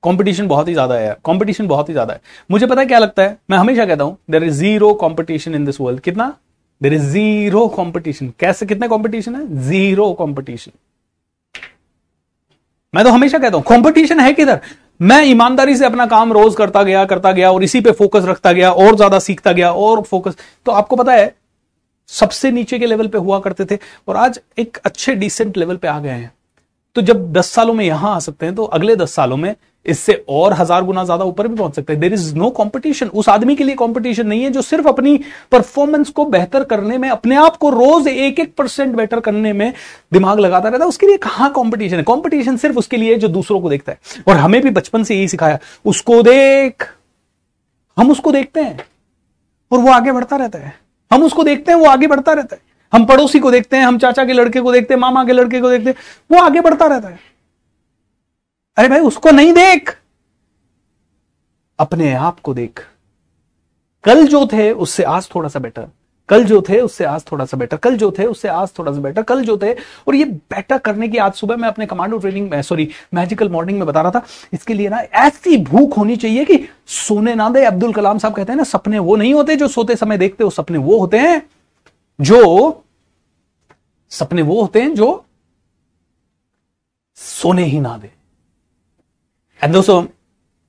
[0.04, 3.24] कंपटीशन बहुत ही ज़्यादा है कंपटीशन बहुत ही ज़्यादा है। मुझे पता है क्या लगता
[3.24, 3.38] है?
[3.50, 6.34] मैं हमेशा कहता हूँ there is zero competition in this world कितना?
[6.82, 8.66] देर इज़ ज़ीरो कॉम्पिटिशन कैसे?
[8.66, 9.48] कितना कॉम्पिटिशन है?
[9.62, 10.72] ज़ीरो कॉम्पिटिशन
[12.94, 14.60] मैं तो हमेशा कहता हूँ कंपटीशन है किधर?
[15.02, 18.52] मैं ईमानदारी से अपना काम रोज करता गया करता गया, और इसी पे फोकस रखता
[18.52, 20.36] गया, और ज़्यादा सीखता गया, और फोकस
[20.66, 21.34] तो आपको पता है,
[22.10, 23.78] सबसे नीचे के लेवल पे हुआ करते थे,
[24.08, 26.32] और आज एक अच्छे डिसेंट लेवल पे आ गए हैं।
[26.96, 30.14] तो जब दस सालों में यहाँ आ सकते हैं तो अगले दस सालों में इससे
[30.30, 33.56] और हज़ार गुना ज़्यादा ऊपर भी पहुँच सकते हैं। देर इज़ नो कॉम्पिटिशन उस आदमी
[33.56, 35.20] के लिए कॉम्पिटिशन नहीं है जो सिर्फ़ अपनी
[35.52, 39.74] परफॉर्मेंस को बेहतर करने में, अपने आप को रोज एक एक परसेंट बेटर करने में
[40.14, 42.04] दिमाग लगाता रहता है। उसके लिए कहाँ कॉम्पिटिशन है?
[42.04, 45.28] कॉम्पिटिशन सिर्फ़ उसके लिए जो दूसरों को देखता है। और हमें भी बचपन से यही
[45.28, 46.88] सिखाया। उसको देख।
[47.98, 48.86] हम उसको देखते हैं।
[49.72, 50.74] और वो आगे बढ़ता रहता है।
[51.12, 52.62] हम उसको देखते हैं, वो आगे बढ़ता रहता है।
[52.94, 55.62] हम पड़ोसी को देखते हैं, हम चाचा के लड़के को देखते हैं, मामा के लड़के
[55.62, 55.96] को देखते हैं,
[56.32, 57.33] वो आगे बढ़ता रहता है।
[58.78, 59.98] अरे भाई, उसको नहीं देख।
[61.80, 62.88] अपने आप को देख।
[64.04, 65.88] कल जो थे, उससे आज थोड़ा सा बेटर
[66.30, 69.00] कल जो थे, उससे आज थोड़ा सा बेटर कल जो थे, उससे आज थोड़ा सा
[69.00, 72.50] बेटर कल जो थे, और ये बेटर करने की आज सुबह मैं अपने कमांडो ट्रेनिंग
[72.52, 76.46] में सॉरी मैजिकल मॉर्निंग में बता रहा था, इसके लिए ना ऐसी भूख होनी चाहिए
[76.46, 79.68] कि सोने ना दे। अब्दुल कलाम साहब कहते हैं ना, सपने वो नहीं होते जो
[79.68, 81.42] सोते समय देखते हो, सपने वो होते हैं
[82.20, 82.84] जो,
[84.12, 85.26] सपने वो होते हैं जो
[87.18, 88.12] सोने ही ना दे।
[89.64, 90.04] एंड दोस्तों,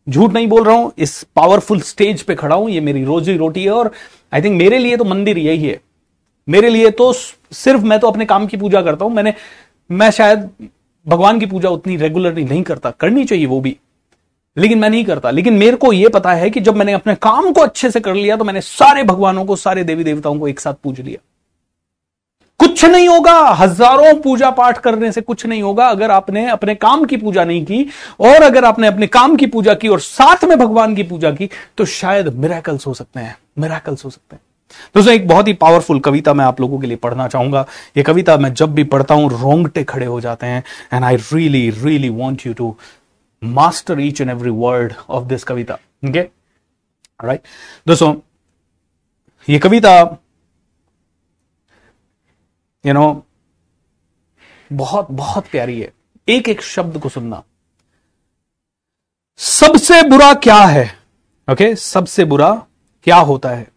[0.07, 3.65] झूठ नहीं बोल रहा हूँ, इस पावरफुल स्टेज पे खड़ा हूँ, ये मेरी रोजी रोटी
[3.65, 3.91] है और
[4.33, 5.81] आई थिंक मेरे लिए तो मंदिर यही है।
[6.49, 9.35] मेरे लिए तो सिर्फ़ मैं तो अपने काम की पूजा करता हूँ, मैंने,
[9.91, 10.49] मैं शायद
[11.07, 13.77] भगवान की पूजा उतनी रेगुलरली नहीं करता, करनी चाहिए वो भी।
[14.57, 17.53] लेकिन मैं नहीं करता। लेकिन मेरे को यह पता है कि जब मैंने अपने काम
[17.53, 20.61] को अच्छे से कर लिया तो मैंने सारे भगवानों को, सारे देवी देवताओं को एक
[20.61, 21.19] साथ पूज लिया।
[22.65, 27.05] कुछ नहीं होगा। हज़ारों पूजा पाठ करने से कुछ नहीं होगा अगर आपने अपने काम
[27.05, 27.87] की पूजा नहीं की
[28.21, 31.49] और अगर आपने अपने काम की पूजा की और साथ में भगवान की पूजा की
[31.79, 34.43] तो शायद मिराकल्स हो सकते हैं। मिराकल्स हो सकते हैं।
[34.95, 38.37] दोस्तों, एक बहुत ही पावरफुल कविता मैं आप लोगों के लिए पढ़ना चाहूँगा। ये कविता
[38.37, 42.47] मैं जब भी पढ़ता हूँ, रोंगटे खड़े हो जाते हैं and I really really want
[42.47, 42.75] you to
[43.43, 47.41] master each and every word of this Kavita. Right
[47.87, 48.15] दोस्तों,
[49.49, 50.03] ये कविता
[52.87, 53.27] यू नो
[54.73, 55.93] बहुत बहुत प्यारी है।
[56.29, 57.45] एक एक शब्द को सुनना।
[59.37, 60.99] सबसे बुरा क्या है?
[61.53, 61.79] Okay okay?
[61.79, 62.67] सबसे बुरा
[63.03, 63.73] क्या होता है?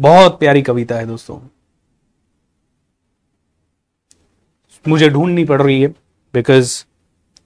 [0.00, 1.40] बहुत प्यारी कविता है दोस्तों।
[4.88, 5.88] मुझे ढूंढनी पड़ रही है
[6.34, 6.84] बिकॉज़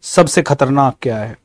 [0.03, 1.44] सबसे खतरनाक क्या है?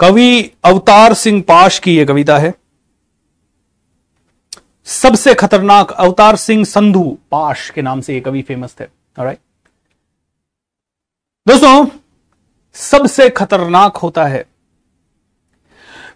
[0.00, 2.54] कवि अवतार सिंह पाश की यह कविता है।
[4.84, 8.84] सबसे खतरनाक अवतार सिंह संधु पाश के नाम से यह कवि फ़ेमस थे।
[11.48, 11.86] दोस्तों,
[12.74, 14.46] सबसे खतरनाक होता है।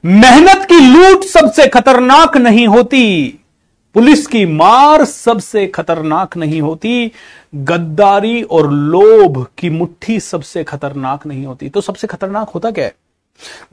[0.05, 3.31] मेहनत की लूट सबसे खतरनाक नहीं होती।
[3.95, 7.13] पुलिस की मार सबसे खतरनाक नहीं होती।
[7.55, 12.95] गद्दारी और लोभ की मुट्ठी सबसे खतरनाक नहीं होती। तो सबसे खतरनाक होता क्या है?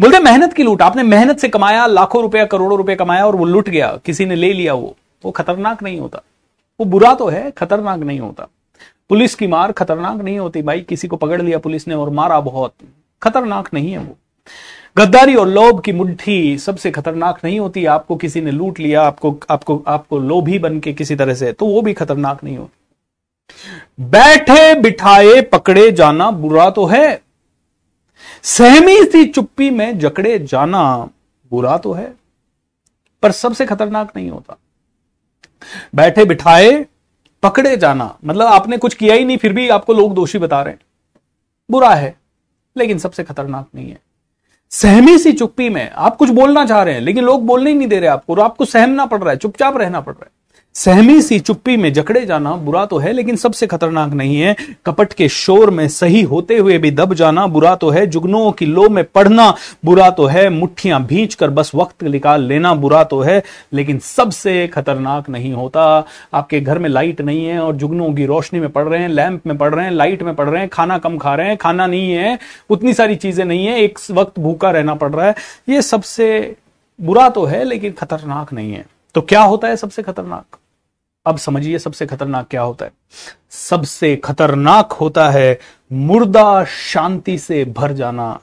[0.02, 3.45] बोलते मेहनत की लूट। आपने मेहनत से कमाया, लाखों रुपया, करोड़ों रुपया कमाया और वो
[3.45, 4.95] लुट गया। किसी ने ले लिया वो।
[5.26, 6.22] वो खतरनाक नहीं होता।
[6.80, 8.48] वो बुरा तो है, खतरनाक नहीं होता।
[9.10, 12.39] पुलिस की मार खतरनाक नहीं होती भाई। किसी को पकड़ लिया पुलिस ने और मारा
[12.39, 12.73] बहुत।
[13.23, 14.18] खतरनाक नहीं है वो।
[14.98, 19.39] गद्दारी और लोभ की मुट्ठी सबसे खतरनाक नहीं होती। आपको किसी ने लूट लिया, आपको
[19.49, 24.76] आपको आपको लोभी बन के किसी तरह से तो वो भी खतरनाक नहीं होती। बैठे,
[24.76, 27.22] बिठाए, पकड़े जाना बुरा तो है।
[28.44, 31.10] सहमी सी चुप्पी में जकड़े जाना
[31.52, 32.14] बुरा तो है,
[33.24, 34.58] पर सबसे खतरनाक नहीं होता।
[35.96, 36.86] बैठे बिठाए,
[37.44, 40.74] पकड़े जाना मतलब आपने कुछ किया ही नहीं, फिर भी आपको लोग दोषी बता रहे
[40.74, 40.82] हैं।
[41.70, 42.16] बुरा है,
[42.76, 44.00] लेकिन सबसे खतरनाक नहीं है।
[44.72, 47.88] सहमी सी चुप्पी में आप कुछ बोलना चाह रहे हैं, लेकिन लोग बोलने ही नहीं
[47.88, 50.32] दे रहे आपको, और आपको सहमना पड़ रहा है, चुपचाप रहना पड़ रहा है।
[50.78, 54.56] सहमी सी चुप्पी में जकड़े जाना बुरा तो है, लेकिन सबसे खतरनाक नहीं है।
[54.86, 58.66] कपट के शोर में सही होते हुए भी दब जाना बुरा तो है जुगनुओं की
[58.66, 59.49] लो में पढ़ना
[59.86, 63.41] बुरा तो है, मुट्ठियाँ भींच कर बस वक्त निकाल लेना बुरा तो है,
[63.74, 68.60] लेकिन सबसे खतरनाक नहीं होता। आपके घर में लाइट नहीं है और जुगनुओं की रोशनी
[68.60, 70.98] में पढ़ रहे हैं, लैंप में पढ़ रहे हैं, लाइट में पढ़ रहे हैं, खाना
[70.98, 72.38] कम खा रहे हैं, खाना नहीं है,
[72.70, 75.36] उतनी सारी चीज़ें नहीं है, एक वक्त भूखा रहना पड़ रहा है।
[75.70, 76.56] ये सबसे
[76.99, 78.86] बुरा तो है, लेकिन खतरनाक नहीं है।
[79.16, 80.58] तो क्या होता है सबसे खतरनाक?
[81.28, 82.91] अब समझिए सबसे खतरनाक क्या होता है।
[83.49, 85.60] सबसे खतरनाक होता है
[85.91, 88.40] मुर्दा शांति से भर जाना,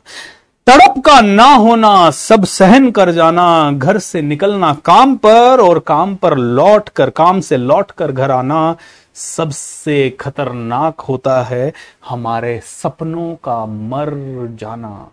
[0.67, 6.15] तड़प का ना होना, सब सहन कर जाना, घर से निकलना, काम पर और काम
[6.15, 8.77] पर लौट कर, काम से लौट कर घर आना,
[9.15, 11.73] सबसे खतरनाक होता है
[12.09, 14.11] हमारे सपनों का मर
[14.61, 15.11] जाना।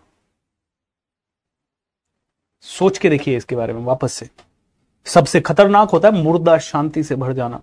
[2.65, 4.29] सोच के देखिए इसके बारे में, वापस से।
[5.05, 7.61] सबसे खतरनाक होता है मुर्दा शांति से भर जाना।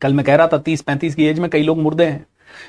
[0.00, 2.26] कल मैं कह रहा था तीस पैंतीस की एज में कई लोग मुर्दे हैं,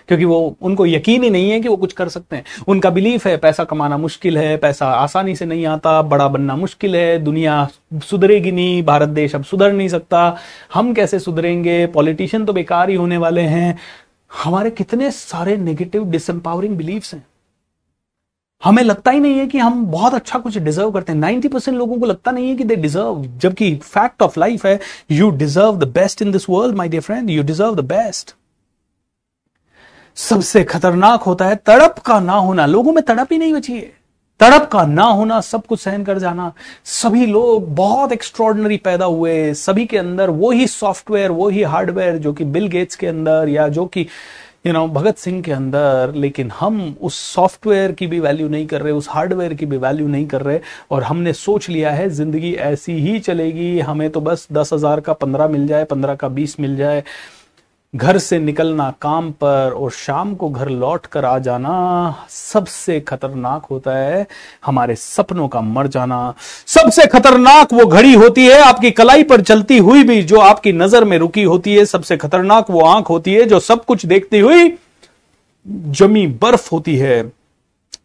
[0.07, 3.27] क्योंकि वो, उनको यकीन ही नहीं है कि वो कुछ कर सकते हैं। उनका बिलीफ
[3.27, 7.67] है, पैसा कमाना मुश्किल है, पैसा आसानी से नहीं आता, बड़ा बनना मुश्किल है, दुनिया
[8.03, 10.37] सुधरेगी नहीं, भारत देश अब सुधर नहीं सकता।
[10.73, 11.85] हम कैसे सुधरेंगे?
[11.87, 13.77] पॉलिटिशियन तो बेकार ही होने वाले हैं।
[14.43, 17.25] हमारे कितने सारे नेगेटिव डिसम्पावरिंग बिलीव्स हैं।
[18.63, 21.77] हमें लगता ही नहीं है कि हम बहुत अच्छा कुछ डिजर्व करते हैं। नाइन्टी परसेंट
[21.77, 24.79] लोगों को लगता नहीं है कि दे डिजर्व जबकि फैक्ट ऑफ़ लाइफ है
[25.11, 28.35] you deserve the best in this world my dear friend you deserve the best
[30.17, 33.91] सबसे खतरनाक होता है तड़प का ना होना। लोगों में तड़प ही नहीं बची है।
[34.39, 36.51] तड़प का ना होना, सब कुछ सहन कर जाना।
[36.85, 42.17] सभी लोग बहुत एक्स्ट्रॉर्डनरी पैदा हुए सभी के अंदर वो ही सॉफ्टवेयर वो ही हार्डवेयर
[42.17, 44.05] जो कि बिल गेट्स के अंदर या जो कि
[44.65, 48.81] यू नो भगत सिंह के अंदर, लेकिन हम उस सॉफ्टवेयर की भी वैल्यू नहीं कर
[48.81, 50.59] रहे, उस हार्डवेयर की भी वैल्यू नहीं कर रहे,
[50.91, 55.13] और हमने सोच लिया है, ज़िंदगी ऐसी ही चलेगी, हमें तो बस दस हज़ार का
[55.13, 57.03] पंद्रह मिल जाए, पंद्रह का बीस मिल जाए।
[57.93, 61.73] घर से निकलना काम पर और शाम को घर लौट कर आ जाना
[62.29, 64.25] सबसे खतरनाक होता है।
[64.65, 66.33] हमारे सपनों का मर जाना
[66.67, 71.03] सबसे खतरनाक वो घड़ी होती है, आपकी कलाई पर चलती हुई भी जो आपकी नज़र
[71.03, 74.73] में रुकी होती है, सबसे खतरनाक वो आँख होती है जो सब कुछ देखती हुई
[75.65, 77.31] जमी बर्फ़ होती है,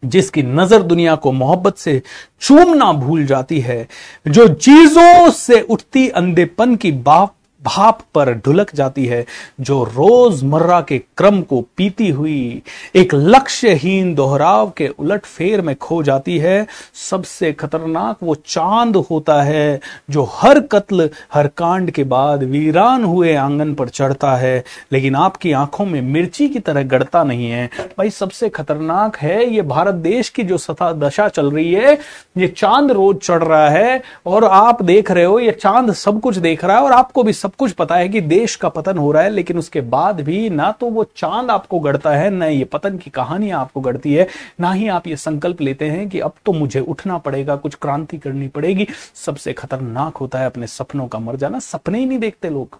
[0.05, 2.01] जिसकी नज़र दुनिया को मोहब्बत से
[2.41, 3.87] चूमना भूल जाती है,
[4.27, 7.33] जो चीज़ों से उठती अंधेपन की बाप
[7.65, 9.25] भाप पर ढुलक जाती है,
[9.61, 12.61] जो रोज़मर्रा के क्रम को पीती हुई
[12.95, 16.67] एक लक्ष्यहीन दोहराव के उलट फेर में खो जाती है।
[17.09, 19.79] सबसे खतरनाक वो चाँद होता है,
[20.09, 25.51] जो हर कत्ल, हर कांड के बाद वीरान हुए आँगन पर चढ़ता है। लेकिन आपकी
[25.51, 30.29] आँखों में मिर्ची की तरह गड़ता नहीं है। भाई, सबसे खतरनाक है ये भारत देश
[30.29, 31.97] की जो सता दशा चल रही है,
[32.37, 36.37] ये चाँद रोज चढ़ रहा है, और आप देख रहे हो, ये चाँद सब कुछ
[36.37, 38.97] देख रहा है, और आपको भी सब सब कुछ पता है कि देश का पतन
[38.97, 42.45] हो रहा है, लेकिन उसके बाद भी ना तो वो चाँद आपको गढ़ता है, ना
[42.45, 44.27] ये पतन की कहानी आपको गढ़ती है,
[44.59, 48.17] ना ही आप ये संकल्प लेते हैं कि अब तो मुझे उठना पड़ेगा, कुछ क्रांति
[48.17, 52.49] करनी पड़ेगी। सबसे खतरनाक होता है अपने सपनों का मर जाना। सपने ही नहीं देखते
[52.49, 52.79] लोग।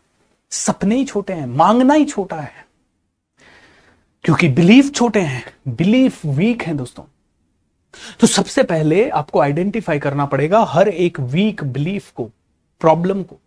[0.52, 2.66] सपने ही छोटे हैं, मांगना ही छोटा है।
[4.24, 7.04] क्योंकि बिलीफ छोटे हैं, बिलीफ वीक है दोस्तों।
[8.20, 12.32] तो सबसे पहले आपको आइडेंटिफाई करना पड़ेगा हर एक वीक बिलीफ को,
[12.82, 13.40] प्रॉब्लम को।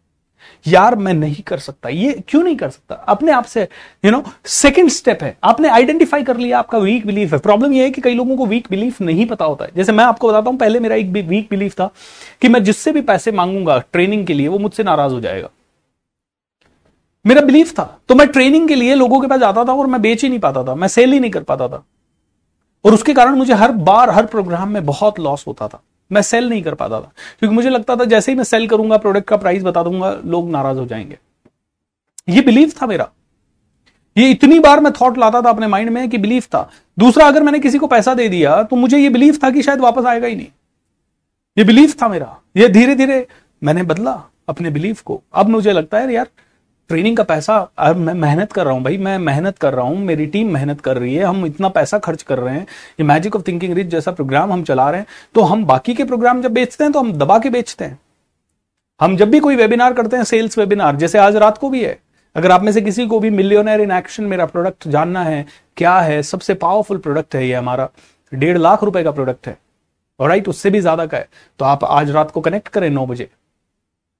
[0.66, 2.94] यार मैं नहीं कर सकता, ये क्यों नहीं कर सकता?
[2.94, 3.62] अपने आप से
[4.04, 7.84] यू नो सेकंड स्टेप है। आपने आइडेंटिफाई कर लिया, आपका वीक बिलीफ है। प्रॉब्लम ये
[7.84, 10.50] है कि कई लोगों को वीक बिलीफ नहीं पता होता है। जैसे मैं आपको बताता
[10.50, 11.90] हूँ, पहले मेरा एक वीक बिलीफ था
[12.42, 15.48] कि मैं जिससे भी पैसे मांगूँगा ट्रेनिंग के लिए, वो मुझसे नाराज़ हो जाएगा।
[17.26, 20.02] मेरा बिलीफ था। तो मैं ट्रेनिंग के लिए लोगों के पास जाता था और मैं
[20.02, 21.84] बेच ही नहीं पाता था, मैं सेल ही नहीं कर पाता था।
[22.84, 26.48] और उसके कारण मुझे हर बार, हर प्रोग्राम में बहुत लॉस होता था। मैं सेल
[26.48, 29.36] नहीं कर पाता था। क्योंकि मुझे लगता था जैसे ही मैं सेल करूँगा प्रोडक्ट का
[29.36, 31.18] प्राइस बता दूँगा, लोग नाराज़ हो जाएँगे।
[32.28, 33.08] ये बिलीव था मेरा।
[34.16, 37.42] ये इतनी बार मैं थॉट लाता था अपने माइंड में कि बिलीफ था। दूसरा, अगर
[37.42, 40.26] मैंने किसी को पैसा दे दिया तो मुझे ये बिलीव था कि शायद वापस आएगा
[40.26, 40.46] ही नहीं।
[41.58, 43.26] ये बिलीफ था मेरा। ये धीरे धीरे
[43.62, 46.28] मैंने बदला अपने बिलीफ को। अब मुझे लगता है यार
[46.92, 49.98] ट्रेनिंग का पैसा अब मैं मेहनत कर रहा हूँ, भाई, मैं मेहनत कर रहा हूँ,
[49.98, 52.66] मेरी टीम मेहनत कर रही है, हम इतना पैसा खर्च कर रहे हैं,
[53.00, 56.04] ये मैजिक ऑफ़ थिंकिंग रिच जैसा प्रोग्राम हम चला रहे हैं तो हम बाकी के
[56.04, 57.98] प्रोग्राम जब बेचते हैं तो हम दबा के बेचते हैं।
[59.00, 61.98] हम जब भी कोई वेबिनार करते हैं सेल्स वेबिनार जैसे आज रात को भी है,
[62.36, 65.44] अगर आप में से किसी को भी मिलियनर इन एक्शन मेरा प्रोडक्ट जानना है,
[65.76, 67.88] क्या है, सबसे पावरफुल प्रोडक्ट है ये हमारा,
[68.32, 69.56] डेढ़ लाख रुपए का प्रोडक्ट है
[70.20, 71.28] और राइट उससे भी ज़्यादा का है
[71.60, 73.30] तो आप आज रात को कनेक्ट करें नौ बजे,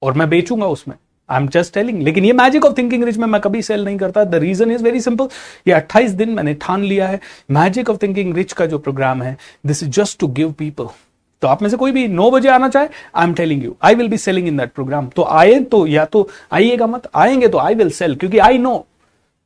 [0.01, 0.95] और मैं बेचूँगा उसमें।
[1.33, 3.97] आई एम जस्ट टेलिंग लेकिन ये मैजिक ऑफ़ थिंकिंग रिच में मैं कभी सेल नहीं
[3.97, 5.27] करता। The reason is very simple
[5.67, 7.19] ये 28 दिन मैंने ठान लिया है।
[7.51, 10.87] मैजिक ऑफ़ थिंकिंग रिच का जो प्रोग्राम है this is just to give people
[11.41, 13.95] तो आप में से कोई भी नौ बजे आना चाहे I am telling you I
[13.95, 17.57] will be selling in that program तो आए तो या तो आइएगा मत, आएँगे तो
[17.57, 18.85] आई विल सेल क्योंकि I know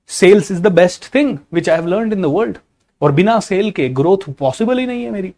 [0.07, 2.57] sales is the best thing which I have learn in the world
[3.01, 5.34] और बिना सेल के ग्रोथ पॉसिबल ही नहीं है मेरी।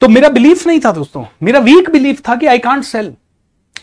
[0.00, 3.12] तो मेरा बिलीफ नहीं था दोस्तों। मेरा वीक बिलीफ था कि आई कांट सेल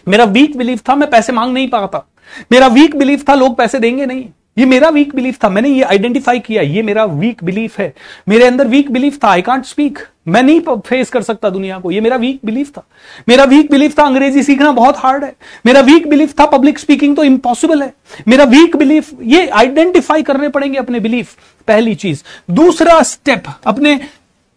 [0.07, 2.05] मेरा वीक बिलीफ था, मैं पैसे मांग नहीं पाता।
[2.51, 4.25] मेरा वीक बिलीफ था, लोग पैसे देंगे नहीं।
[4.57, 7.93] ये मेरा वीक बिलीफ था, मैंने ये आइडेंटिफाई किया, ये मेरा वीक बिलीफ है।
[8.29, 11.91] मेरे अंदर वीक बिलीफ था आई कांट स्पीक मैं नहीं फेस कर सकता दुनिया को,
[11.91, 12.83] ये मेरा वीक बिलीफ था।
[13.29, 15.33] मेरा वीक बिलीफ था, अंग्रेज़ी सीखना बहुत हार्ड है।
[15.65, 17.93] मेरा वीक बिलीफ था पब्लिक स्पीकिंग तो इम्पॉसिबल है।
[18.27, 21.35] मेरा वीक बिलीफ ये आइडेंटिफाई करने पड़ेंगे अपने बिलीफ
[21.67, 23.99] पहली चीज़। दूसरा स्टेप अपने,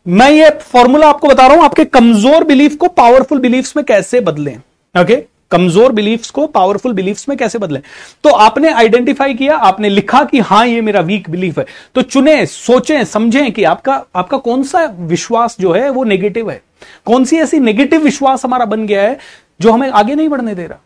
[0.07, 4.21] मैं ये फॉर्मूला आपको बता रहा हूँ, आपके कमज़ोर बिलीफ को पावरफुल बिलीफ में कैसे
[4.21, 5.23] बदलें। Okay okay?
[5.51, 7.81] कमज़ोर बिलीफ्स को पावरफुल बिलीफ्स में कैसे बदलें?
[8.25, 11.65] तो आपने आइडेंटिफाई किया, आपने लिखा कि हाँ, ये मेरा वीक बिलीफ है।
[11.95, 16.61] तो चुने, सोचें, समझें कि आपका आपका कौन सा विश्वास जो है, वो नेगेटिव है।
[17.07, 19.19] कौन सी ऐसी नेगेटिव विश्वास हमारा बन गया है,
[19.61, 20.79] जो हमें आगे नहीं बढ़ने दे रहा?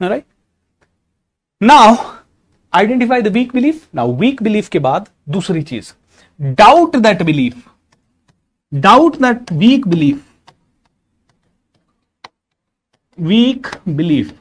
[0.00, 0.24] Right
[1.60, 1.94] now
[2.72, 5.92] identify the weak belief now weak belief के बाद दूसरी चीज़।
[6.40, 7.62] Doubt that belief
[8.72, 10.20] doubt that weak belief
[13.18, 14.32] weak belief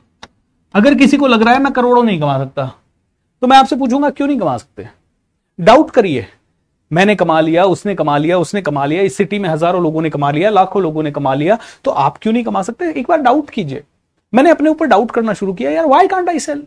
[0.73, 2.65] अगर किसी को लग रहा है मैं करोड़ों नहीं कमा सकता
[3.41, 4.87] तो मैं आपसे पूछूँगा, क्यों नहीं कमा सकते?
[5.59, 6.25] डाउट करिए।
[6.91, 10.09] मैंने कमा लिया, उसने कमा लिया, उसने कमा लिया, इस सिटी में हज़ारों लोगों ने
[10.09, 12.91] कमा लिया, लाखों लोगों ने कमा लिया तो आप क्यों नहीं कमा सकते?
[12.91, 13.83] एक बार डाउट कीजिए।
[14.33, 16.63] मैंने अपने ऊपर डाउट करना शुरू किया, यार वाई कांट आई सेल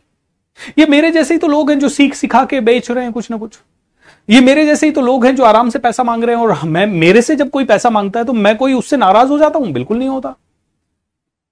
[0.79, 3.31] ये मेरे जैसे ही तो लोग हैं जो सीख सिखा के बेच रहे हैं कुछ
[3.31, 3.59] ना कुछ।
[4.29, 6.65] ये मेरे जैसे ही तो लोग हैं जो आराम से पैसा मांग रहे हैं, और
[6.65, 9.59] मैं, मेरे से जब कोई पैसा माँगता है तो मैं कोई उससे नाराज़ हो जाता
[9.59, 9.71] हूँ?
[9.73, 10.35] बिल्कुल नहीं होता।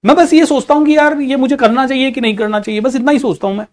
[0.03, 2.81] मैं बस ये सोचता हूँ कि यार ये मुझे करना चाहिए कि नहीं करना चाहिए,
[2.81, 3.65] बस इतना ही सोचता हूँ मैं।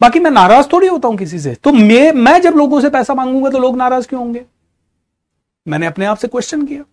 [0.00, 3.14] बाकी मैं नाराज़ थोड़ी होता हूँ किसी से। तो मैं मैं जब लोगों से पैसा
[3.14, 4.44] मांगूँगा तो लोग नाराज़ क्यों होंगे?
[5.66, 6.84] मैंने अपने आप से क्वेश्चन किया।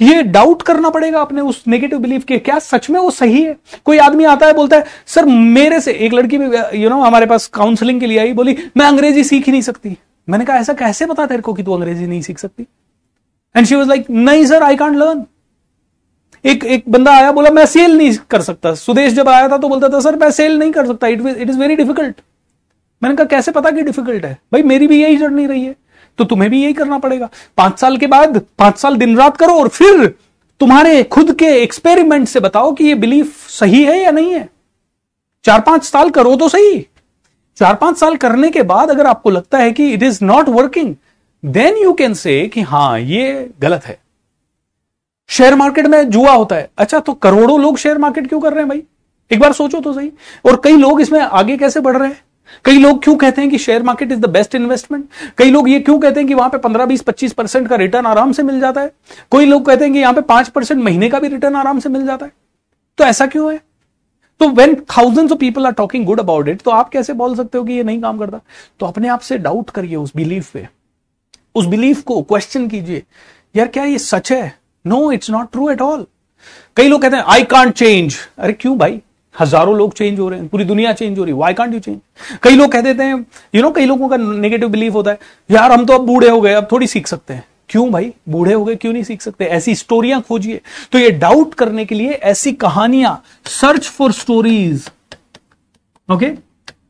[0.00, 3.56] ये डाउट करना पड़ेगा अपने उस नेगेटिव बिलीफ के। क्या सच में वो सही है?
[3.84, 7.26] कोई आदमी आता है, बोलता है, सर, मेरे से एक लड़की भी यू नो हमारे
[7.26, 9.96] पास काउंसलिंग के लिए आई, बोली, मैं अंग्रेज़ी सीख ही नहीं सकती।
[10.28, 12.66] मैंने कहा, ऐसा कैसे पता तेरे को कि तू अंग्रेज़ी नहीं सीख सकती?
[13.54, 15.24] एंड शी वॉज़ लाइक नहीं सर आई कांट लर्न
[16.44, 19.68] एक एक बंदा आया, बोला, मैं सेल नहीं कर सकता। सुदेश जब आया था तो
[19.68, 22.20] बोलता था, सर, मैं सेल नहीं कर सकता। It it is very difficult
[23.02, 24.38] मैंने कहा, कैसे पता कि डिफ़िकल्ट है?
[24.52, 25.76] भाई, मेरी भी यही जर्नी रही है।
[26.18, 29.54] तो तुम्हें भी यही करना पड़ेगा। पाँच साल के बाद, पाँच साल दिन रात करो
[29.54, 30.14] और फिर
[30.60, 34.48] तुम्हारे खुद के एक्सपेरिमेंट से बताओ कि ये बिलीफ सही है या नहीं है।
[35.44, 36.86] चार पाँच साल करो तो सही।
[37.56, 40.94] चार पाँच साल करने के बाद अगर आपको लगता है कि it is not working
[41.44, 44.03] then you can say कि हाँ, ये गलत है।
[45.28, 48.60] शेयर मार्केट में जुआ होता है। अच्छा तो करोड़ों लोग शेयर मार्केट क्यों कर रहे
[48.60, 48.82] हैं भाई?
[49.30, 50.12] एक बार सोचो तो सही।
[50.44, 52.24] और कई लोग इसमें आगे कैसे बढ़ रहे हैं?
[52.64, 55.04] कई लोग क्यों कहते हैं कि share market is the best investment
[55.38, 58.06] कई लोग ये क्यों कहते हैं कि वहाँ पे 15 बीस 25 परसेंट का रिटर्न
[58.06, 58.92] आराम से मिल जाता है?
[59.30, 61.88] कोई लोग कहते हैं कि यहाँ पे पाँच परसेंट महीने का भी रिटर्न आराम से
[61.88, 62.32] मिल जाता है।
[62.98, 63.60] तो ऐसा क्यों है?
[64.40, 67.58] तो when thousands of people are talking good about it तो आप कैसे बोल सकते
[67.58, 68.40] हो कि ये नहीं काम करता?
[68.80, 70.68] तो अपने आप से डाउट करिए उस बिलीफ पे।
[71.54, 73.02] उस बिलीफ को क्वेश्चन कीजिए।
[73.56, 74.63] यार, क्या ये सच है?
[74.84, 76.06] No it's not true at all
[76.76, 79.00] कई लोग कहते हैं आई कांट चेंज अरे क्यों भाई?
[79.34, 81.78] हज़ारों लोग चेंज हो रहे हैं, पूरी दुनिया चेंज हो रही है। वाई कांट यू
[81.80, 81.98] चेंज
[82.42, 83.24] कई लोग कह देते हैं
[83.54, 85.18] यू नो कई लोगों का नेगेटिव बिलीफ होता है,
[85.50, 87.44] यार, हम तो अब बूढ़े हो गए, अब थोड़ी सीख सकते हैं.
[87.68, 88.12] क्यों भाई?
[88.28, 89.44] बूढ़े हो गए, क्यों नहीं सीख सकते?
[89.46, 90.60] ऐसी स्टोरियाँ खोजिए।
[90.92, 94.90] तो ये डाउट करने के लिए ऐसी कहानियाँ सर्च फॉर स्टोरीज
[96.08, 96.32] ओके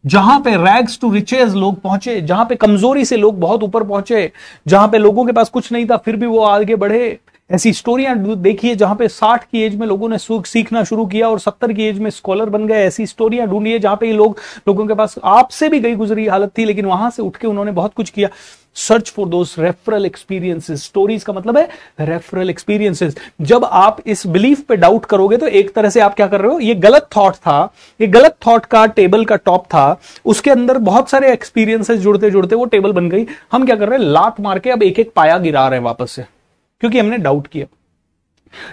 [0.06, 4.30] जहाँ पे रैग्स टू रिचेज लोग पहुँचे, जहाँ पे कमज़ोरी से लोग बहुत ऊपर पहुँचे,
[4.66, 7.18] जहाँ पे लोगों के पास कुछ नहीं था, फिर भी वो आगे बढ़े।
[7.50, 11.40] ऐसी स्टोरियाँ देखिए जहाँ पे 60 की एज में लोगों ने सीखना शुरू किया और
[11.40, 14.38] 70 की एज में स्कॉलर बन गए। ऐसी स्टोरियाँ ढूंढिए जहाँ पे लोग
[14.68, 17.72] लोगों के पास आपसे भी गई गुजरी हालत थी, लेकिन वहाँ से उठ के उन्होंने
[17.72, 18.28] बहुत कुछ किया।
[18.76, 21.68] Search for those referral experiences stories का मतलब है
[22.00, 26.26] रेफरल एक्सपीरियंसेस जब आप इस बिलीफ पे डाउट करोगे तो एक तरह से आप क्या
[26.26, 26.58] कर रहे हो?
[26.60, 27.62] ये गलत थॉट था।
[28.00, 32.56] ये गलत थॉट का टेबल का टॉप था। उसके अंदर बहुत सारे एक्सपीरियंसेस जुड़ते जुड़ते
[32.56, 34.06] वो टेबल बन गई। हम क्या कर रहे हैं?
[34.06, 36.33] लात मार के अब एक एक पाया गिरा रहे हैं वापस से।
[36.80, 37.66] क्योंकि हमने डाउट किया।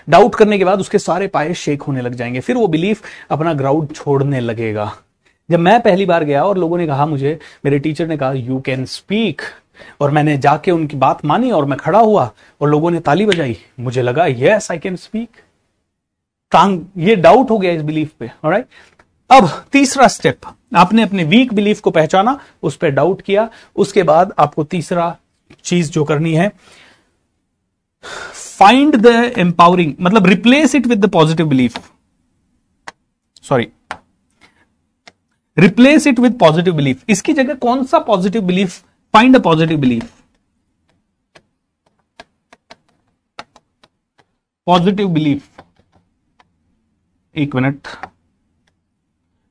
[0.10, 3.02] डाउट करने के बाद उसके सारे पाए शेक होने लग जाएँगे। फिर वो बिलीफ
[3.32, 4.92] अपना ग्राउंड छोड़ने लगेगा।
[5.50, 8.60] जब मैं पहली बार गया और लोगों ने कहा मुझे, मेरे टीचर ने कहा यू
[8.62, 9.42] कैन स्पीक
[10.02, 13.58] और मैंने जाके उनकी बात मानी और मैं खड़ा हुआ और लोगों ने ताली बजाई।
[13.80, 15.30] मुझे लगा यस आई कैन स्पीक
[16.98, 18.66] ये डाउट हो गया इस बिलीफ पे राइट
[19.30, 20.42] अब तीसरा स्टेप
[20.76, 25.16] आपने अपने वीक बिलीफ को पहचाना, उस पर डाउट किया, उसके बाद आपको तीसरा
[25.64, 26.52] चीज़ जो करनी है
[28.04, 29.08] फाइंड द
[29.38, 31.78] एम्पावरिंग मतलब replace it with the positive belief
[33.44, 33.68] sorry
[35.58, 38.78] replace it with positive belief इसकी जगह कौन सा positive belief
[39.14, 40.12] find a positive belief
[44.68, 45.62] positive belief
[47.36, 47.88] एक मिनट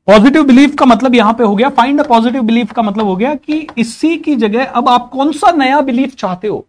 [0.09, 1.69] पॉजिटिव बिलीफ का मतलब यहाँ पे हो गया.
[1.69, 5.33] फाइंड अ पॉजिटिव बिलीफ का मतलब हो गया कि इसी की जगह अब आप कौन
[5.33, 6.67] सा नया बिलीफ चाहते हो?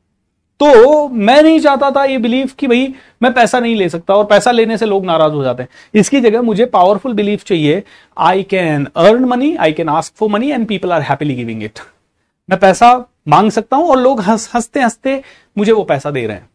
[0.61, 4.25] तो मैं नहीं चाहता था ये बिलीफ कि भाई मैं पैसा नहीं ले सकता और
[4.25, 7.83] पैसा लेने से लोग नाराज़ हो जाते हैं। इसकी जगह मुझे पावरफुल बिलीफ चाहिए
[8.17, 11.79] I can earn money I can ask for money and people are happily giving it
[12.49, 12.93] मैं पैसा
[13.27, 15.21] मांग सकता हूँ और लोग हंस, हँसते हँसते
[15.57, 16.49] मुझे वो पैसा दे रहे हैं।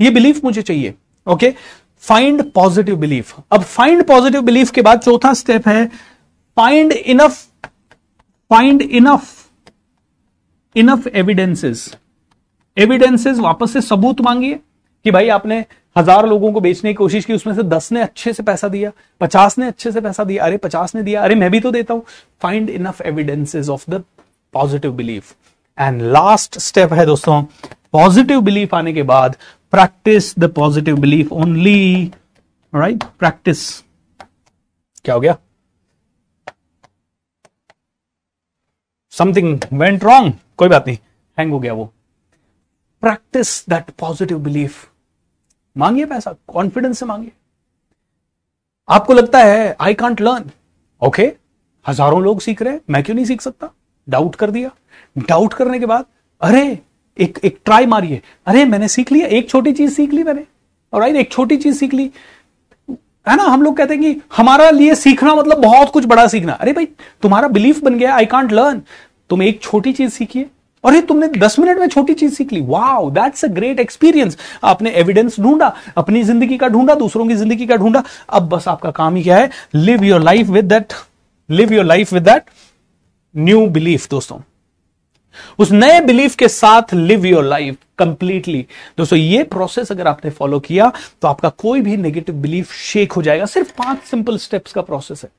[0.00, 0.94] ये बिलीफ मुझे चाहिए
[1.26, 1.54] ओके
[1.98, 5.86] फाइंड पॉजिटिव बिलीफ अब फाइंड पॉजिटिव बिलीफ के बाद चौथा स्टेप है
[6.56, 7.42] find enough
[8.50, 9.50] find enough
[10.76, 11.96] enough evidences
[12.76, 14.58] evidences वापस से सबूत मांगिए
[15.04, 15.64] कि भाई आपने
[15.96, 18.90] हज़ार लोगों को बेचने की कोशिश की, उसमें से दस ने अच्छे से पैसा दिया,
[19.20, 21.94] पचास ने अच्छे से पैसा दिया, अरे पचास ने दिया, अरे मैं भी तो देता
[21.94, 22.04] हूँ।
[22.42, 24.02] Find enough evidences of the
[24.54, 25.34] positive belief
[25.78, 27.42] and last step है दोस्तों
[27.92, 29.36] पॉजिटिव बिलीफ आने के बाद
[29.72, 32.12] practice the positive belief only
[32.72, 33.68] right practice
[35.04, 35.36] क्या हो गया?
[39.12, 40.98] समथिंग वेंट रॉन्ग कोई बात नहीं
[41.38, 41.92] हैंग हो गया वो।
[43.04, 44.88] प्रैक्टिस दैट पॉजिटिव बिलीफ
[45.76, 47.32] मांगिए पैसा कॉन्फिडेंस से मांगिए।
[48.88, 50.50] आपको लगता है आई कांट लर्न
[51.02, 51.32] ओके
[51.88, 53.70] हज़ारों लोग सीख रहे हैं, मैं क्यों नहीं सीख सकता?
[54.08, 54.70] डाउट कर दिया।
[55.18, 56.04] डाउट करने के बाद,
[56.40, 56.78] अरे,
[57.18, 60.46] एक एक ट्राई मारिए। अरे, मैंने सीख लिया, एक छोटी चीज़ सीख ली मैंने।
[60.92, 62.10] और राइट एक छोटी चीज़ सीख ली।
[63.28, 63.42] है ना?
[63.42, 66.86] हम लोग कहते हैं कि हमारा लिए सीखना मतलब बहुत कुछ बड़ा सीखना। अरे भाई,
[67.22, 68.82] तुम्हारा बिलीफ बन गया आई कांट लर्न
[69.30, 70.50] तुम एक छोटी चीज़ सीखिए।
[70.84, 74.90] अरे तुमने दस मिनट में छोटी चीज़ सीख ली। Wow that's a great experience आपने
[74.92, 79.16] एविडेंस ढूंढा, अपनी ज़िंदगी का ढूंढा, दूसरों की ज़िंदगी का ढूंढा। अब बस आपका काम
[79.16, 79.50] ही क्या है?
[79.74, 80.92] Live your life with that
[81.48, 82.50] live your life with that
[83.34, 84.38] new belief दोस्तों।
[85.58, 88.60] उस नए बिलीफ के साथ लिव योर लाइफ कंप्लीटली
[88.98, 90.90] दोस्तों, ये प्रोसेस अगर आपने फॉलो किया
[91.22, 95.22] तो आपका कोई भी नेगेटिव बिलीफ शेक हो जाएगा। सिर्फ़ पाँच सिंपल स्टेप्स का प्रोसेस
[95.24, 95.30] है।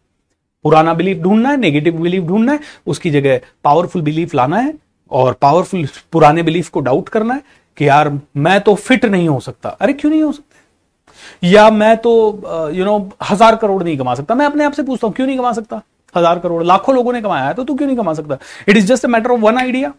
[0.65, 4.73] पुराना बिलीफ ढूंढना है नेगेटिव बिलीफ ढूंढना है, उसकी जगह पावरफुल बिलीफ लाना है।
[5.11, 7.43] और पावरफुल पुराने बिलीफ को डाउट करना है
[7.77, 11.47] कि यार, मैं तो फिट नहीं हो सकता। अरे, क्यों नहीं हो सकते?
[11.47, 15.07] या मैं तो यू नो हज़ार करोड़ नहीं कमा सकता। मैं अपने आप से पूछता
[15.07, 15.81] हूँ, क्यों नहीं कमा सकता?
[16.15, 18.37] हज़ार करोड़, लाखों लोगों ने कमाया है तो तू क्यों नहीं कमा सकता?
[18.69, 19.93] It is just a matter of one idea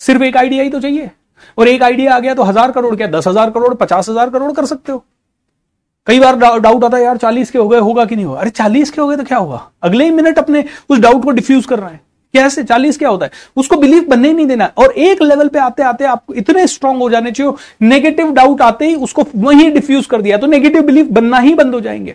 [0.00, 1.10] सिर्फ़ एक आइडिया ही तो चाहिए।
[1.58, 3.06] और एक आइडिया आ गया तो हज़ार करोड़ क्या?
[3.08, 5.04] दस हज़ार करोड़, पचास हज़ार करोड़ कर सकते हो।
[6.06, 8.40] कई बार डाउट आता है, यार, चालीस के हो गए, होगा कि नहीं होगा?
[8.40, 9.60] अरे, चालीस के हो गए तो क्या होगा?
[9.82, 12.00] अगले ही मिनट अपने उस डाउट को डिफ्यूज कर रहे हैं।
[12.34, 13.30] कैसे चालीस क्या होता है?
[13.56, 16.98] उसको बिलीव बनने ही नहीं देना। और एक लेवल पे आते आते आप इतने स्ट्रांग
[16.98, 17.52] हो जाने चाहिए
[17.82, 21.74] नेगेटिव डाउट आते ही उसको वही डिफ्यूज कर दिया तो नेगेटिव बिलीफ बनना ही बंद
[21.74, 22.14] हो जाएँगे।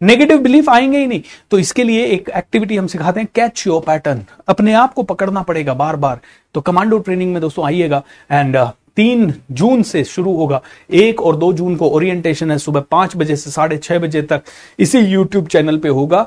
[0.00, 3.80] नेगेटिव बिलीफ आएँगे ही नहीं। तो इसके लिए एक एक्टिविटी हम सिखाते हैं कैच योर
[3.80, 6.20] पैटर्न अपने आप को पकड़ना पड़ेगा बार बार
[6.54, 10.60] तो कमांडो ट्रेनिंग में दोस्तों आइएगा एंड uh, तीन जून से शुरू होगा।
[10.92, 14.42] एक और दो जून को ओरिएंटेशन है सुबह पाँच बजे से साढ़े छह बजे तक।
[14.78, 16.20] इसी यूट्यूब चैनल पे होगा।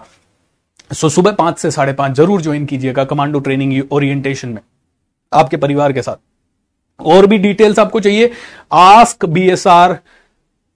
[0.91, 4.61] सो सुबह पाँच से साढ़े पाँच ज़रूर ज्वाइन कीजिएगा कमांडो ट्रेनिंग ओरिएंटेशन में,
[5.31, 6.15] आपके परिवार के साथ।
[6.99, 8.31] और भी डिटेल्स आपको चाहिए
[8.71, 9.97] ask B S R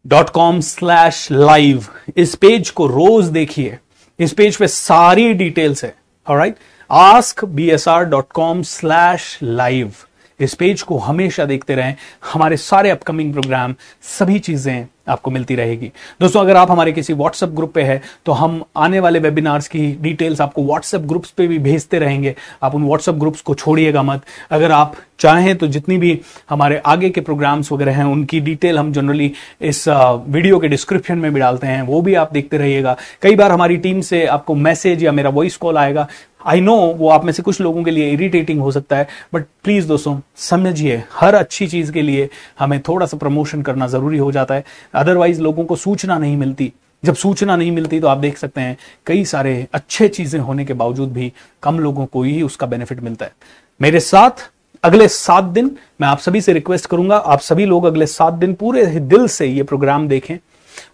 [0.06, 1.86] dot com slash live
[2.18, 3.78] इस पेज को रोज देखिए,
[4.20, 5.96] इस पेज पे सारी डिटेल्स है
[6.28, 6.56] right
[6.90, 9.94] ask B S R dot com slash live
[10.42, 11.96] इस पेज को हमेशा देखते रहें।
[12.34, 13.76] हमारे सारे अपकमिंग प्रोग्राम
[14.10, 15.92] सभी चीज़ें आपको मिलती रहेगी।
[16.22, 19.92] दोस्तों, अगर आप हमारे किसी व्हाट्सएप ग्रुप पे है तो हम आने वाले वेबिनार्स की
[20.02, 24.22] डिटेल्स आपको व्हाट्सएप ग्रुप्स पे भी भेजते रहेंगे। आप उन व्हाट्सएप ग्रुप्स को छोड़िएगा मत।
[24.52, 26.20] अगर आप चाहें तो जितनी भी
[26.50, 29.32] हमारे आगे के प्रोग्राम्स वगैरह हैं, उनकी डिटेल हम जनरली
[29.62, 33.52] इस वीडियो के डिस्क्रिप्शन में भी डालते हैं। वो भी आप देखते रहिएगा। कई बार
[33.52, 36.08] हमारी टीम से आपको मैसेज या मेरा वॉइस कॉल आएगा
[36.46, 39.46] आई नो वो आप में से कुछ लोगों के लिए इरिटेटिंग हो सकता है बट
[39.64, 44.32] प्लीज़ दोस्तों, समझिए, हर अच्छी चीज़ के लिए हमें थोड़ा सा प्रमोशन करना ज़रूरी हो
[44.32, 44.64] जाता है।
[44.94, 46.72] अदरवाइज़ लोगों को सूचना नहीं मिलती।
[47.04, 50.74] जब सूचना नहीं मिलती तो आप देख सकते हैं, कई सारे अच्छे चीज़ें होने के
[50.74, 51.32] बावजूद भी
[51.64, 53.32] कम लोगों को ही उसका बेनिफिट मिलता है।
[53.80, 54.50] मेरे साथ
[54.84, 58.54] अगले सात दिन मैं आप सभी से रिक्वेस्ट करूँगा, आप सभी लोग अगले सात दिन
[58.54, 60.38] पूरे दिल से ये प्रोग्राम देखें।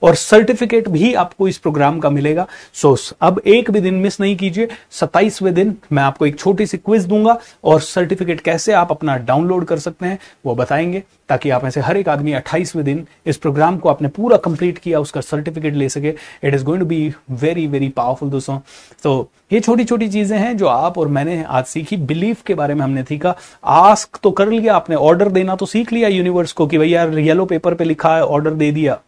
[0.01, 4.35] और सर्टिफिकेट भी आपको इस प्रोग्राम का मिलेगा। सो अब एक भी दिन मिस नहीं
[4.37, 9.17] कीजिए। सत्ताईसवें दिन मैं आपको एक छोटी सी क्विज दूँगा और सर्टिफिकेट कैसे आप अपना
[9.17, 13.37] डाउनलोड कर सकते हैं वो बताएँगे, ताकि आप ऐसे हर एक आदमी अट्ठाईसवें दिन इस
[13.37, 16.13] प्रोग्राम को आपने पूरा कंप्लीट किया, उसका सर्टिफिकेट ले सके।
[16.43, 18.59] It is going to be very very powerful दोस्तों।
[19.03, 22.73] तो ये छोटी छोटी चीज़ें हैं जो आप और मैंने आज सीखी। बिलीफ के बारे
[22.73, 26.67] में हमने सीखा। आस्क तो कर लिया, आपने ऑर्डर देना तो सीख लिया यूनिवर्स को
[26.67, 28.99] कि भाई यार येलो पेपर पे लिखा है ऑर्डर दे दिया।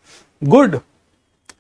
[0.41, 0.75] गुड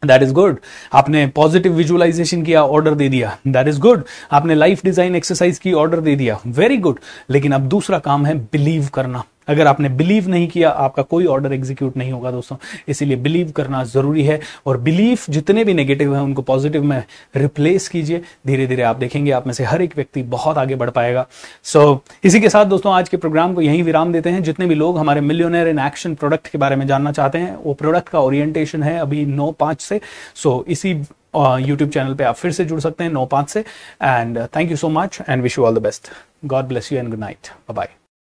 [0.05, 0.57] दैट इज़ गुड
[0.93, 3.37] आपने पॉजिटिव विजुअलाइजेशन किया ऑर्डर दे दिया.
[3.47, 6.39] दैट इज़ गुड आपने लाइफ डिज़ाइन एक्सरसाइज की ऑर्डर दे दिया.
[6.47, 6.99] वेरी गुड
[7.29, 9.23] लेकिन अब दूसरा काम है बिलीव करना.
[9.49, 12.57] अगर आपने बिलीव नहीं किया आपका कोई ऑर्डर एग्जीक्यूट नहीं होगा दोस्तों।
[12.87, 17.03] इसीलिए बिलीव करना ज़रूरी है और बिलीफ जितने भी नेगेटिव हैं उनको पॉजिटिव में
[17.35, 20.89] रिप्लेस कीजिए। धीरे धीरे आप देखेंगे आप में से हर एक व्यक्ति बहुत आगे बढ़
[20.89, 21.25] पाएगा।
[21.63, 24.65] सो so, इसी के साथ दोस्तों आज के प्रोग्राम को यहीं विराम देते हैं। जितने
[24.65, 28.09] भी लोग हमारे मिलियनर इन एक्शन प्रोडक्ट के बारे में जानना चाहते हैं वो प्रोडक्ट
[28.09, 30.01] का ओरिएंटेशन है अभी नौ पाँच से।
[30.35, 30.91] सो so, इसी
[31.35, 34.77] यूट्यूब चैनल पे आप फिर से जुड़ सकते हैं नौ पाँच से। And thank you
[34.77, 36.09] so much and wish you all the best
[36.45, 37.89] God bless you and good night bye